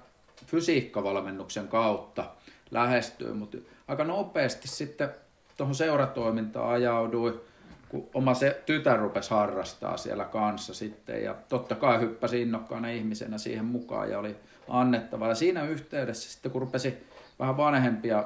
fysiikkavalmennuksen 0.47 1.69
kautta 1.69 2.25
lähestyä, 2.71 3.35
mutta 3.35 3.59
aika 3.89 4.05
nopeasti 4.05 4.69
sitten 4.69 5.11
tuohon 5.57 5.75
seuratoimintaan 5.75 6.71
ajauduin, 6.71 7.35
kun 7.89 8.09
oma 8.15 8.35
se 8.35 8.63
tytär 8.67 8.99
rupesi 8.99 9.31
harrastaa 9.31 9.97
siellä 9.97 10.25
kanssa 10.25 10.75
sitten 10.75 11.25
ja 11.25 11.35
totta 11.49 11.75
kai 11.75 12.01
hyppäsi 12.01 12.43
innokkaana 12.43 12.89
ihmisenä 12.89 13.39
siihen 13.39 13.65
mukaan 13.65 14.11
ja 14.11 14.19
oli 14.19 14.37
annettava. 14.69 15.29
Ja 15.29 15.35
siinä 15.35 15.65
yhteydessä 15.65 16.33
sitten 16.33 16.53
kun 16.53 16.61
rupesi 16.61 17.10
vähän 17.41 17.57
vanhempia 17.57 18.25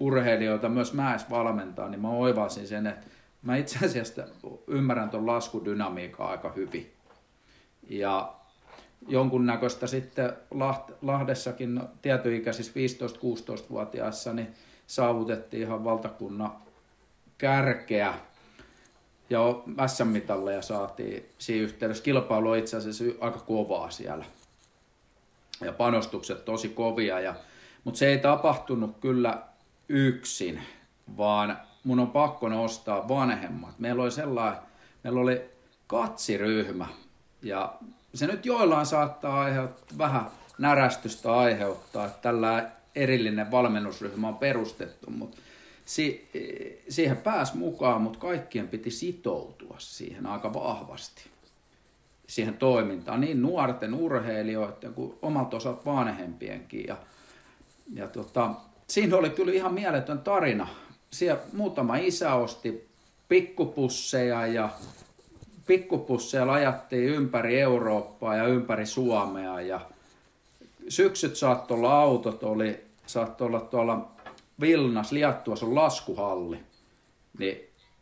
urheilijoita 0.00 0.68
myös 0.68 0.92
mäes 0.92 1.30
valmentaa, 1.30 1.88
niin 1.88 2.00
mä 2.00 2.10
oivasin 2.10 2.68
sen, 2.68 2.86
että 2.86 3.06
mä 3.42 3.56
itse 3.56 3.86
asiassa 3.86 4.22
ymmärrän 4.66 5.10
tuon 5.10 5.26
laskudynamiikan 5.26 6.26
aika 6.26 6.52
hyvin. 6.56 6.92
Ja 7.88 8.34
jonkunnäköistä 9.08 9.86
sitten 9.86 10.32
Lahdessakin 11.02 11.74
no, 11.74 11.88
tietyikäisissä 12.02 12.72
15-16-vuotiaissa 12.72 14.32
niin 14.32 14.54
saavutettiin 14.86 15.62
ihan 15.62 15.84
valtakunnan 15.84 16.52
kärkeä 17.38 18.14
ja 19.30 19.40
SM-mitalleja 19.86 20.62
saatiin 20.62 21.26
siinä 21.38 21.64
yhteydessä. 21.64 22.04
Kilpailu 22.04 22.50
on 22.50 22.58
itse 22.58 22.76
asiassa 22.76 23.04
aika 23.20 23.38
kovaa 23.38 23.90
siellä 23.90 24.24
ja 25.60 25.72
panostukset 25.72 26.44
tosi 26.44 26.68
kovia, 26.68 27.20
ja, 27.20 27.34
mutta 27.84 27.98
se 27.98 28.06
ei 28.06 28.18
tapahtunut 28.18 28.96
kyllä 29.00 29.42
yksin, 29.88 30.62
vaan 31.16 31.58
mun 31.84 32.00
on 32.00 32.10
pakko 32.10 32.48
nostaa 32.48 33.08
vanhemmat. 33.08 33.78
Meillä 33.78 34.02
oli 34.02 34.10
sellainen, 34.10 34.62
meillä 35.04 35.20
oli 35.20 35.42
katsiryhmä, 35.86 36.86
ja 37.42 37.74
se 38.14 38.26
nyt 38.26 38.46
joillain 38.46 38.86
saattaa 38.86 39.40
aiheuttaa 39.40 39.98
vähän 39.98 40.26
närästystä 40.58 41.32
aiheuttaa, 41.32 42.06
että 42.06 42.22
tällä 42.22 42.70
erillinen 42.94 43.50
valmennusryhmä 43.50 44.28
on 44.28 44.36
perustettu, 44.36 45.10
mutta 45.10 45.36
si- 45.84 46.30
siihen 46.88 47.16
pääs 47.16 47.54
mukaan, 47.54 48.02
mutta 48.02 48.18
kaikkien 48.18 48.68
piti 48.68 48.90
sitoutua 48.90 49.76
siihen 49.78 50.26
aika 50.26 50.54
vahvasti 50.54 51.34
siihen 52.26 52.54
toimintaan, 52.54 53.20
niin 53.20 53.42
nuorten 53.42 53.94
urheilijoiden 53.94 54.94
kuin 54.94 55.14
omalta 55.22 55.56
osat 55.56 55.86
vanhempienkin. 55.86 56.86
Ja, 56.86 56.96
ja 57.92 58.08
tota, 58.08 58.50
siinä 58.88 59.16
oli 59.16 59.30
kyllä 59.30 59.52
ihan 59.52 59.74
mieletön 59.74 60.18
tarina. 60.18 60.68
Siellä 61.10 61.42
muutama 61.52 61.96
isä 61.96 62.34
osti 62.34 62.88
pikkupusseja 63.28 64.46
ja 64.46 64.68
pikkupusseja 65.66 66.46
lajattiin 66.46 67.04
ympäri 67.04 67.60
Eurooppaa 67.60 68.36
ja 68.36 68.46
ympäri 68.46 68.86
Suomea 68.86 69.60
ja 69.60 69.80
syksyt 70.88 71.36
saattoi 71.36 71.76
olla 71.76 72.00
autot, 72.00 72.42
oli, 72.42 72.84
saattoi 73.06 73.46
olla 73.46 73.60
tuolla 73.60 74.08
Vilnas, 74.60 75.12
Liattuassa 75.12 75.66
on 75.66 75.74
laskuhalli. 75.74 76.60
Niin 77.38 77.58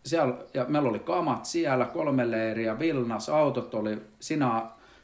siellä, 0.06 0.34
ja 0.54 0.64
meillä 0.64 0.88
oli 0.88 0.98
kamat 0.98 1.44
siellä, 1.44 1.84
kolme 1.84 2.30
leiriä, 2.30 2.78
Vilnas, 2.78 3.28
autot 3.28 3.74
oli, 3.74 3.98
sinä, 4.20 4.62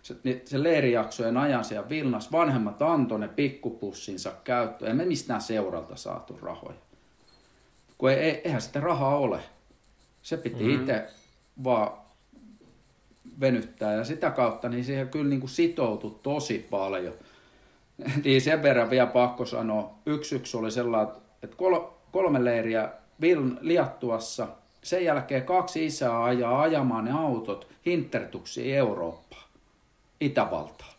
se, 0.09 0.17
niin 0.25 0.43
se 0.45 0.63
leirijaksojen 0.63 1.37
ajan 1.37 1.65
siellä 1.65 1.89
Vilnas, 1.89 2.33
vanhemmat 2.33 2.83
antoi 2.83 3.19
ne 3.19 3.29
pikkupussinsa 3.29 4.33
käyttöön, 4.45 4.91
emme 4.91 5.05
mistään 5.05 5.41
seuralta 5.41 5.97
saatu 5.97 6.39
rahoja. 6.43 6.79
Kun 7.99 8.11
ei, 8.11 8.41
eihän 8.45 8.63
sitä 8.63 8.81
rahaa 8.81 9.19
ole. 9.19 9.41
Se 10.23 10.37
piti 10.37 10.65
mm-hmm. 10.65 10.81
itse 10.81 11.05
vaan 11.65 11.93
venyttää 13.41 13.95
ja 13.95 14.05
sitä 14.05 14.31
kautta 14.31 14.69
niin 14.69 14.85
siihen 14.85 15.09
kyllä 15.09 15.29
niin 15.29 15.41
kuin 15.41 15.51
sitoutui 15.51 16.19
tosi 16.23 16.67
paljon. 16.71 17.15
niin 18.25 18.41
sen 18.41 18.63
verran 18.63 18.91
vielä 18.91 19.07
pakko 19.07 19.47
sanoa, 19.47 19.95
yksi 20.07 20.37
yksi 20.37 20.57
oli 20.57 20.71
sellainen, 20.71 21.15
että 21.43 21.57
kolme 22.13 22.45
leiriä 22.45 22.89
Liattuassa, 23.61 24.49
sen 24.83 25.05
jälkeen 25.05 25.43
kaksi 25.43 25.87
isää 25.87 26.25
ajaa 26.25 26.61
ajamaan 26.61 27.05
ne 27.05 27.13
autot 27.13 27.69
Hintertuksiin 27.87 28.77
Eurooppaan, 28.77 29.48
Itävaltaan, 30.21 30.95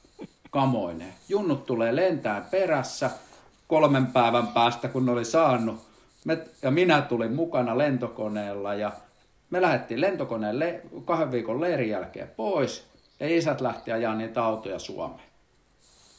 kamoineen. 0.51 1.13
Junnut 1.29 1.65
tulee 1.65 1.95
lentää 1.95 2.41
perässä 2.51 3.11
kolmen 3.67 4.07
päivän 4.07 4.47
päästä, 4.47 4.87
kun 4.87 5.05
ne 5.05 5.11
oli 5.11 5.25
saanut. 5.25 5.79
Me, 6.25 6.47
ja 6.61 6.71
minä 6.71 7.01
tulin 7.01 7.33
mukana 7.33 7.77
lentokoneella 7.77 8.73
ja 8.73 8.91
me 9.49 9.61
lähdettiin 9.61 10.01
lentokoneen 10.01 10.59
le- 10.59 10.81
kahden 11.05 11.31
viikon 11.31 11.61
leirin 11.61 11.89
jälkeen 11.89 12.27
pois 12.27 12.87
ja 13.19 13.37
isät 13.37 13.61
lähti 13.61 13.91
ajaa 13.91 14.15
niitä 14.15 14.43
autoja 14.43 14.79
Suomeen. 14.79 15.29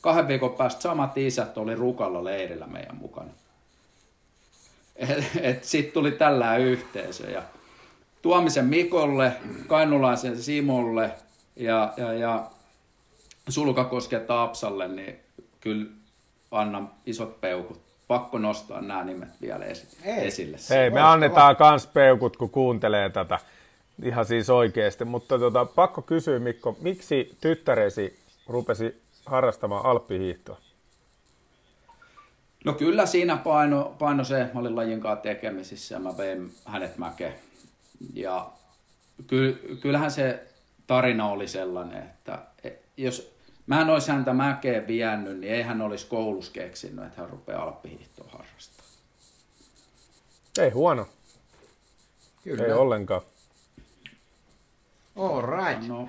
Kahden 0.00 0.28
viikon 0.28 0.54
päästä 0.54 0.82
samat 0.82 1.18
isät 1.18 1.58
oli 1.58 1.74
rukalla 1.74 2.24
leirillä 2.24 2.66
meidän 2.66 2.96
mukana. 2.96 3.30
Sitten 5.62 5.94
tuli 5.94 6.12
tällä 6.12 6.56
yhteisö 6.56 7.30
ja 7.30 7.42
Tuomisen 8.22 8.66
Mikolle, 8.66 9.32
Kainulaisen 9.66 10.42
Simolle 10.42 11.10
ja, 11.56 11.92
ja, 11.96 12.12
ja 12.12 12.50
Sulkakosken 13.52 14.26
Taapsalle, 14.26 14.88
niin 14.88 15.20
kyllä 15.60 15.90
annan 16.50 16.90
isot 17.06 17.40
peukut. 17.40 17.80
Pakko 18.08 18.38
nostaa 18.38 18.80
nämä 18.80 19.04
nimet 19.04 19.28
vielä 19.40 19.64
esi- 19.64 19.96
Ei. 20.04 20.26
esille. 20.26 20.56
Hei, 20.70 20.90
me 20.90 21.00
annetaan 21.00 21.56
kans 21.56 21.86
peukut, 21.86 22.36
kun 22.36 22.50
kuuntelee 22.50 23.10
tätä. 23.10 23.38
Ihan 24.02 24.24
siis 24.24 24.50
oikeasti. 24.50 25.04
Mutta 25.04 25.38
tota, 25.38 25.64
pakko 25.64 26.02
kysyä, 26.02 26.38
Mikko, 26.38 26.76
miksi 26.80 27.36
tyttäresi 27.40 28.18
rupesi 28.46 29.02
harrastamaan 29.26 29.86
alppihiihtoa? 29.86 30.56
No 32.64 32.72
kyllä 32.72 33.06
siinä 33.06 33.36
paino, 33.36 33.94
paino 33.98 34.24
se, 34.24 34.46
mä 34.54 34.60
olin 34.60 34.76
lajin 34.76 35.00
kanssa 35.00 35.22
tekemisissä 35.22 35.94
ja 35.94 35.98
mä 35.98 36.16
vein 36.16 36.52
hänet 36.64 36.98
mäkeen. 36.98 37.34
Ja 38.14 38.50
kyllähän 39.80 40.10
se 40.10 40.46
tarina 40.86 41.30
oli 41.30 41.48
sellainen, 41.48 42.02
että 42.02 42.38
jos 42.96 43.29
mä 43.70 43.80
en 43.80 43.90
olisi 43.90 44.10
häntä 44.10 44.32
mäkeen 44.32 44.86
vienyt, 44.86 45.38
niin 45.38 45.54
ei 45.54 45.62
hän 45.62 45.82
olisi 45.82 46.06
koulussa 46.06 46.52
keksinyt, 46.52 47.04
että 47.04 47.20
hän 47.20 47.30
rupeaa 47.30 47.62
alppihiihtoa 47.62 48.28
harrastamaan. 48.32 48.90
Ei 50.58 50.70
huono. 50.70 51.06
Kyllä. 52.44 52.64
Ei 52.64 52.72
ollenkaan. 52.72 53.22
All 55.16 55.42
right. 55.42 55.88
No, 55.88 56.08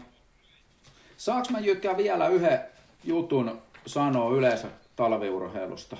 saanko 1.18 1.47
mä 1.51 1.59
Jykkä 1.59 1.97
vielä 1.97 2.28
yhden 2.28 2.59
jutun 3.03 3.62
sanoa 3.86 4.36
yleensä 4.38 4.68
talviurheilusta? 4.95 5.97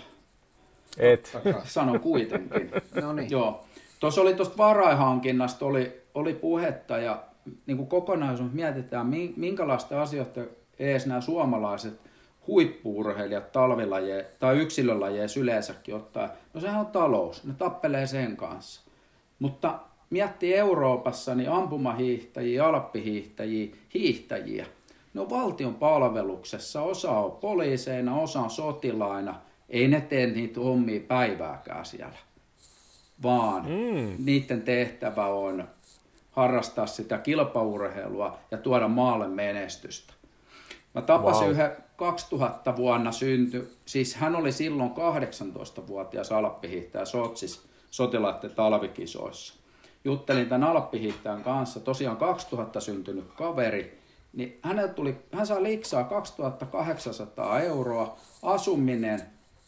Et. 0.98 1.38
Sanon 1.64 2.00
kuitenkin. 2.00 2.72
no 3.02 3.14
niin. 3.14 3.32
Joo. 3.32 3.66
Tuossa 4.00 4.22
oli 4.22 4.34
tuosta 4.34 4.58
varaihankinnasta 4.58 5.66
oli, 5.66 6.02
oli 6.14 6.34
puhetta 6.34 6.98
ja 6.98 7.24
niin 7.66 7.78
kuin 7.78 7.90
kokonaisuus 7.90 8.52
mietitään, 8.52 9.08
minkälaista 9.36 10.02
asioita 10.02 10.42
edes 10.82 11.06
nämä 11.06 11.22
suomalaiset 11.22 12.00
huippuurheilijat 12.48 13.52
talvilaje 13.52 14.26
tai 14.40 14.58
yksilölajeissa 14.58 15.40
yleensäkin 15.40 15.96
ottaa. 15.96 16.30
No 16.54 16.62
sehän 16.62 16.80
on 16.80 16.86
talous, 16.86 17.44
ne 17.44 17.54
tappelee 17.58 18.08
sen 18.08 18.38
kanssa. 18.38 18.82
Mutta 19.40 19.80
mietti 20.10 20.56
Euroopassa 20.56 21.36
niin 21.36 21.50
ampumahiihtäjiä, 21.50 22.68
alppihiihtäjiä, 22.68 23.76
hiihtäjiä. 23.94 24.66
Ne 25.14 25.22
on 25.22 25.30
valtion 25.30 25.76
palveluksessa, 25.76 26.82
osa 26.82 27.12
on 27.12 27.32
poliiseina, 27.32 28.16
osa 28.16 28.40
on 28.40 28.50
sotilaina. 28.50 29.36
Ei 29.70 29.88
ne 29.88 30.02
tee 30.02 30.28
niitä 30.28 30.60
hommia 30.60 31.00
päivääkään 31.08 31.86
siellä 31.86 32.18
vaan 33.24 33.66
mm. 33.66 34.26
niiden 34.26 34.62
tehtävä 34.62 35.26
on 35.26 35.68
harrastaa 36.32 36.88
sitä 36.88 37.18
kilpaurheilua 37.18 38.38
ja 38.52 38.58
tuoda 38.58 38.88
maalle 38.88 39.28
menestystä. 39.28 40.14
Mä 40.94 41.02
tapasin 41.02 41.44
wow. 41.44 41.52
yhden 41.52 41.72
2000 41.96 42.76
vuonna 42.76 43.12
synty, 43.12 43.76
siis 43.86 44.16
hän 44.16 44.36
oli 44.36 44.52
silloin 44.52 44.92
18-vuotias 44.92 46.32
alppihiihtäjä 46.32 47.06
Sotsis 47.06 47.68
sotilaiden 47.92 48.52
talvikisoissa. 48.52 49.54
Juttelin 50.04 50.50
tämän 50.50 50.70
alppihiihtäjän 50.70 51.44
kanssa, 51.44 51.80
tosiaan 51.80 52.18
2000 52.18 52.80
syntynyt 52.80 53.26
kaveri, 53.36 54.02
niin 54.34 54.60
hänellä 54.62 54.94
tuli, 54.94 55.16
hän 55.34 55.48
saa 55.48 55.64
liksaa 55.64 56.04
2800 56.04 57.60
euroa, 57.60 58.18
asuminen, 58.44 59.22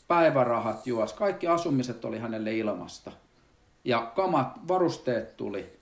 päivärahat 0.08 0.88
juos, 0.88 1.14
kaikki 1.14 1.48
asumiset 1.48 2.06
oli 2.06 2.20
hänelle 2.20 2.58
ilmasta 2.58 3.12
ja 3.84 4.12
kamat, 4.16 4.68
varusteet 4.68 5.38
tuli. 5.38 5.80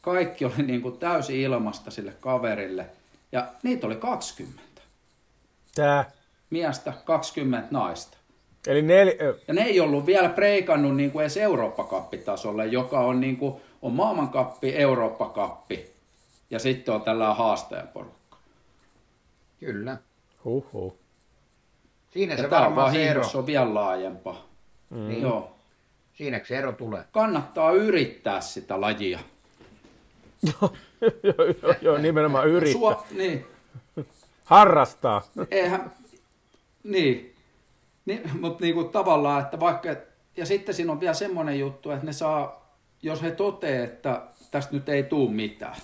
Kaikki 0.00 0.44
oli 0.44 0.62
niin 0.62 0.82
kuin 0.82 0.98
täysin 0.98 1.36
ilmasta 1.36 1.90
sille 1.90 2.12
kaverille. 2.20 2.86
Ja 3.32 3.46
niitä 3.62 3.86
oli 3.86 3.96
20. 3.96 4.62
Tää? 5.74 6.10
Miestä 6.50 6.92
20 7.04 7.68
naista. 7.70 8.18
Eli 8.66 8.82
nel... 8.82 9.12
Ja 9.48 9.54
ne 9.54 9.62
ei 9.62 9.80
ollut 9.80 10.06
vielä 10.06 10.28
preikannut 10.28 10.96
niin 10.96 11.10
kuin 11.10 11.22
edes 11.22 11.36
Eurooppa-kappitasolle, 11.36 12.66
joka 12.66 13.00
on, 13.00 13.20
niin 13.20 13.36
kuin, 13.36 13.54
on 13.82 13.92
maailmankappi, 13.92 14.76
Eurooppa-kappi 14.76 15.90
ja 16.50 16.58
sitten 16.58 16.94
on 16.94 17.02
tällä 17.02 17.34
haastajaporukka. 17.34 18.36
Kyllä. 19.60 19.96
Huhhuh. 20.44 20.96
Siinä 22.10 22.34
ja 22.34 22.42
se 22.42 22.50
varmaan 22.50 22.92
se 22.92 23.08
ero. 23.08 23.22
on 23.34 23.46
vielä 23.46 23.74
laajempaa. 23.74 24.48
Mm. 24.90 25.08
Niin. 25.08 25.22
Joo. 25.22 25.56
Siinäkö 26.12 26.46
se 26.46 26.58
ero 26.58 26.72
tulee? 26.72 27.04
Kannattaa 27.12 27.72
yrittää 27.72 28.40
sitä 28.40 28.80
lajia. 28.80 29.18
Joo, 30.42 30.74
joo, 31.22 31.74
joo, 31.82 31.98
nimenomaan 31.98 32.48
yrittää. 32.48 32.80
Sua, 32.80 33.06
niin. 33.10 33.46
Harrastaa. 34.44 35.22
Eihän, 35.50 35.92
niin. 36.84 37.34
niin 38.04 38.30
mutta 38.40 38.64
niinku 38.64 38.84
tavallaan, 38.84 39.42
että 39.42 39.60
vaikka, 39.60 39.88
ja 40.36 40.46
sitten 40.46 40.74
siinä 40.74 40.92
on 40.92 41.00
vielä 41.00 41.14
semmoinen 41.14 41.58
juttu, 41.58 41.90
että 41.90 42.06
ne 42.06 42.12
saa, 42.12 42.70
jos 43.02 43.22
he 43.22 43.30
toteaa, 43.30 43.84
että 43.84 44.22
tästä 44.50 44.74
nyt 44.74 44.88
ei 44.88 45.02
tule 45.02 45.30
mitään, 45.30 45.76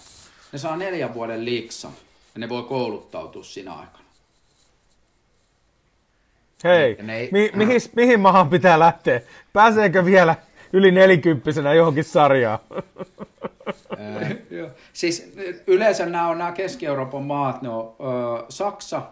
ne 0.52 0.58
saa 0.58 0.76
neljän 0.76 1.14
vuoden 1.14 1.44
liiksan 1.44 1.92
ja 2.34 2.40
ne 2.40 2.48
voi 2.48 2.62
kouluttautua 2.62 3.44
siinä 3.44 3.72
aikana. 3.72 4.04
Hei, 6.64 6.96
ei... 7.08 7.28
mi- 7.32 7.52
mihin, 7.54 7.80
mihin 7.96 8.20
maahan 8.20 8.50
pitää 8.50 8.78
lähteä? 8.78 9.20
Pääseekö 9.52 10.04
vielä 10.04 10.34
yli 10.76 10.90
nelikymppisenä 10.90 11.74
johonkin 11.74 12.04
sarjaan. 12.04 12.58
Siis 14.92 15.32
yleensä 15.66 16.06
nämä 16.06 16.28
on 16.28 16.38
nämä 16.38 16.52
Keski-Euroopan 16.52 17.22
maat, 17.22 17.62
ne 17.62 17.68
on 17.68 17.96
ö, 18.00 18.44
Saksa, 18.48 19.02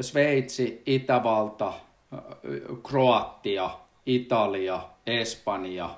Sveitsi, 0.00 0.82
Itävalta, 0.86 1.72
Kroatia, 2.88 3.70
Italia, 4.06 4.80
Espanja, 5.06 5.90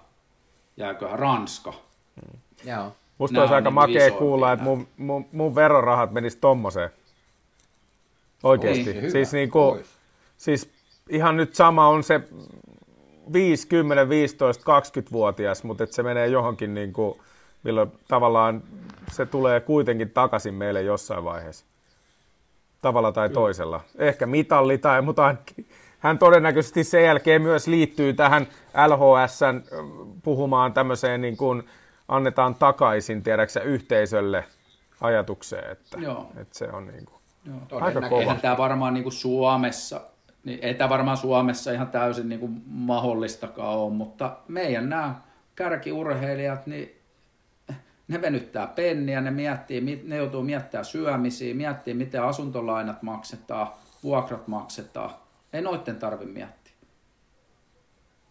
jääköhän 0.77 1.19
Ranska. 1.19 1.73
Joo. 2.65 2.93
Musta 3.19 3.41
olisi 3.41 3.55
aika 3.55 3.69
niin 3.69 3.75
makea 3.75 4.11
kuulla, 4.11 4.53
että 4.53 4.65
mun, 4.65 4.89
mun, 4.97 5.27
mun 5.33 5.55
verorahat 5.55 6.13
menis 6.13 6.37
tommoseen. 6.37 6.91
Oikeesti. 8.43 8.99
Ois, 8.99 9.13
siis, 9.13 9.33
niinku, 9.33 9.79
siis 10.37 10.71
ihan 11.09 11.37
nyt 11.37 11.55
sama 11.55 11.89
on 11.89 12.03
se 12.03 12.21
5, 13.33 13.69
10, 13.69 14.09
15, 14.09 14.81
20-vuotias, 14.81 15.65
mutta 15.65 15.85
että 15.85 15.97
se 15.97 16.03
menee 16.03 16.27
johonkin, 16.27 16.75
niin 16.75 16.93
kuin, 16.93 17.19
milloin 17.63 17.93
tavallaan 18.09 18.63
se 19.13 19.27
tulee 19.27 19.61
kuitenkin 19.61 20.11
takaisin 20.11 20.55
meille 20.55 20.83
jossain 20.83 21.25
vaiheessa. 21.25 21.65
Tavalla 22.83 23.13
tai 23.13 23.31
toisella. 23.31 23.81
Ehkä 23.99 24.27
mitalli 24.27 24.79
tai, 24.79 25.03
mutta 25.03 25.27
ainakin 25.27 25.67
hän 26.01 26.19
todennäköisesti 26.19 26.85
sen 26.85 27.05
jälkeen 27.05 27.43
myös 27.43 27.67
liittyy 27.67 28.13
tähän 28.13 28.47
LHSn 28.87 29.63
puhumaan 30.23 30.73
tämmöiseen 30.73 31.21
niin 31.21 31.37
kuin 31.37 31.63
annetaan 32.09 32.55
takaisin, 32.55 33.23
tiedäksä, 33.23 33.61
yhteisölle 33.61 34.45
ajatukseen, 35.01 35.73
että, 35.73 35.99
Joo. 35.99 36.33
että 36.37 36.59
se 36.59 36.69
on 36.73 36.87
niin 36.87 37.05
kuin 37.05 37.21
Joo. 37.45 37.81
aika 37.81 38.01
kova. 38.09 38.35
Tämä 38.35 38.59
varmaan 38.59 38.95
niin 38.95 39.03
kuin 39.03 39.13
Suomessa, 39.13 40.01
niin 40.45 40.59
ei 40.63 40.75
tämä 40.75 40.91
varmaan 40.91 41.17
Suomessa 41.17 41.73
ihan 41.73 41.89
täysin 41.89 42.29
niin 42.29 42.41
kuin 42.41 42.63
mahdollistakaan 42.67 43.79
ole, 43.79 43.93
mutta 43.93 44.37
meidän 44.49 44.89
nämä 44.89 45.21
kärkiurheilijat, 45.55 46.67
niin 46.67 47.01
ne 48.09 48.21
venyttää 48.21 48.67
penniä, 48.67 49.21
ne, 49.21 49.31
miettii, 49.31 50.03
ne 50.05 50.17
joutuu 50.17 50.43
miettimään 50.43 50.85
syömisiä, 50.85 51.55
miettii 51.55 51.95
miten 51.95 52.23
asuntolainat 52.23 53.03
maksetaan, 53.03 53.69
vuokrat 54.03 54.49
maksetaan. 54.49 55.11
Ei 55.53 55.63
noitten 55.63 55.97
tarvi 55.97 56.27
miettiä. 56.27 56.73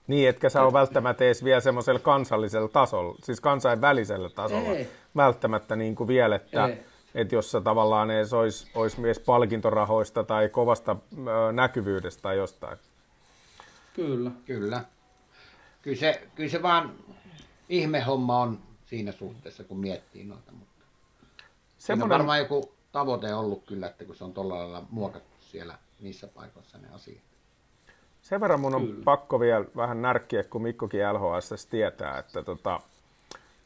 Niin, 0.07 0.29
etkä 0.29 0.49
sä 0.49 0.63
ole 0.63 0.73
välttämättä 0.73 1.23
edes 1.23 1.43
vielä 1.43 1.59
semmoisella 1.59 1.99
kansallisella 1.99 2.67
tasolla, 2.67 3.15
siis 3.23 3.41
kansainvälisellä 3.41 4.29
tasolla. 4.29 4.69
Ei. 4.69 4.89
Välttämättä 5.15 5.75
niin 5.75 5.95
kuin 5.95 6.07
vielä, 6.07 6.35
että, 6.35 6.69
että 7.15 7.35
jos 7.35 7.51
sä 7.51 7.61
tavallaan 7.61 8.11
edes 8.11 8.33
olisi, 8.33 8.71
olisi 8.75 8.99
myös 8.99 9.19
palkintorahoista 9.19 10.23
tai 10.23 10.49
kovasta 10.49 10.95
ö, 11.13 11.51
näkyvyydestä 11.51 12.21
tai 12.21 12.37
jostain. 12.37 12.77
Kyllä. 13.93 14.31
Kyllä. 14.45 14.83
Kyllä 15.81 15.97
se, 15.97 16.27
kyllä 16.35 16.49
se 16.49 16.61
vaan 16.61 16.93
ihmehomma 17.69 18.39
on 18.39 18.59
siinä 18.85 19.11
suhteessa, 19.11 19.63
kun 19.63 19.79
miettii 19.79 20.23
noita. 20.23 20.51
Mutta 20.51 20.85
Semmoinen... 21.77 22.13
on 22.13 22.19
varmaan 22.19 22.39
joku 22.39 22.73
tavoite 22.91 23.33
ollut 23.33 23.63
kyllä, 23.65 23.87
että 23.87 24.05
kun 24.05 24.15
se 24.15 24.23
on 24.23 24.33
tuolla 24.33 24.57
lailla 24.57 24.83
muokattu 24.89 25.35
siellä 25.39 25.77
niissä 25.99 26.27
paikoissa 26.27 26.77
ne 26.77 26.87
asiat. 26.93 27.23
Sen 28.21 28.41
verran 28.41 28.59
mun 28.59 28.75
on 28.75 28.87
Kyllä. 28.87 29.03
pakko 29.03 29.39
vielä 29.39 29.65
vähän 29.75 30.01
närkkiä, 30.01 30.43
kun 30.43 30.61
Mikkokin 30.61 30.99
LHS 31.13 31.65
tietää, 31.65 32.17
että 32.17 32.43
tota, 32.43 32.81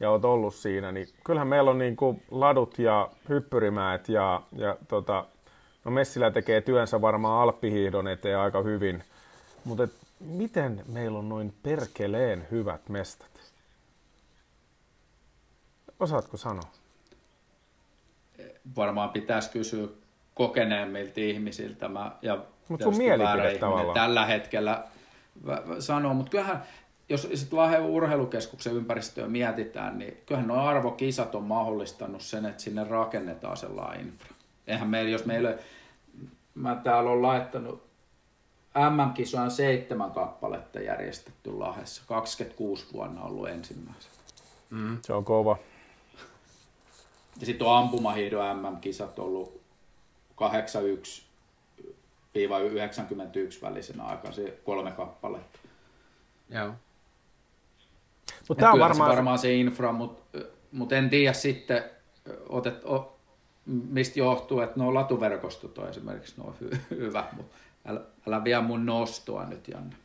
ja 0.03 0.09
oot 0.09 0.25
ollut 0.25 0.55
siinä, 0.55 0.91
niin 0.91 1.07
kyllähän 1.25 1.47
meillä 1.47 1.71
on 1.71 1.77
niin 1.77 1.95
kuin 1.95 2.23
ladut 2.31 2.79
ja 2.79 3.09
hyppyrimäet 3.29 4.09
ja, 4.09 4.41
ja 4.55 4.77
tota, 4.87 5.25
no 5.85 5.91
Messilä 5.91 6.31
tekee 6.31 6.61
työnsä 6.61 7.01
varmaan 7.01 7.41
alppihiihdon 7.41 8.07
eteen 8.07 8.39
aika 8.39 8.61
hyvin, 8.61 9.03
mutta 9.65 9.87
miten 10.19 10.83
meillä 10.87 11.19
on 11.19 11.29
noin 11.29 11.53
perkeleen 11.63 12.47
hyvät 12.51 12.89
mestat? 12.89 13.53
Osaatko 15.99 16.37
sanoa? 16.37 16.71
Varmaan 18.75 19.09
pitäisi 19.09 19.51
kysyä 19.51 19.87
kokeneemmilta 20.33 21.19
ihmisiltä 21.19 21.87
mä, 21.87 22.11
ja 22.21 22.43
Mut 22.69 22.81
sun 22.81 22.97
mielipide 22.97 23.57
tavallaan. 23.57 23.93
tällä 23.93 24.25
hetkellä 24.25 24.83
sanoo, 25.79 26.13
mutta 26.13 26.29
kyllähän 26.29 26.63
jos 27.09 27.27
sit 27.33 27.53
Lahden 27.53 27.81
urheilukeskuksen 27.81 28.73
ympäristöä 28.73 29.27
mietitään, 29.27 29.97
niin 29.97 30.17
kyllähän 30.25 30.47
nuo 30.47 30.57
arvokisat 30.57 31.35
on 31.35 31.43
mahdollistanut 31.43 32.21
sen, 32.21 32.45
että 32.45 32.63
sinne 32.63 32.83
rakennetaan 32.83 33.57
sellainen 33.57 34.05
infra. 34.05 34.35
Eihän 34.67 34.89
meillä, 34.89 35.11
jos 35.11 35.25
meillä, 35.25 35.57
mä 36.55 36.75
täällä 36.75 37.09
on 37.09 37.21
laittanut 37.21 37.83
MM-kisojen 38.75 39.51
seitsemän 39.51 40.11
kappaletta 40.11 40.79
järjestetty 40.79 41.51
Lahdessa. 41.51 42.03
26 42.07 42.85
vuonna 42.93 43.21
ollut 43.21 43.49
ensimmäisenä. 43.49 44.13
Mm. 44.69 44.97
Se 45.01 45.13
on 45.13 45.25
kova. 45.25 45.57
Ja 47.39 47.45
sitten 47.45 47.67
on 47.67 47.77
ampumahiidon 47.77 48.57
MM-kisat 48.57 49.19
ollut 49.19 49.61
81 50.35 51.23
91 52.71 53.61
välisenä 53.61 54.03
aikaan, 54.03 54.33
se 54.33 54.59
kolme 54.63 54.91
kappaletta. 54.91 55.59
Joo. 56.49 56.73
Mutta 58.49 58.61
tämä 58.61 58.73
on 58.73 58.79
varmaan... 58.79 59.09
Se 59.09 59.15
varmaan 59.15 59.39
se 59.39 59.53
infra, 59.53 59.91
mutta 59.91 60.39
mut 60.71 60.91
en 60.91 61.09
tiedä 61.09 61.33
sitten, 61.33 61.83
otet, 62.49 62.85
o, 62.85 63.19
mistä 63.65 64.19
johtuu, 64.19 64.59
että 64.59 64.79
nuo 64.79 64.93
latuverkostot 64.93 65.77
on 65.77 65.89
esimerkiksi 65.89 66.33
nuo 66.37 66.55
hy, 66.61 66.69
hyvä, 66.89 67.23
mutta 67.37 67.55
älä, 67.85 68.01
älä 68.27 68.43
vie 68.43 68.61
mun 68.61 68.85
nostoa 68.85 69.45
nyt, 69.45 69.67
Janne. 69.67 69.95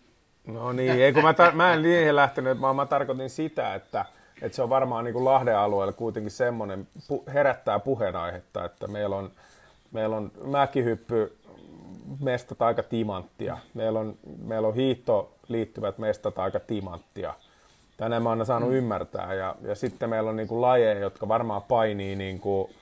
No 0.46 0.72
niin, 0.72 0.92
ei 0.92 1.12
kun 1.12 1.22
mä, 1.22 1.32
tar- 1.32 1.54
mä 1.54 1.72
en 1.72 1.82
niihin 1.82 2.16
lähtenyt, 2.16 2.60
vaan 2.60 2.76
mä 2.76 2.86
tarkoitin 2.86 3.30
sitä, 3.30 3.74
että, 3.74 4.04
että 4.42 4.56
se 4.56 4.62
on 4.62 4.70
varmaan 4.70 5.04
niin 5.04 5.12
kuin 5.12 5.24
Lahden 5.24 5.58
alueella 5.58 5.92
kuitenkin 5.92 6.30
semmoinen, 6.30 6.88
pu- 6.98 7.30
herättää 7.30 7.78
puheenaihetta, 7.78 8.64
että 8.64 8.86
meillä 8.86 9.16
on, 9.16 9.30
meillä 9.92 10.16
on 10.16 10.32
mäkihyppy 10.44 11.38
mestat 12.20 12.62
aika 12.62 12.82
timanttia. 12.82 13.58
Meillä 13.74 14.00
on, 14.00 14.18
meillä 14.42 14.68
on 14.68 14.74
hiihto 14.74 15.34
liittyvät 15.48 15.98
mestat 15.98 16.38
aika 16.38 16.60
timanttia. 16.60 17.34
Tänään 17.98 18.22
mä 18.22 18.28
oon 18.28 18.46
saanut 18.46 18.70
mm. 18.70 18.76
ymmärtää. 18.76 19.34
Ja, 19.34 19.56
ja 19.62 19.74
sitten 19.74 20.10
meillä 20.10 20.30
on 20.30 20.36
niin 20.36 20.48
kuin 20.48 20.60
lajeja, 20.60 21.00
jotka 21.00 21.28
varmaan 21.28 21.62
painii 21.62 22.16
niin 22.16 22.40
kuin 22.40 22.74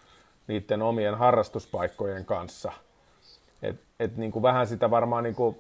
niiden 0.47 0.83
omien 0.83 1.15
harrastuspaikkojen 1.15 2.25
kanssa. 2.25 2.73
Et, 3.63 3.77
et 4.01 4.17
niin 4.17 4.33
kuin 4.33 4.43
vähän 4.43 4.67
sitä 4.67 4.91
varmaan 4.91 5.25
niin 5.25 5.35
kuin 5.35 5.57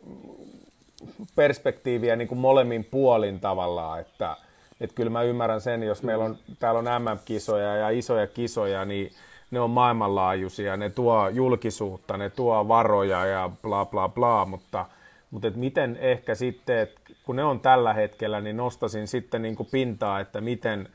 perspektiiviä 1.34 2.16
niin 2.16 2.28
kuin 2.28 2.38
molemmin 2.38 2.84
puolin 2.84 3.40
tavallaan, 3.40 4.00
että 4.00 4.36
et 4.80 4.92
kyllä 4.92 5.10
mä 5.10 5.22
ymmärrän 5.22 5.60
sen, 5.60 5.82
jos 5.82 6.02
meillä 6.02 6.24
on, 6.24 6.38
täällä 6.58 6.78
on 6.78 7.02
MM-kisoja 7.02 7.76
ja 7.76 7.90
isoja 7.90 8.26
kisoja, 8.26 8.84
niin 8.84 9.12
ne 9.50 9.60
on 9.60 9.70
maailmanlaajuisia, 9.70 10.76
ne 10.76 10.90
tuo 10.90 11.28
julkisuutta, 11.28 12.16
ne 12.16 12.30
tuo 12.30 12.68
varoja 12.68 13.26
ja 13.26 13.50
bla 13.62 13.84
bla 13.84 14.08
bla, 14.08 14.44
mutta, 14.44 14.86
mutta 15.30 15.48
et 15.48 15.56
miten 15.56 15.96
ehkä 16.00 16.34
sitten, 16.34 16.78
et 16.78 17.05
kun 17.26 17.36
ne 17.36 17.44
on 17.44 17.60
tällä 17.60 17.92
hetkellä, 17.92 18.40
niin 18.40 18.56
nostasin 18.56 19.08
sitten 19.08 19.42
niin 19.42 19.56
kuin 19.56 19.68
pintaa, 19.72 20.20
että 20.20 20.40
miten, 20.40 20.88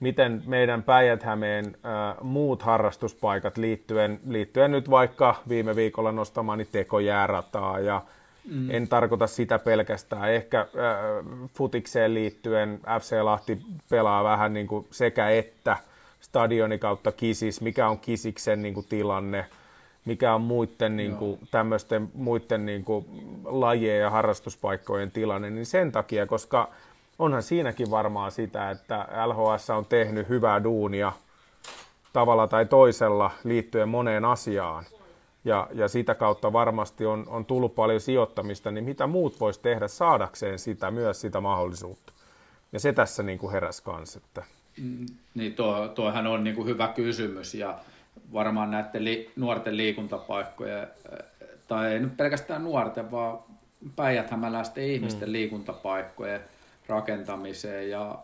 miten 0.00 0.42
meidän 0.46 0.82
Päijät-Hämeen 0.82 1.66
äh, 1.66 2.16
muut 2.22 2.62
harrastuspaikat 2.62 3.56
liittyen, 3.56 4.20
liittyen 4.26 4.70
nyt 4.70 4.90
vaikka 4.90 5.34
viime 5.48 5.76
viikolla 5.76 6.12
nostamani 6.12 6.64
tekojäärataa 6.64 7.80
ja 7.80 8.02
mm. 8.50 8.70
en 8.70 8.88
tarkoita 8.88 9.26
sitä 9.26 9.58
pelkästään. 9.58 10.32
Ehkä 10.32 10.60
äh, 10.60 10.66
futikseen 11.54 12.14
liittyen 12.14 12.80
FC 13.00 13.22
Lahti 13.22 13.58
pelaa 13.90 14.24
vähän 14.24 14.54
niin 14.54 14.66
kuin 14.66 14.86
sekä 14.90 15.30
että– 15.30 15.76
stadioni 16.26 16.78
kautta 16.78 17.12
kisis, 17.12 17.60
mikä 17.60 17.88
on 17.88 17.98
kisiksen 17.98 18.62
niin 18.62 18.74
kuin, 18.74 18.86
tilanne, 18.88 19.46
mikä 20.06 20.34
on 20.34 20.40
muiden 20.40 20.96
niin 20.96 21.16
kuin, 21.16 21.38
tämmöisten 21.50 22.08
muiden 22.14 22.66
niin 22.66 22.84
kuin, 22.84 23.06
lajien 23.44 24.00
ja 24.00 24.10
harrastuspaikkojen 24.10 25.10
tilanne, 25.10 25.50
niin 25.50 25.66
sen 25.66 25.92
takia, 25.92 26.26
koska 26.26 26.68
onhan 27.18 27.42
siinäkin 27.42 27.90
varmaan 27.90 28.32
sitä, 28.32 28.70
että 28.70 29.08
LHS 29.26 29.70
on 29.70 29.86
tehnyt 29.86 30.28
hyvää 30.28 30.64
duunia 30.64 31.12
tavalla 32.12 32.48
tai 32.48 32.66
toisella 32.66 33.30
liittyen 33.44 33.88
moneen 33.88 34.24
asiaan. 34.24 34.84
Ja, 35.44 35.68
ja 35.74 35.88
sitä 35.88 36.14
kautta 36.14 36.52
varmasti 36.52 37.06
on, 37.06 37.24
on 37.28 37.44
tullut 37.44 37.74
paljon 37.74 38.00
sijoittamista, 38.00 38.70
niin 38.70 38.84
mitä 38.84 39.06
muut 39.06 39.40
voisi 39.40 39.60
tehdä 39.60 39.88
saadakseen 39.88 40.58
sitä, 40.58 40.90
myös 40.90 41.20
sitä 41.20 41.40
mahdollisuutta. 41.40 42.12
Ja 42.72 42.80
se 42.80 42.92
tässä 42.92 43.22
niin 43.22 43.38
kuin 43.38 43.52
heräsi 43.52 43.82
kanssa, 43.82 44.20
että 44.24 44.42
Mm, 44.76 45.06
niin 45.34 45.54
tuo, 45.54 45.88
tuohan 45.88 46.26
on 46.26 46.44
niin 46.44 46.56
kuin 46.56 46.68
hyvä 46.68 46.88
kysymys 46.88 47.54
ja 47.54 47.78
varmaan 48.32 48.70
näiden 48.70 49.04
li, 49.04 49.32
nuorten 49.36 49.76
liikuntapaikkojen, 49.76 50.86
tai 51.68 51.92
ei 51.92 52.00
nyt 52.00 52.16
pelkästään 52.16 52.64
nuorten, 52.64 53.10
vaan 53.10 53.38
päijäthämäläisten 53.96 54.84
ihmisten 54.84 55.28
mm. 55.28 55.32
liikuntapaikkojen 55.32 56.40
rakentamiseen 56.88 57.90
ja 57.90 58.18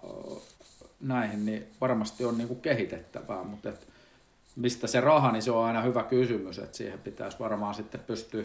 näihin, 1.01 1.47
niin 1.47 1.67
varmasti 1.81 2.25
on 2.25 2.39
niin 2.39 2.49
kuin 2.49 2.61
kehitettävää, 2.61 3.45
mutta 3.45 3.69
et 3.69 3.89
mistä 4.57 4.87
se 4.87 5.01
raha, 5.01 5.33
niin 5.33 5.43
se 5.43 5.51
on 5.51 5.65
aina 5.65 5.83
hyvä 5.83 6.03
kysymys, 6.03 6.59
että 6.59 6.77
siihen 6.77 6.99
pitäisi 6.99 7.39
varmaan 7.39 7.75
sitten 7.75 8.01
pystyä 8.01 8.45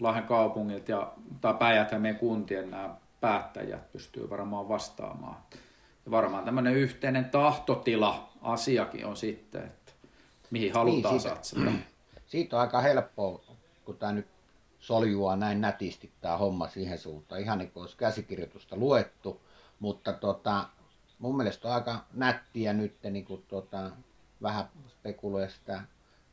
Lahden 0.00 0.22
kaupungit 0.22 0.88
ja, 0.88 1.12
tai 1.40 1.54
päijät 1.54 1.90
kuntien 2.18 2.70
nämä 2.70 2.94
päättäjät 3.20 3.92
pystyy 3.92 4.30
varmaan 4.30 4.68
vastaamaan. 4.68 5.36
Ja 6.04 6.10
varmaan 6.10 6.44
tämmöinen 6.44 6.74
yhteinen 6.74 7.24
tahtotila 7.24 8.28
asiakin 8.42 9.06
on 9.06 9.16
sitten, 9.16 9.62
että 9.62 9.83
mihin 10.54 10.74
halutaan 10.74 11.14
niin, 11.14 11.20
siitä, 11.20 11.34
satsata. 11.34 11.72
Siitä 12.26 12.56
on 12.56 12.62
aika 12.62 12.80
helppoa, 12.80 13.44
kun 13.84 13.98
tämä 13.98 14.12
nyt 14.12 14.26
soljua 14.78 15.36
näin 15.36 15.60
nätisti 15.60 16.12
tämä 16.20 16.36
homma 16.36 16.68
siihen 16.68 16.98
suuntaan. 16.98 17.40
Ihan 17.40 17.58
niin 17.58 17.70
kuin 17.70 17.80
olisi 17.80 17.96
käsikirjoitusta 17.96 18.76
luettu, 18.76 19.40
mutta 19.80 20.12
tota, 20.12 20.68
mun 21.18 21.36
mielestä 21.36 21.68
on 21.68 21.74
aika 21.74 22.04
nättiä 22.12 22.72
nyt 22.72 22.96
niin 23.10 23.24
kuin 23.24 23.44
tota, 23.48 23.90
vähän 24.42 24.68
spekuloida 24.88 25.50
sitä 25.50 25.82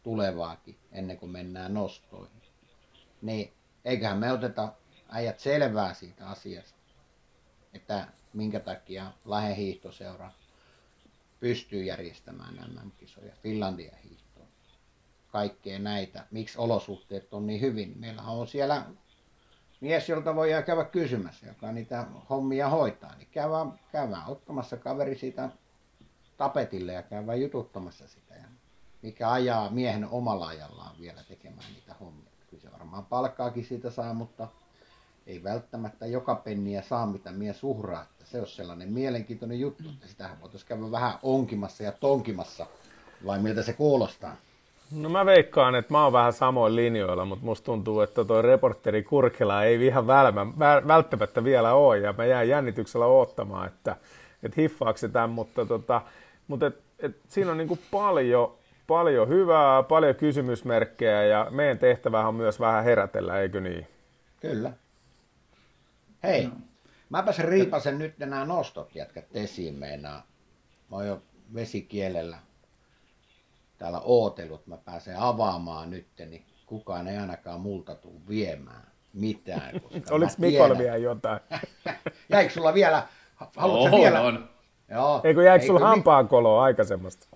tulevaakin 0.03 0.77
ennen 0.91 1.17
kuin 1.17 1.31
mennään 1.31 1.73
nostoihin. 1.73 2.41
Niin 3.21 3.53
eiköhän 3.85 4.17
me 4.17 4.31
oteta 4.31 4.73
äijät 5.09 5.39
selvää 5.39 5.93
siitä 5.93 6.27
asiasta, 6.27 6.79
että 7.73 8.07
minkä 8.33 8.59
takia 8.59 9.11
Lahden 9.25 9.55
hiihtoseura 9.55 10.31
pystyy 11.39 11.83
järjestämään 11.83 12.55
nämä 12.55 12.81
kisoja, 12.97 13.35
Finlandia 13.43 13.95
kaikkea 15.31 15.79
näitä, 15.79 16.25
miksi 16.31 16.57
olosuhteet 16.57 17.33
on 17.33 17.47
niin 17.47 17.61
hyvin. 17.61 17.93
Meillähän 17.99 18.35
on 18.35 18.47
siellä 18.47 18.85
mies, 19.81 20.09
jolta 20.09 20.35
voi 20.35 20.49
käydä 20.65 20.83
kysymässä, 20.83 21.47
joka 21.47 21.71
niitä 21.71 22.05
hommia 22.29 22.69
hoitaa, 22.69 23.15
niin 23.15 23.27
käydään, 23.31 23.79
käydään 23.91 24.27
ottamassa 24.27 24.77
kaveri 24.77 25.17
siitä 25.17 25.49
tapetille 26.37 26.93
ja 26.93 27.03
käydään 27.03 27.41
jututtamassa 27.41 28.07
sitä. 28.07 28.35
Ja 28.35 28.47
mikä 29.01 29.31
ajaa 29.31 29.69
miehen 29.69 30.07
omalla 30.09 30.47
ajallaan 30.47 30.95
vielä 30.99 31.23
tekemään 31.27 31.73
niitä 31.73 31.95
hommia. 31.99 32.31
Kyllä 32.49 32.63
se 32.63 32.71
varmaan 32.71 33.05
palkkaakin 33.05 33.65
siitä 33.65 33.91
saa, 33.91 34.13
mutta 34.13 34.47
ei 35.27 35.43
välttämättä 35.43 36.05
joka 36.05 36.35
penniä 36.35 36.81
saa, 36.81 37.05
mitä 37.05 37.31
mies 37.31 37.63
uhraa. 37.63 38.01
Että 38.01 38.25
se 38.25 38.41
on 38.41 38.47
sellainen 38.47 38.93
mielenkiintoinen 38.93 39.59
juttu, 39.59 39.89
että 39.89 40.07
sitähän 40.07 40.41
voitaisiin 40.41 40.67
käydä 40.67 40.91
vähän 40.91 41.19
onkimassa 41.23 41.83
ja 41.83 41.91
tonkimassa, 41.91 42.65
vai 43.25 43.39
miltä 43.39 43.63
se 43.63 43.73
kuulostaa? 43.73 44.35
No 44.91 45.09
mä 45.09 45.25
veikkaan, 45.25 45.75
että 45.75 45.93
mä 45.93 46.03
oon 46.03 46.13
vähän 46.13 46.33
samoin 46.33 46.75
linjoilla, 46.75 47.25
mutta 47.25 47.45
musta 47.45 47.65
tuntuu, 47.65 48.01
että 48.01 48.25
toi 48.25 48.41
reporteri 48.41 49.03
Kurkela 49.03 49.63
ei 49.63 49.85
ihan 49.85 50.07
välttämättä 50.87 51.43
vielä 51.43 51.73
ole, 51.73 51.99
ja 51.99 52.13
mä 52.17 52.25
jään 52.25 52.49
jännityksellä 52.49 53.05
odottamaan, 53.05 53.67
että, 53.67 53.95
että 54.43 54.61
hiffaako 54.61 54.97
se 54.97 55.09
tämän, 55.09 55.29
mutta, 55.29 55.65
tota, 55.65 56.01
mutta 56.47 56.65
et, 56.65 56.79
et 56.99 57.17
siinä 57.27 57.51
on 57.51 57.57
niin 57.57 57.79
paljon, 57.91 58.55
paljon 58.87 59.29
hyvää, 59.29 59.83
paljon 59.83 60.15
kysymysmerkkejä, 60.15 61.23
ja 61.23 61.47
meidän 61.49 61.79
tehtävä 61.79 62.27
on 62.27 62.35
myös 62.35 62.59
vähän 62.59 62.83
herätellä, 62.83 63.39
eikö 63.39 63.61
niin? 63.61 63.87
Kyllä. 64.41 64.73
Hei, 66.23 66.45
no. 66.45 66.51
mäpäs 67.09 67.39
riipasen 67.39 67.99
nyt 67.99 68.17
nämä 68.17 68.45
nostot 68.45 68.95
jätkät 68.95 69.25
esiin 69.33 69.75
meinaa. 69.75 70.27
Mä 70.91 70.97
oon 70.97 71.07
jo 71.07 71.21
vesikielellä 71.53 72.37
täällä 73.81 74.01
ootellut, 74.03 74.67
mä 74.67 74.77
pääsen 74.77 75.17
avaamaan 75.17 75.89
nyt, 75.89 76.07
niin 76.17 76.45
kukaan 76.65 77.07
ei 77.07 77.17
ainakaan 77.17 77.61
multa 77.61 77.95
tule 77.95 78.13
viemään 78.29 78.87
mitään. 79.13 79.81
Oliko 80.11 80.31
Mikolla 80.37 80.77
vielä 80.77 80.97
jotain? 80.97 81.39
Jäikö 82.29 82.53
sulla 82.53 82.73
vielä, 82.73 83.07
haluatko 83.57 83.95
oh, 83.95 84.01
vielä? 84.01 84.21
On. 84.21 84.49
Joo. 84.89 85.21
Eikö 85.23 85.43
jäikö 85.43 85.65
sulla 85.65 85.79
hampaakoloa 85.79 86.63
aikaisemmasta? 86.63 87.27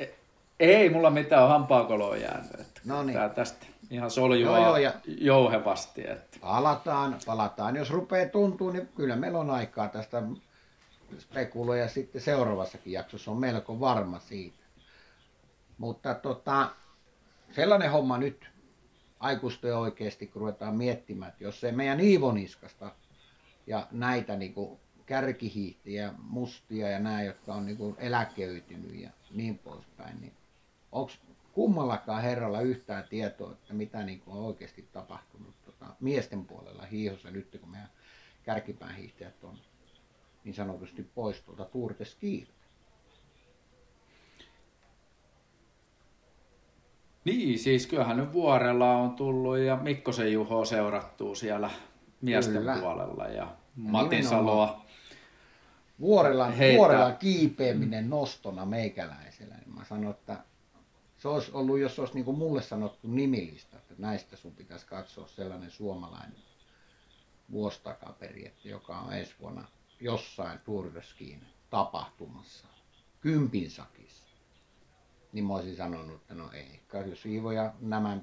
Ei, 0.00 0.14
ei 0.58 0.90
mulla 0.90 1.10
mitään 1.10 1.48
hampaakoloa 1.48 2.16
jäänyt. 2.16 2.66
No 2.84 3.02
niin. 3.02 3.14
Tää 3.14 3.28
tästä 3.28 3.66
ihan 3.90 4.10
soljua 4.10 4.58
joo, 4.58 4.66
joo, 4.66 4.76
ja 4.76 4.92
jouhevasti. 5.06 6.08
Että. 6.08 6.38
Palataan, 6.40 7.18
palataan. 7.26 7.76
Jos 7.76 7.90
rupeaa 7.90 8.28
tuntuu, 8.28 8.70
niin 8.70 8.88
kyllä 8.94 9.16
meillä 9.16 9.38
on 9.38 9.50
aikaa 9.50 9.88
tästä 9.88 10.22
spekuloja 11.18 11.88
sitten 11.88 12.20
seuraavassakin 12.20 12.92
jaksossa 12.92 13.30
on 13.30 13.36
melko 13.36 13.80
varma 13.80 14.18
siitä. 14.18 14.65
Mutta 15.78 16.14
tota, 16.14 16.70
sellainen 17.52 17.90
homma 17.90 18.18
nyt 18.18 18.50
aikuisten 19.20 19.76
oikeasti, 19.76 20.26
kun 20.26 20.40
ruvetaan 20.40 20.76
miettimään, 20.76 21.28
että 21.28 21.44
jos 21.44 21.60
se 21.60 21.72
meidän 21.72 22.00
Iivoniskasta 22.00 22.90
ja 23.66 23.86
näitä 23.90 24.36
niin 24.36 24.54
kuin 24.54 24.80
kärkihiihtiä, 25.06 26.14
mustia 26.18 26.90
ja 26.90 26.98
nämä, 26.98 27.22
jotka 27.22 27.54
on 27.54 27.66
niin 27.66 27.76
kuin 27.76 27.96
eläkeytynyt 27.98 28.94
ja 28.94 29.10
niin 29.30 29.58
poispäin, 29.58 30.20
niin 30.20 30.32
onko 30.92 31.12
kummallakaan 31.52 32.22
herralla 32.22 32.60
yhtään 32.60 33.04
tietoa, 33.10 33.52
että 33.52 33.74
mitä 33.74 34.02
niin 34.02 34.20
kuin 34.20 34.36
on 34.36 34.44
oikeasti 34.44 34.88
tapahtunut 34.92 35.54
tota, 35.64 35.86
miesten 36.00 36.44
puolella 36.44 36.86
hiihossa 36.86 37.30
nyt, 37.30 37.58
kun 37.60 37.70
meidän 37.70 37.90
kärkipään 38.42 38.96
hiihtäjät 38.96 39.44
on 39.44 39.58
niin 40.44 40.54
sanotusti 40.54 41.02
pois 41.02 41.40
tuolta 41.40 41.64
Tour 41.64 41.94
Niin, 47.26 47.58
siis 47.58 47.86
kyllähän 47.86 48.16
nyt 48.16 48.32
vuorella 48.32 48.92
on 48.92 49.10
tullut 49.10 49.58
ja 49.58 49.76
Mikkosen 49.76 50.32
Juho 50.32 50.64
seurattuu 50.64 51.34
siellä 51.34 51.70
miesten 52.20 52.56
Kyllä. 52.56 52.76
puolella 52.80 53.28
ja 53.28 53.56
Matin 53.76 54.24
Saloa. 54.24 54.84
Vuorella, 56.00 56.52
vuorella 56.76 57.12
kiipeäminen 57.12 58.10
nostona 58.10 58.66
meikäläisellä, 58.66 59.54
niin 59.54 59.74
mä 59.74 59.84
sanon, 59.84 60.10
että 60.10 60.36
se 61.18 61.28
olisi 61.28 61.50
ollut, 61.52 61.78
jos 61.78 61.98
olisi 61.98 62.14
niin 62.14 62.24
kuin 62.24 62.38
mulle 62.38 62.62
sanottu 62.62 63.08
nimilista, 63.08 63.76
että 63.76 63.94
näistä 63.98 64.36
sun 64.36 64.52
pitäisi 64.52 64.86
katsoa 64.86 65.26
sellainen 65.26 65.70
suomalainen 65.70 66.42
vuostakaperi, 67.50 68.46
että 68.46 68.68
joka 68.68 68.98
on 68.98 69.12
ensi 69.12 69.34
vuonna 69.40 69.64
jossain 70.00 70.58
Turveskiin 70.64 71.40
tapahtumassa, 71.70 72.66
kympin 73.20 73.70
sakissa. 73.70 74.05
Niin 75.36 75.44
mä 75.44 75.54
olisin 75.54 75.76
sanonut, 75.76 76.14
että 76.14 76.34
no 76.34 76.50
ei, 76.52 76.80
jos 77.10 77.26
Iivo 77.26 77.52
ja 77.52 77.72
nämä 77.80 78.16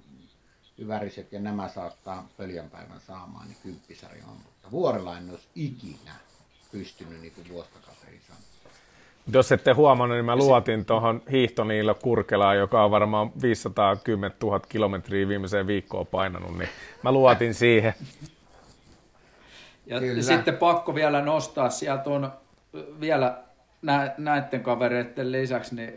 hyväriset 0.78 1.32
ja 1.32 1.40
nämä 1.40 1.68
saattaa 1.68 2.28
pöljänpäivän 2.38 3.02
saamaan, 3.08 3.48
niin 3.48 3.58
kymppisarja 3.64 4.24
on. 4.28 4.38
Mutta 4.38 4.72
vuorella 4.72 5.18
en 5.18 5.30
olisi 5.30 5.48
ikinä 5.56 6.12
pystynyt 6.72 7.22
niin 7.22 7.34
kuin 7.36 7.50
vuostakaperi 7.50 8.22
sanoa. 8.28 8.42
Jos 9.28 9.52
ette 9.52 9.72
huomannut, 9.72 10.18
niin 10.18 10.26
mä 10.26 10.36
luotin 10.36 10.86
tuohon 10.86 11.22
Hiihtoniilo 11.32 11.96
Kurkelaan, 11.96 12.58
joka 12.58 12.84
on 12.84 12.92
varmaan 12.92 13.32
510 13.42 14.38
000 14.44 14.60
kilometriä 14.60 15.28
viimeiseen 15.28 15.68
viikkoon 15.68 16.08
painanut, 16.08 16.58
niin 16.58 16.70
mä 17.04 17.12
luotin 17.12 17.54
siihen. 17.54 17.94
Ja 19.86 20.00
Kyllä. 20.00 20.22
sitten 20.22 20.58
pakko 20.58 20.96
vielä 20.96 21.22
nostaa, 21.22 21.70
sieltä 21.70 22.10
on 22.10 22.32
vielä 23.00 23.44
näiden 24.18 24.64
kavereiden 24.64 25.32
lisäksi 25.32 25.76
niin 25.76 25.94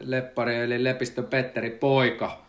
Leppari 0.00 0.56
eli 0.56 0.84
Lepistö 0.84 1.22
Petteri 1.22 1.70
Poika, 1.70 2.46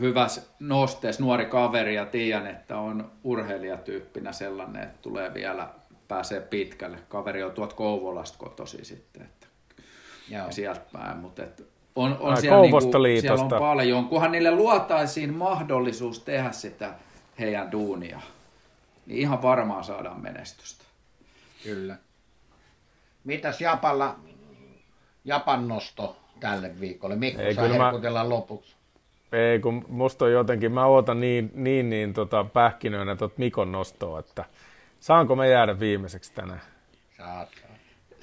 hyvä 0.00 0.26
nostees, 0.60 1.20
nuori 1.20 1.46
kaveri 1.46 1.94
ja 1.94 2.06
tiedän, 2.06 2.46
että 2.46 2.78
on 2.78 3.10
urheilijatyyppinä 3.24 4.32
sellainen, 4.32 4.82
että 4.82 4.98
tulee 5.02 5.34
vielä 5.34 5.68
pääsee 6.08 6.40
pitkälle. 6.40 6.98
Kaveri 7.08 7.42
on 7.42 7.52
tuot 7.52 7.72
Kouvolasta 7.72 8.38
kotosi 8.38 8.84
sitten, 8.84 9.22
että 9.22 9.46
Joo. 10.28 10.50
sieltä 10.50 10.80
päin, 10.92 11.16
mutta 11.16 11.42
että 11.42 11.62
on, 11.96 12.16
on 12.20 12.34
Ai, 12.34 12.40
siellä, 12.40 12.60
niinku, 12.60 12.80
siellä 13.20 13.42
on 13.42 13.48
paljon, 13.48 14.08
kunhan 14.08 14.32
niille 14.32 14.50
luotaisiin 14.50 15.34
mahdollisuus 15.34 16.20
tehdä 16.20 16.52
sitä 16.52 16.94
heidän 17.38 17.72
duunia, 17.72 18.20
niin 19.06 19.18
ihan 19.18 19.42
varmaan 19.42 19.84
saadaan 19.84 20.22
menestystä. 20.22 20.84
Kyllä. 21.62 21.96
Mitäs 23.28 23.60
Japalla, 23.60 24.16
Japan 25.24 25.68
nosto 25.68 26.16
tälle 26.40 26.80
viikolle? 26.80 27.16
Mikko 27.16 27.42
Ei, 27.42 27.54
saa 27.54 27.68
herkutella 27.68 28.28
lopuksi. 28.28 28.76
Ei, 29.32 29.60
kun 29.60 29.84
musta 29.88 30.24
on 30.24 30.32
jotenkin, 30.32 30.72
mä 30.72 30.86
ootan 30.86 31.20
niin, 31.20 31.50
niin, 31.54 31.90
niin 31.90 32.14
tota, 32.14 32.44
pähkinöinä 32.44 33.16
tuot 33.16 33.38
Mikon 33.38 33.72
nostoa, 33.72 34.18
että 34.18 34.44
Saanko 35.00 35.36
me 35.36 35.48
jäädä 35.48 35.80
viimeiseksi 35.80 36.32
tänään? 36.32 36.60
Saat. 37.16 37.48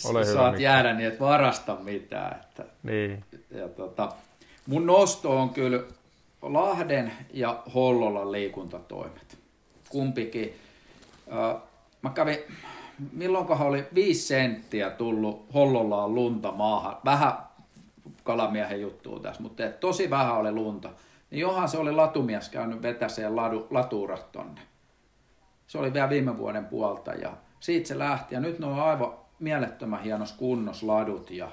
Ole 0.05 0.25
hyvä, 0.25 0.33
Saat 0.33 0.51
Mikko. 0.51 0.63
jäädä 0.63 0.93
niin, 0.93 1.07
että 1.07 1.19
varasta 1.19 1.75
mitään. 1.75 2.39
Että, 2.41 2.63
niin. 2.83 3.23
ja, 3.51 3.67
tota, 3.67 4.11
mun 4.67 4.85
nosto 4.85 5.39
on 5.41 5.49
kyllä 5.49 5.83
Lahden 6.41 7.11
ja 7.33 7.63
Hollolan 7.73 8.31
liikuntatoimet. 8.31 9.37
Kumpikin. 9.89 10.55
Äh, 11.33 11.61
mä 12.01 12.09
kävin, 12.09 12.37
milloinkohan 13.13 13.67
oli 13.67 13.85
viisi 13.93 14.27
senttiä 14.27 14.89
tullut 14.89 15.53
Hollollaan 15.53 16.15
lunta 16.15 16.51
maahan. 16.51 16.97
Vähän 17.05 17.33
kalamiehen 18.23 18.81
juttua 18.81 19.19
tässä, 19.19 19.41
mutta 19.41 19.63
tosi 19.79 20.09
vähän 20.09 20.35
oli 20.35 20.51
lunta. 20.51 20.89
Niin 21.31 21.39
johan 21.39 21.69
se 21.69 21.77
oli 21.77 21.91
latumies 21.91 22.49
käynyt 22.49 22.81
vetäseen 22.81 23.35
ladu, 23.35 23.67
latuurat 23.71 24.31
tonne. 24.31 24.61
Se 25.67 25.77
oli 25.77 25.93
vielä 25.93 26.09
viime 26.09 26.37
vuoden 26.37 26.65
puolta 26.65 27.13
ja 27.13 27.33
siitä 27.59 27.87
se 27.87 27.99
lähti. 27.99 28.35
Ja 28.35 28.41
nyt 28.41 28.59
ne 28.59 28.65
on 28.65 28.79
aivan 28.79 29.13
mielettömän 29.39 30.03
hienos 30.03 30.33
kunnos 30.33 30.83
ladut 30.83 31.31
ja 31.31 31.51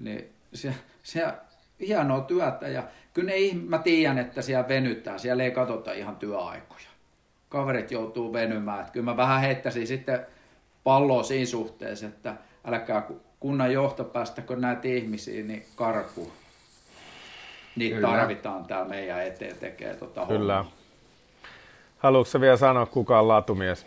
niin 0.00 0.32
se, 0.52 0.74
se 1.02 1.24
hienoa 1.80 2.20
työtä 2.20 2.68
ja 2.68 2.82
kyllä 3.14 3.32
ne, 3.32 3.36
mä 3.68 3.78
tiedän, 3.78 4.18
että 4.18 4.42
siellä 4.42 4.68
venyttää, 4.68 5.18
siellä 5.18 5.44
ei 5.44 5.50
katsota 5.50 5.92
ihan 5.92 6.16
työaikoja. 6.16 6.88
kaverit 7.48 7.90
joutuu 7.90 8.32
venymään. 8.32 8.80
Että 8.80 8.92
kyllä 8.92 9.04
mä 9.04 9.16
vähän 9.16 9.40
heittäisin 9.40 9.86
sitten 9.86 10.26
palloa 10.86 11.22
siinä 11.22 11.46
suhteessa, 11.46 12.06
että 12.06 12.34
älkää 12.64 13.08
kunnan 13.40 13.72
johtopäästäkö 13.72 14.56
näitä 14.56 14.88
ihmisiä, 14.88 15.44
niin 15.44 15.66
karku. 15.76 16.32
Niitä 17.76 17.94
Kyllä. 17.94 18.08
tarvitaan 18.08 18.64
täällä 18.64 18.88
meidän 18.88 19.26
eteen 19.26 19.56
tekee 19.56 19.94
tota 19.94 20.26
Kyllä. 20.26 20.56
Hommaa. 20.56 20.72
Haluatko 21.98 22.40
vielä 22.40 22.56
sanoa, 22.56 22.86
kuka 22.86 23.20
on 23.20 23.28
latumies? 23.28 23.86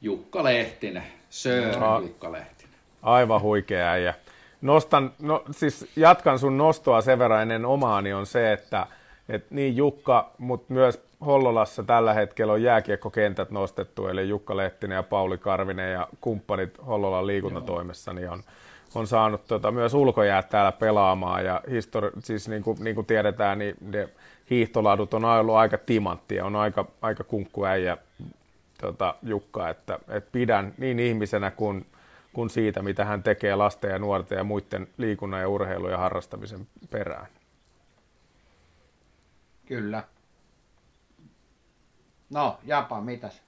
Jukka 0.00 0.44
Lehtinen, 0.44 1.04
Sir 1.30 1.78
no, 1.78 2.00
Jukka 2.00 2.32
Lehtinen. 2.32 2.74
Aivan 3.02 3.42
huikea 3.42 3.90
äijä. 3.90 4.14
Nostan, 4.62 5.12
no, 5.18 5.44
siis 5.50 5.86
jatkan 5.96 6.38
sun 6.38 6.58
nostoa 6.58 7.00
sen 7.00 7.18
verran 7.18 7.42
ennen 7.42 7.64
omaani 7.64 8.12
on 8.12 8.26
se, 8.26 8.52
että 8.52 8.86
et 9.28 9.50
niin 9.50 9.76
Jukka, 9.76 10.30
mutta 10.38 10.74
myös 10.74 11.02
Hollolassa 11.26 11.82
tällä 11.82 12.14
hetkellä 12.14 12.52
on 12.52 12.62
jääkiekkokentät 12.62 13.50
nostettu, 13.50 14.06
eli 14.06 14.28
Jukka 14.28 14.56
Lehtinen 14.56 14.96
ja 14.96 15.02
Pauli 15.02 15.38
Karvinen 15.38 15.92
ja 15.92 16.08
kumppanit 16.20 16.86
Hollolan 16.86 17.26
liikuntatoimessa 17.26 18.12
niin 18.12 18.30
on, 18.30 18.42
on 18.94 19.06
saanut 19.06 19.46
tota, 19.46 19.70
myös 19.70 19.94
ulkojäät 19.94 20.48
täällä 20.48 20.72
pelaamaan. 20.72 21.44
Ja 21.44 21.62
histori- 21.66 22.20
siis 22.22 22.48
niin 22.48 22.62
kuin, 22.62 22.78
niin 22.84 22.94
kuin 22.94 23.06
tiedetään, 23.06 23.58
niin 23.58 23.76
ne 23.80 24.08
hiihtoladut 24.50 25.14
on 25.14 25.24
ollut 25.24 25.54
aika 25.54 25.78
timanttia, 25.78 26.44
on 26.44 26.56
aika, 26.56 26.84
aika 27.02 27.24
kunkkuäijä 27.24 27.96
tota, 28.80 29.14
Jukka, 29.22 29.68
että, 29.68 29.98
että 30.08 30.30
pidän 30.32 30.74
niin 30.78 30.98
ihmisenä 30.98 31.50
kuin, 31.50 31.86
kuin 32.32 32.50
siitä, 32.50 32.82
mitä 32.82 33.04
hän 33.04 33.22
tekee 33.22 33.54
lasten 33.54 33.90
ja 33.90 33.98
nuorten 33.98 34.38
ja 34.38 34.44
muiden 34.44 34.88
liikunnan 34.96 35.40
ja 35.40 35.48
urheilun 35.48 35.90
ja 35.90 35.98
harrastamisen 35.98 36.66
perään. 36.90 37.26
Kyllä. 39.68 40.02
No, 42.30 42.58
Japa, 42.64 43.00
mitäs? 43.00 43.42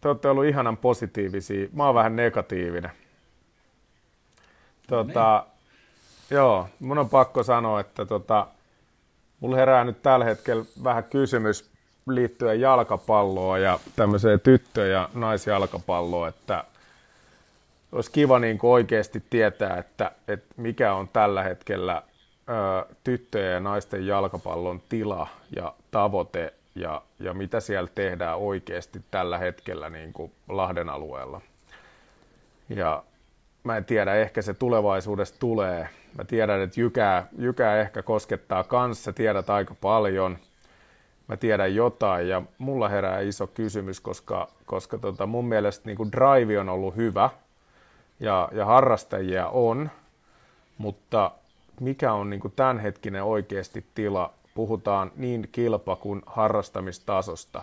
Te 0.00 0.08
olette 0.08 0.28
ollut 0.28 0.44
ihanan 0.44 0.76
positiivisia. 0.76 1.68
Mä 1.72 1.86
oon 1.86 1.94
vähän 1.94 2.16
negatiivinen. 2.16 2.90
Tota, 4.88 5.46
niin. 5.46 6.38
Joo, 6.38 6.68
mun 6.80 6.98
on 6.98 7.08
pakko 7.08 7.42
sanoa, 7.42 7.80
että 7.80 8.06
tota, 8.06 8.46
mulla 9.40 9.56
herää 9.56 9.84
nyt 9.84 10.02
tällä 10.02 10.24
hetkellä 10.24 10.64
vähän 10.84 11.04
kysymys 11.04 11.70
liittyen 12.08 12.60
jalkapalloon 12.60 13.62
ja 13.62 13.78
tämmöiseen 13.96 14.40
tyttö- 14.40 14.86
ja 14.86 15.08
naisjalkapalloon, 15.14 16.28
että 16.28 16.64
olisi 17.92 18.10
kiva 18.10 18.38
niin 18.38 18.58
oikeasti 18.62 19.22
tietää, 19.30 19.76
että, 19.76 20.10
että 20.28 20.54
mikä 20.56 20.94
on 20.94 21.08
tällä 21.08 21.42
hetkellä 21.42 22.02
tyttöjen 23.04 23.52
ja 23.52 23.60
naisten 23.60 24.06
jalkapallon 24.06 24.82
tila 24.88 25.26
ja 25.56 25.74
tavoite 25.90 26.54
ja, 26.74 27.02
ja 27.18 27.34
mitä 27.34 27.60
siellä 27.60 27.90
tehdään 27.94 28.38
oikeasti 28.38 29.02
tällä 29.10 29.38
hetkellä 29.38 29.90
niin 29.90 30.12
kuin 30.12 30.32
Lahden 30.48 30.88
alueella. 30.88 31.40
Ja 32.68 33.04
mä 33.64 33.76
en 33.76 33.84
tiedä, 33.84 34.14
ehkä 34.14 34.42
se 34.42 34.54
tulevaisuudessa 34.54 35.34
tulee. 35.38 35.88
Mä 36.18 36.24
tiedän, 36.24 36.60
että 36.60 36.80
Jykää, 36.80 37.28
Jykää 37.38 37.80
ehkä 37.80 38.02
koskettaa 38.02 38.64
kanssa, 38.64 39.12
tiedät 39.12 39.50
aika 39.50 39.74
paljon. 39.80 40.38
Mä 41.28 41.36
tiedän 41.36 41.74
jotain 41.74 42.28
ja 42.28 42.42
mulla 42.58 42.88
herää 42.88 43.20
iso 43.20 43.46
kysymys, 43.46 44.00
koska, 44.00 44.48
koska 44.66 44.98
tota 44.98 45.26
mun 45.26 45.44
mielestä 45.44 45.86
niin 45.86 45.96
kuin 45.96 46.12
drive 46.12 46.58
on 46.58 46.68
ollut 46.68 46.96
hyvä 46.96 47.30
ja, 48.20 48.48
ja 48.52 48.64
harrastajia 48.64 49.48
on, 49.48 49.90
mutta 50.78 51.30
mikä 51.80 52.12
on 52.12 52.30
niin 52.30 52.40
kuin 52.40 52.52
tämänhetkinen 52.56 53.24
oikeasti 53.24 53.86
tila? 53.94 54.34
Puhutaan 54.54 55.12
niin 55.16 55.48
kilpa- 55.52 55.96
kuin 55.96 56.22
harrastamistasosta. 56.26 57.62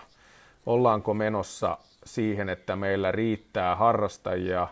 Ollaanko 0.66 1.14
menossa 1.14 1.78
siihen, 2.06 2.50
että 2.50 2.76
meillä 2.76 3.12
riittää 3.12 3.76
harrastajia, 3.76 4.68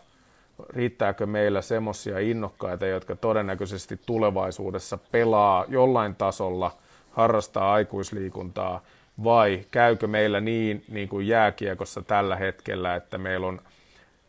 riittääkö 0.70 1.26
meillä 1.26 1.62
semmoisia 1.62 2.20
innokkaita, 2.20 2.86
jotka 2.86 3.16
todennäköisesti 3.16 4.00
tulevaisuudessa 4.06 4.98
pelaa 5.12 5.66
jollain 5.68 6.16
tasolla, 6.16 6.72
harrastaa 7.12 7.74
aikuisliikuntaa, 7.74 8.82
vai 9.24 9.66
käykö 9.72 10.08
meillä 10.08 10.42
niin, 10.42 10.86
niin 10.90 11.10
kuin 11.10 11.28
jääkiekossa 11.28 12.02
tällä 12.02 12.36
hetkellä, 12.36 12.96
että 12.96 13.18
meillä 13.18 13.48
on 13.48 13.62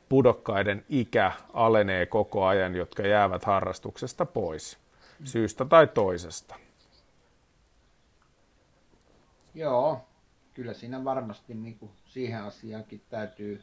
pudokkaiden 0.09 0.85
ikä 0.89 1.33
alenee 1.55 2.07
koko 2.07 2.47
ajan, 2.47 2.75
jotka 2.75 3.03
jäävät 3.03 3.45
harrastuksesta 3.45 4.27
pois, 4.27 4.79
syystä 5.25 5.64
tai 5.64 5.87
toisesta. 5.87 6.55
Joo, 9.55 10.01
kyllä 10.55 10.75
siinä 10.75 11.05
varmasti 11.05 11.55
niin 11.55 11.79
kuin 11.79 11.93
siihen 12.05 12.43
asiaankin 12.43 13.03
täytyy 13.11 13.62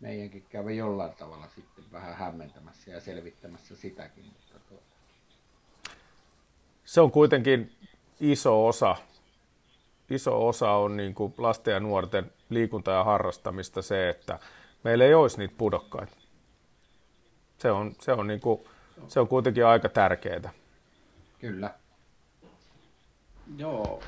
meidänkin 0.00 0.46
käydä 0.48 0.70
jollain 0.70 1.14
tavalla 1.14 1.48
sitten 1.54 1.84
vähän 1.92 2.14
hämmentämässä 2.14 2.90
ja 2.90 3.00
selvittämässä 3.00 3.76
sitäkin. 3.76 4.24
Mutta 4.24 4.68
tuo... 4.68 4.78
Se 6.84 7.00
on 7.00 7.10
kuitenkin 7.10 7.72
iso 8.20 8.66
osa. 8.66 8.96
Iso 10.10 10.48
osa 10.48 10.70
on 10.70 10.96
niin 10.96 11.14
kuin 11.14 11.34
lasten 11.38 11.74
ja 11.74 11.80
nuorten 11.80 12.32
liikunta 12.48 12.90
ja 12.90 13.04
harrastamista 13.04 13.82
se, 13.82 14.08
että 14.08 14.38
meillä 14.84 15.04
ei 15.04 15.14
olisi 15.14 15.38
niitä 15.38 15.54
pudokkaita. 15.58 16.16
Se 17.58 17.70
on, 17.70 17.94
se 18.00 18.12
on, 18.12 18.26
niin 18.26 18.40
kuin, 18.40 18.64
se 19.08 19.20
on 19.20 19.28
kuitenkin 19.28 19.66
aika 19.66 19.88
tärkeää. 19.88 20.50
Kyllä. 21.38 21.70
Joo, 23.56 24.02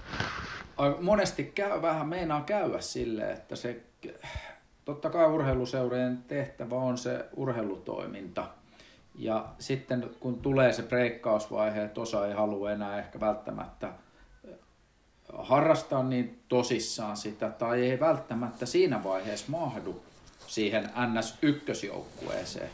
monesti 1.01 1.45
käy, 1.45 1.83
vähän 1.83 2.09
meinaa 2.09 2.41
käydä 2.41 2.81
sille, 2.81 3.33
että 3.33 3.57
se, 3.57 3.83
totta 4.85 5.11
kai 5.11 5.27
urheiluseurojen 5.27 6.19
tehtävä 6.29 6.75
on 6.75 6.99
se 6.99 7.25
urheilutoiminta. 7.37 8.49
Ja 9.15 9.47
sitten 9.59 10.11
kun 10.21 10.39
tulee 10.39 10.73
se 10.73 10.83
breikkausvaihe, 10.83 11.85
että 11.85 12.01
osa 12.01 12.27
ei 12.27 12.35
halua 12.35 12.73
enää 12.73 12.99
ehkä 12.99 13.21
välttämättä 13.21 13.93
harrastaa 15.39 16.03
niin 16.03 16.43
tosissaan 16.49 17.17
sitä, 17.17 17.51
tai 17.51 17.91
ei 17.91 18.01
välttämättä 18.01 18.67
siinä 18.67 19.05
vaiheessa 19.05 19.47
mahdu 19.49 20.03
siihen 20.47 20.85
NS1-joukkueeseen, 20.85 22.71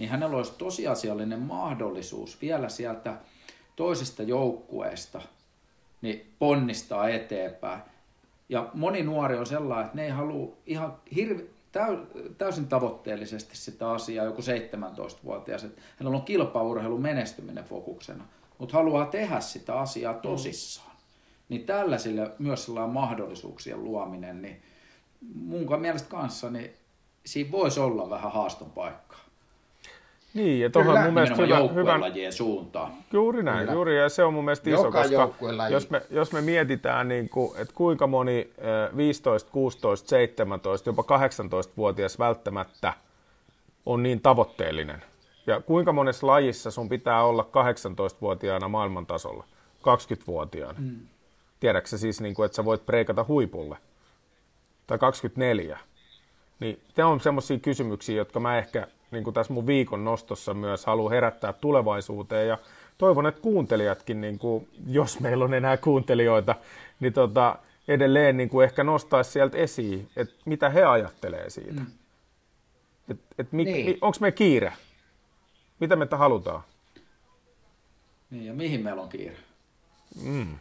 niin 0.00 0.10
hänellä 0.10 0.36
olisi 0.36 0.52
tosiasiallinen 0.58 1.40
mahdollisuus 1.40 2.40
vielä 2.40 2.68
sieltä 2.68 3.16
toisesta 3.76 4.22
joukkueesta– 4.22 5.22
niin 6.02 6.34
ponnistaa 6.38 7.08
eteenpäin. 7.08 7.80
Ja 8.48 8.70
moni 8.74 9.02
nuori 9.02 9.38
on 9.38 9.46
sellainen, 9.46 9.84
että 9.86 9.96
ne 9.96 10.04
ei 10.04 10.10
halua 10.10 10.56
ihan 10.66 10.96
hirvi, 11.14 11.50
täysin 12.38 12.68
tavoitteellisesti 12.68 13.56
sitä 13.56 13.90
asiaa, 13.90 14.24
joku 14.24 14.42
17-vuotias, 14.42 15.64
että 15.64 15.82
hänellä 15.98 16.16
on 16.16 16.24
kilpaurheilun 16.24 17.02
menestyminen 17.02 17.64
fokuksena, 17.64 18.24
mutta 18.58 18.76
haluaa 18.76 19.06
tehdä 19.06 19.40
sitä 19.40 19.78
asiaa 19.78 20.12
mm. 20.12 20.20
tosissaan. 20.20 20.96
Niin 21.48 21.66
tällaisille 21.66 22.30
myös 22.38 22.64
sellainen 22.64 22.94
mahdollisuuksien 22.94 23.84
luominen, 23.84 24.42
niin 24.42 24.62
mun 25.34 25.80
mielestä 25.80 26.08
kanssa, 26.08 26.50
niin 26.50 26.70
siinä 27.26 27.52
voisi 27.52 27.80
olla 27.80 28.10
vähän 28.10 28.32
haaston 28.32 28.70
paikkaa. 28.70 29.09
Niin, 30.34 30.60
ja 30.60 30.70
tuohon 30.70 31.00
mun 31.04 31.14
mielestä 31.14 31.36
hyvä, 31.36 31.58
hyvä... 31.74 32.30
suuntaan. 32.30 32.92
Juuri 33.12 33.42
näin, 33.42 33.58
Kyllä. 33.58 33.72
juuri, 33.72 33.98
ja 33.98 34.08
se 34.08 34.24
on 34.24 34.34
mun 34.34 34.44
mielestä 34.44 34.70
iso, 34.70 34.84
Joka 34.84 35.02
koska 35.02 35.68
jos 35.70 35.90
me, 35.90 36.02
jos 36.10 36.32
me 36.32 36.40
mietitään, 36.40 37.08
niin 37.08 37.28
kuin, 37.28 37.58
että 37.58 37.74
kuinka 37.74 38.06
moni 38.06 38.50
15, 38.96 39.50
16, 39.52 40.08
17, 40.08 40.88
jopa 40.88 41.02
18-vuotias 41.02 42.18
välttämättä 42.18 42.92
on 43.86 44.02
niin 44.02 44.20
tavoitteellinen, 44.20 45.02
ja 45.46 45.60
kuinka 45.60 45.92
monessa 45.92 46.26
lajissa 46.26 46.70
sun 46.70 46.88
pitää 46.88 47.24
olla 47.24 47.42
18-vuotiaana 47.42 48.68
maailman 48.68 49.06
tasolla, 49.06 49.44
20-vuotiaana. 49.80 50.78
Mm. 50.78 50.96
Tiedätkö 51.60 51.98
siis, 51.98 52.20
niin 52.20 52.34
kuin, 52.34 52.46
että 52.46 52.56
sä 52.56 52.64
voit 52.64 52.86
preikata 52.86 53.24
huipulle, 53.28 53.76
tai 54.86 54.98
24. 54.98 55.78
Niin 56.60 56.80
te 56.94 57.04
on 57.04 57.20
semmoisia 57.20 57.58
kysymyksiä, 57.58 58.16
jotka 58.16 58.40
mä 58.40 58.58
ehkä 58.58 58.86
niin 59.10 59.24
kuin 59.24 59.34
tässä 59.34 59.52
mun 59.52 59.66
viikon 59.66 60.04
nostossa 60.04 60.54
myös 60.54 60.86
haluan 60.86 61.12
herättää 61.12 61.52
tulevaisuuteen 61.52 62.48
ja 62.48 62.58
toivon, 62.98 63.26
että 63.26 63.40
kuuntelijatkin, 63.40 64.20
niin 64.20 64.38
kuin, 64.38 64.68
jos 64.86 65.20
meillä 65.20 65.44
on 65.44 65.54
enää 65.54 65.76
kuuntelijoita, 65.76 66.54
niin 67.00 67.12
tota, 67.12 67.58
edelleen 67.88 68.36
niin 68.36 68.48
kuin 68.48 68.64
ehkä 68.64 68.84
nostaisi 68.84 69.30
sieltä 69.30 69.58
esiin, 69.58 70.08
että 70.16 70.34
mitä 70.44 70.70
he 70.70 70.84
ajattelee 70.84 71.50
siitä. 71.50 71.80
Mm. 71.80 71.86
Et, 73.08 73.20
et 73.38 73.52
mi, 73.52 73.64
niin. 73.64 73.86
mi, 73.86 73.98
Onko 74.00 74.18
me 74.20 74.32
kiire? 74.32 74.72
Mitä 75.80 75.96
me 75.96 76.06
halutaan? 76.10 76.62
Niin, 78.30 78.46
ja 78.46 78.54
mihin 78.54 78.84
meillä 78.84 79.02
on 79.02 79.08
kiire? 79.08 79.36
Mm. 80.24 80.58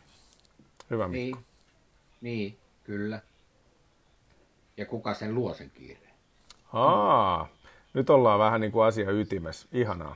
Hyvä 0.89 1.07
Mikko. 1.07 1.37
Niin. 1.37 1.45
niin, 2.21 2.57
kyllä. 2.83 3.21
Ja 4.77 4.85
kuka 4.85 5.13
sen 5.13 5.35
luo 5.35 5.53
sen 5.53 5.69
kiireen? 5.69 6.13
Aa, 6.73 7.47
nyt 7.93 8.09
ollaan 8.09 8.39
vähän 8.39 8.61
niin 8.61 8.71
kuin 8.71 8.85
asia 8.85 9.11
ytimessä. 9.11 9.67
Ihanaa. 9.71 10.15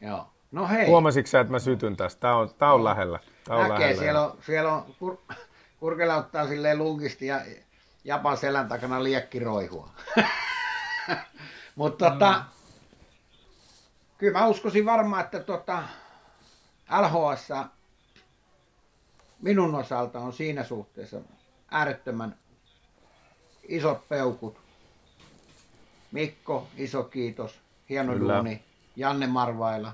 Joo. 0.00 0.26
No 0.52 0.68
hei. 0.68 0.86
Huomasitko 0.86 1.26
sä, 1.26 1.40
että 1.40 1.50
mä 1.50 1.58
sytyn 1.58 1.96
tästä? 1.96 2.20
Tää 2.20 2.36
on, 2.36 2.50
tää 2.58 2.72
on 2.72 2.84
lähellä. 2.84 3.18
Tää 3.44 3.56
on 3.56 3.62
Näkee, 3.62 3.78
lähellä. 3.78 4.02
siellä 4.02 4.26
on, 4.26 4.38
siellä 4.46 4.72
on 4.72 4.94
kur... 4.98 5.16
Kurkela 5.80 6.16
ottaa 6.16 6.46
silleen 6.46 6.78
lunkisti 6.78 7.26
ja 7.26 7.40
Japan 8.04 8.36
selän 8.36 8.68
takana 8.68 9.02
liekki 9.02 9.38
roihua. 9.38 9.90
Mutta 11.74 12.10
tota, 12.10 12.32
mm. 12.32 12.44
kyllä 14.18 14.38
mä 14.38 14.46
uskoisin 14.46 14.84
varmaan, 14.86 15.24
että 15.24 15.40
tota, 15.40 15.82
LHS 17.00 17.48
minun 19.42 19.74
osalta 19.74 20.18
on 20.18 20.32
siinä 20.32 20.64
suhteessa 20.64 21.20
äärettömän 21.70 22.38
isot 23.68 24.08
peukut. 24.08 24.63
Mikko, 26.14 26.68
iso 26.76 27.04
kiitos. 27.04 27.60
Hieno 27.88 28.12
Kyllä. 28.12 28.34
duuni. 28.34 28.64
Janne 28.96 29.26
Marvaila, 29.26 29.92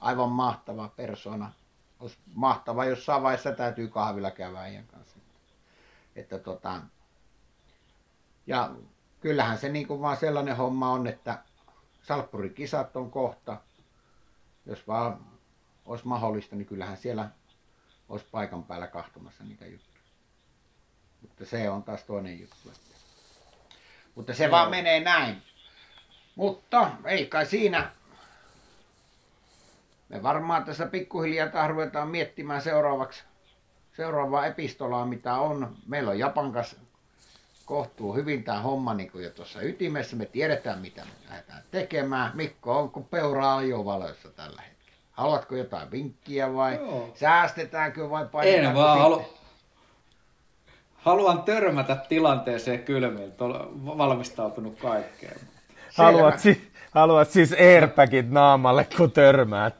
aivan 0.00 0.28
mahtava 0.28 0.88
persona. 0.88 1.52
Olisi 2.00 2.18
mahtava, 2.34 2.84
jos 2.84 3.06
vaiheessa 3.08 3.52
täytyy 3.52 3.88
kahvilla 3.88 4.30
käydä 4.30 4.60
äijän 4.60 4.86
kanssa. 4.86 5.16
Että 6.16 6.38
tota, 6.38 6.82
ja 8.46 8.70
kyllähän 9.20 9.58
se 9.58 9.68
niin 9.68 9.86
kuin 9.86 10.00
vaan 10.00 10.16
sellainen 10.16 10.56
homma 10.56 10.92
on, 10.92 11.06
että 11.06 11.42
salppurikisat 12.02 12.96
on 12.96 13.10
kohta. 13.10 13.56
Jos 14.66 14.86
vaan 14.86 15.26
olisi 15.86 16.06
mahdollista, 16.06 16.56
niin 16.56 16.66
kyllähän 16.66 16.96
siellä 16.96 17.30
olisi 18.08 18.26
paikan 18.30 18.62
päällä 18.64 18.86
kahtomassa 18.86 19.44
niitä 19.44 19.66
juttuja. 19.66 20.02
Mutta 21.22 21.44
se 21.44 21.70
on 21.70 21.82
taas 21.82 22.04
toinen 22.04 22.40
juttu. 22.40 22.70
Että. 22.70 22.89
Mutta 24.14 24.34
se 24.34 24.46
no. 24.46 24.50
vaan 24.50 24.70
menee 24.70 25.00
näin. 25.00 25.42
Mutta 26.34 26.90
ei 27.04 27.26
kai 27.26 27.46
siinä. 27.46 27.90
Me 30.08 30.22
varmaan 30.22 30.64
tässä 30.64 30.86
pikkuhiljaa 30.86 31.68
ruvetaan 31.68 32.08
miettimään 32.08 32.62
seuraavaksi 32.62 33.24
seuraavaa 33.96 34.46
epistolaa, 34.46 35.06
mitä 35.06 35.34
on. 35.34 35.76
Meillä 35.86 36.10
on 36.10 36.18
Japan 36.18 36.52
kanssa 36.52 36.76
kohtuu 37.64 38.14
hyvin 38.14 38.44
tämä 38.44 38.60
homma 38.60 38.94
niin 38.94 39.10
kuin 39.10 39.24
jo 39.24 39.30
tuossa 39.30 39.62
ytimessä. 39.62 40.16
Me 40.16 40.26
tiedetään, 40.26 40.78
mitä 40.78 41.04
me 41.04 41.10
lähdetään 41.28 41.62
tekemään. 41.70 42.30
Mikko, 42.34 42.78
onko 42.78 43.00
peuraa 43.00 43.56
ajovaloissa 43.56 44.28
tällä 44.28 44.62
hetkellä? 44.62 44.98
Haluatko 45.12 45.56
jotain 45.56 45.90
vinkkiä 45.90 46.54
vai 46.54 46.74
Joo. 46.74 47.10
säästetäänkö 47.14 48.10
vai 48.10 48.26
painetaanko 48.26 48.68
En 48.68 48.84
vaan 48.84 48.98
halu... 48.98 49.39
Haluan 51.00 51.42
törmätä 51.42 51.96
tilanteeseen 52.08 52.78
kylmiltä, 52.78 53.44
valmistautunut 53.84 54.78
kaikkeen. 54.80 55.40
Haluat, 55.96 56.38
si- 56.38 56.70
haluat 56.90 57.30
siis 57.30 57.52
airbagit 57.52 58.30
naamalle, 58.30 58.86
kun 58.96 59.10
törmäät. 59.10 59.74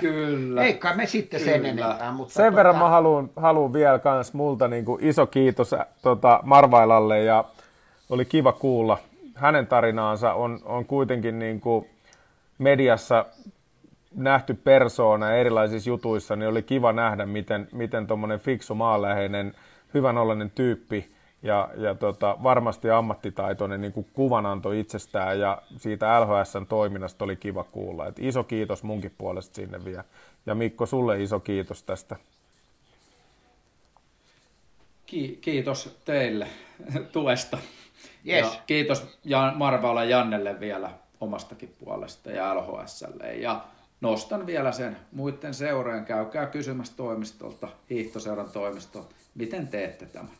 Kyllä. 0.00 0.62
Eikä 0.62 0.94
me 0.94 1.06
sitten 1.06 1.40
Kyllä. 1.40 1.52
sen 1.52 1.66
enempää. 1.66 2.12
Mutta 2.12 2.34
sen 2.34 2.44
tota... 2.44 2.56
verran 2.56 2.76
mä 2.76 2.88
haluan, 2.88 3.30
haluan 3.36 3.72
vielä 3.72 3.98
kans 3.98 4.34
multa 4.34 4.68
niin 4.68 4.84
kuin 4.84 5.04
iso 5.04 5.26
kiitos 5.26 5.74
tota, 6.02 6.40
Marvailalle 6.42 7.22
ja 7.22 7.44
oli 8.10 8.24
kiva 8.24 8.52
kuulla. 8.52 8.98
Hänen 9.34 9.66
tarinaansa 9.66 10.32
on, 10.32 10.60
on 10.64 10.84
kuitenkin 10.84 11.38
niin 11.38 11.60
kuin 11.60 11.86
mediassa 12.58 13.26
nähty 14.14 14.54
persoona 14.54 15.32
erilaisissa 15.32 15.90
jutuissa, 15.90 16.36
niin 16.36 16.48
oli 16.48 16.62
kiva 16.62 16.92
nähdä, 16.92 17.26
miten, 17.26 17.68
miten 17.72 18.06
tuommoinen 18.06 18.40
fiksu 18.40 18.74
maanläheinen, 18.74 19.54
hyvän 19.94 20.18
ollainen 20.18 20.50
tyyppi 20.50 21.10
ja, 21.42 21.68
ja 21.76 21.94
tota, 21.94 22.36
varmasti 22.42 22.90
ammattitaitoinen 22.90 23.80
niin 23.80 23.92
kuin 23.92 24.06
kuvananto 24.12 24.72
itsestään 24.72 25.40
ja 25.40 25.62
siitä 25.76 26.20
LHSn 26.20 26.66
toiminnasta 26.68 27.24
oli 27.24 27.36
kiva 27.36 27.64
kuulla. 27.64 28.06
Et 28.06 28.18
iso 28.18 28.44
kiitos 28.44 28.82
munkin 28.82 29.14
puolesta 29.18 29.54
sinne 29.54 29.84
vielä. 29.84 30.04
Ja 30.46 30.54
Mikko, 30.54 30.86
sulle 30.86 31.22
iso 31.22 31.40
kiitos 31.40 31.82
tästä. 31.82 32.16
Ki- 35.06 35.38
kiitos 35.40 35.98
teille 36.04 36.46
tuesta. 37.12 37.58
Yes. 38.28 38.54
Ja 38.54 38.60
kiitos 38.66 39.18
Jan, 39.24 39.56
Marvaala 39.56 40.04
Jannelle 40.04 40.60
vielä 40.60 40.90
omastakin 41.20 41.74
puolesta 41.84 42.30
ja 42.30 42.54
LHSlle. 42.54 43.34
Ja 43.34 43.64
nostan 44.00 44.46
vielä 44.46 44.72
sen 44.72 44.96
muiden 45.12 45.54
seurojen, 45.54 46.04
käykää 46.04 46.46
kysymässä 46.46 46.96
toimistolta, 46.96 47.68
hiihtoseuran 47.90 48.50
toimistolta, 48.50 49.14
miten 49.34 49.68
teette 49.68 50.06
tämän. 50.06 50.32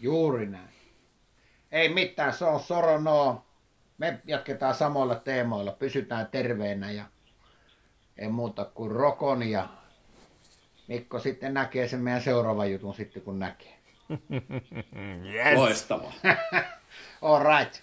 Juuri 0.00 0.46
näin. 0.46 0.68
Ei 1.72 1.88
mitään, 1.88 2.32
se 2.32 2.44
on 2.44 2.60
soronoa. 2.60 3.44
Me 3.98 4.20
jatketaan 4.24 4.74
samoilla 4.74 5.14
teemoilla, 5.14 5.72
pysytään 5.72 6.26
terveenä 6.26 6.90
ja 6.90 7.04
ei 8.18 8.28
muuta 8.28 8.64
kuin 8.64 8.90
rokon 8.90 9.42
ja 9.42 9.68
Mikko 10.88 11.18
sitten 11.18 11.54
näkee 11.54 11.88
sen 11.88 12.00
meidän 12.00 12.22
seuraavan 12.22 12.72
jutun 12.72 12.94
sitten 12.94 13.22
kun 13.22 13.38
näkee. 13.38 13.78
yes. 15.32 15.56
Loistavaa. 15.56 16.12
All 17.22 17.44
right. 17.44 17.82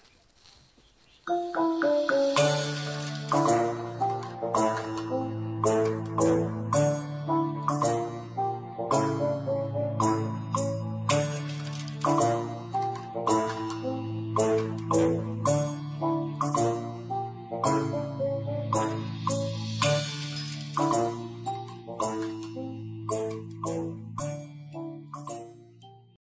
Thank 3.30 3.50
you. 3.50 3.69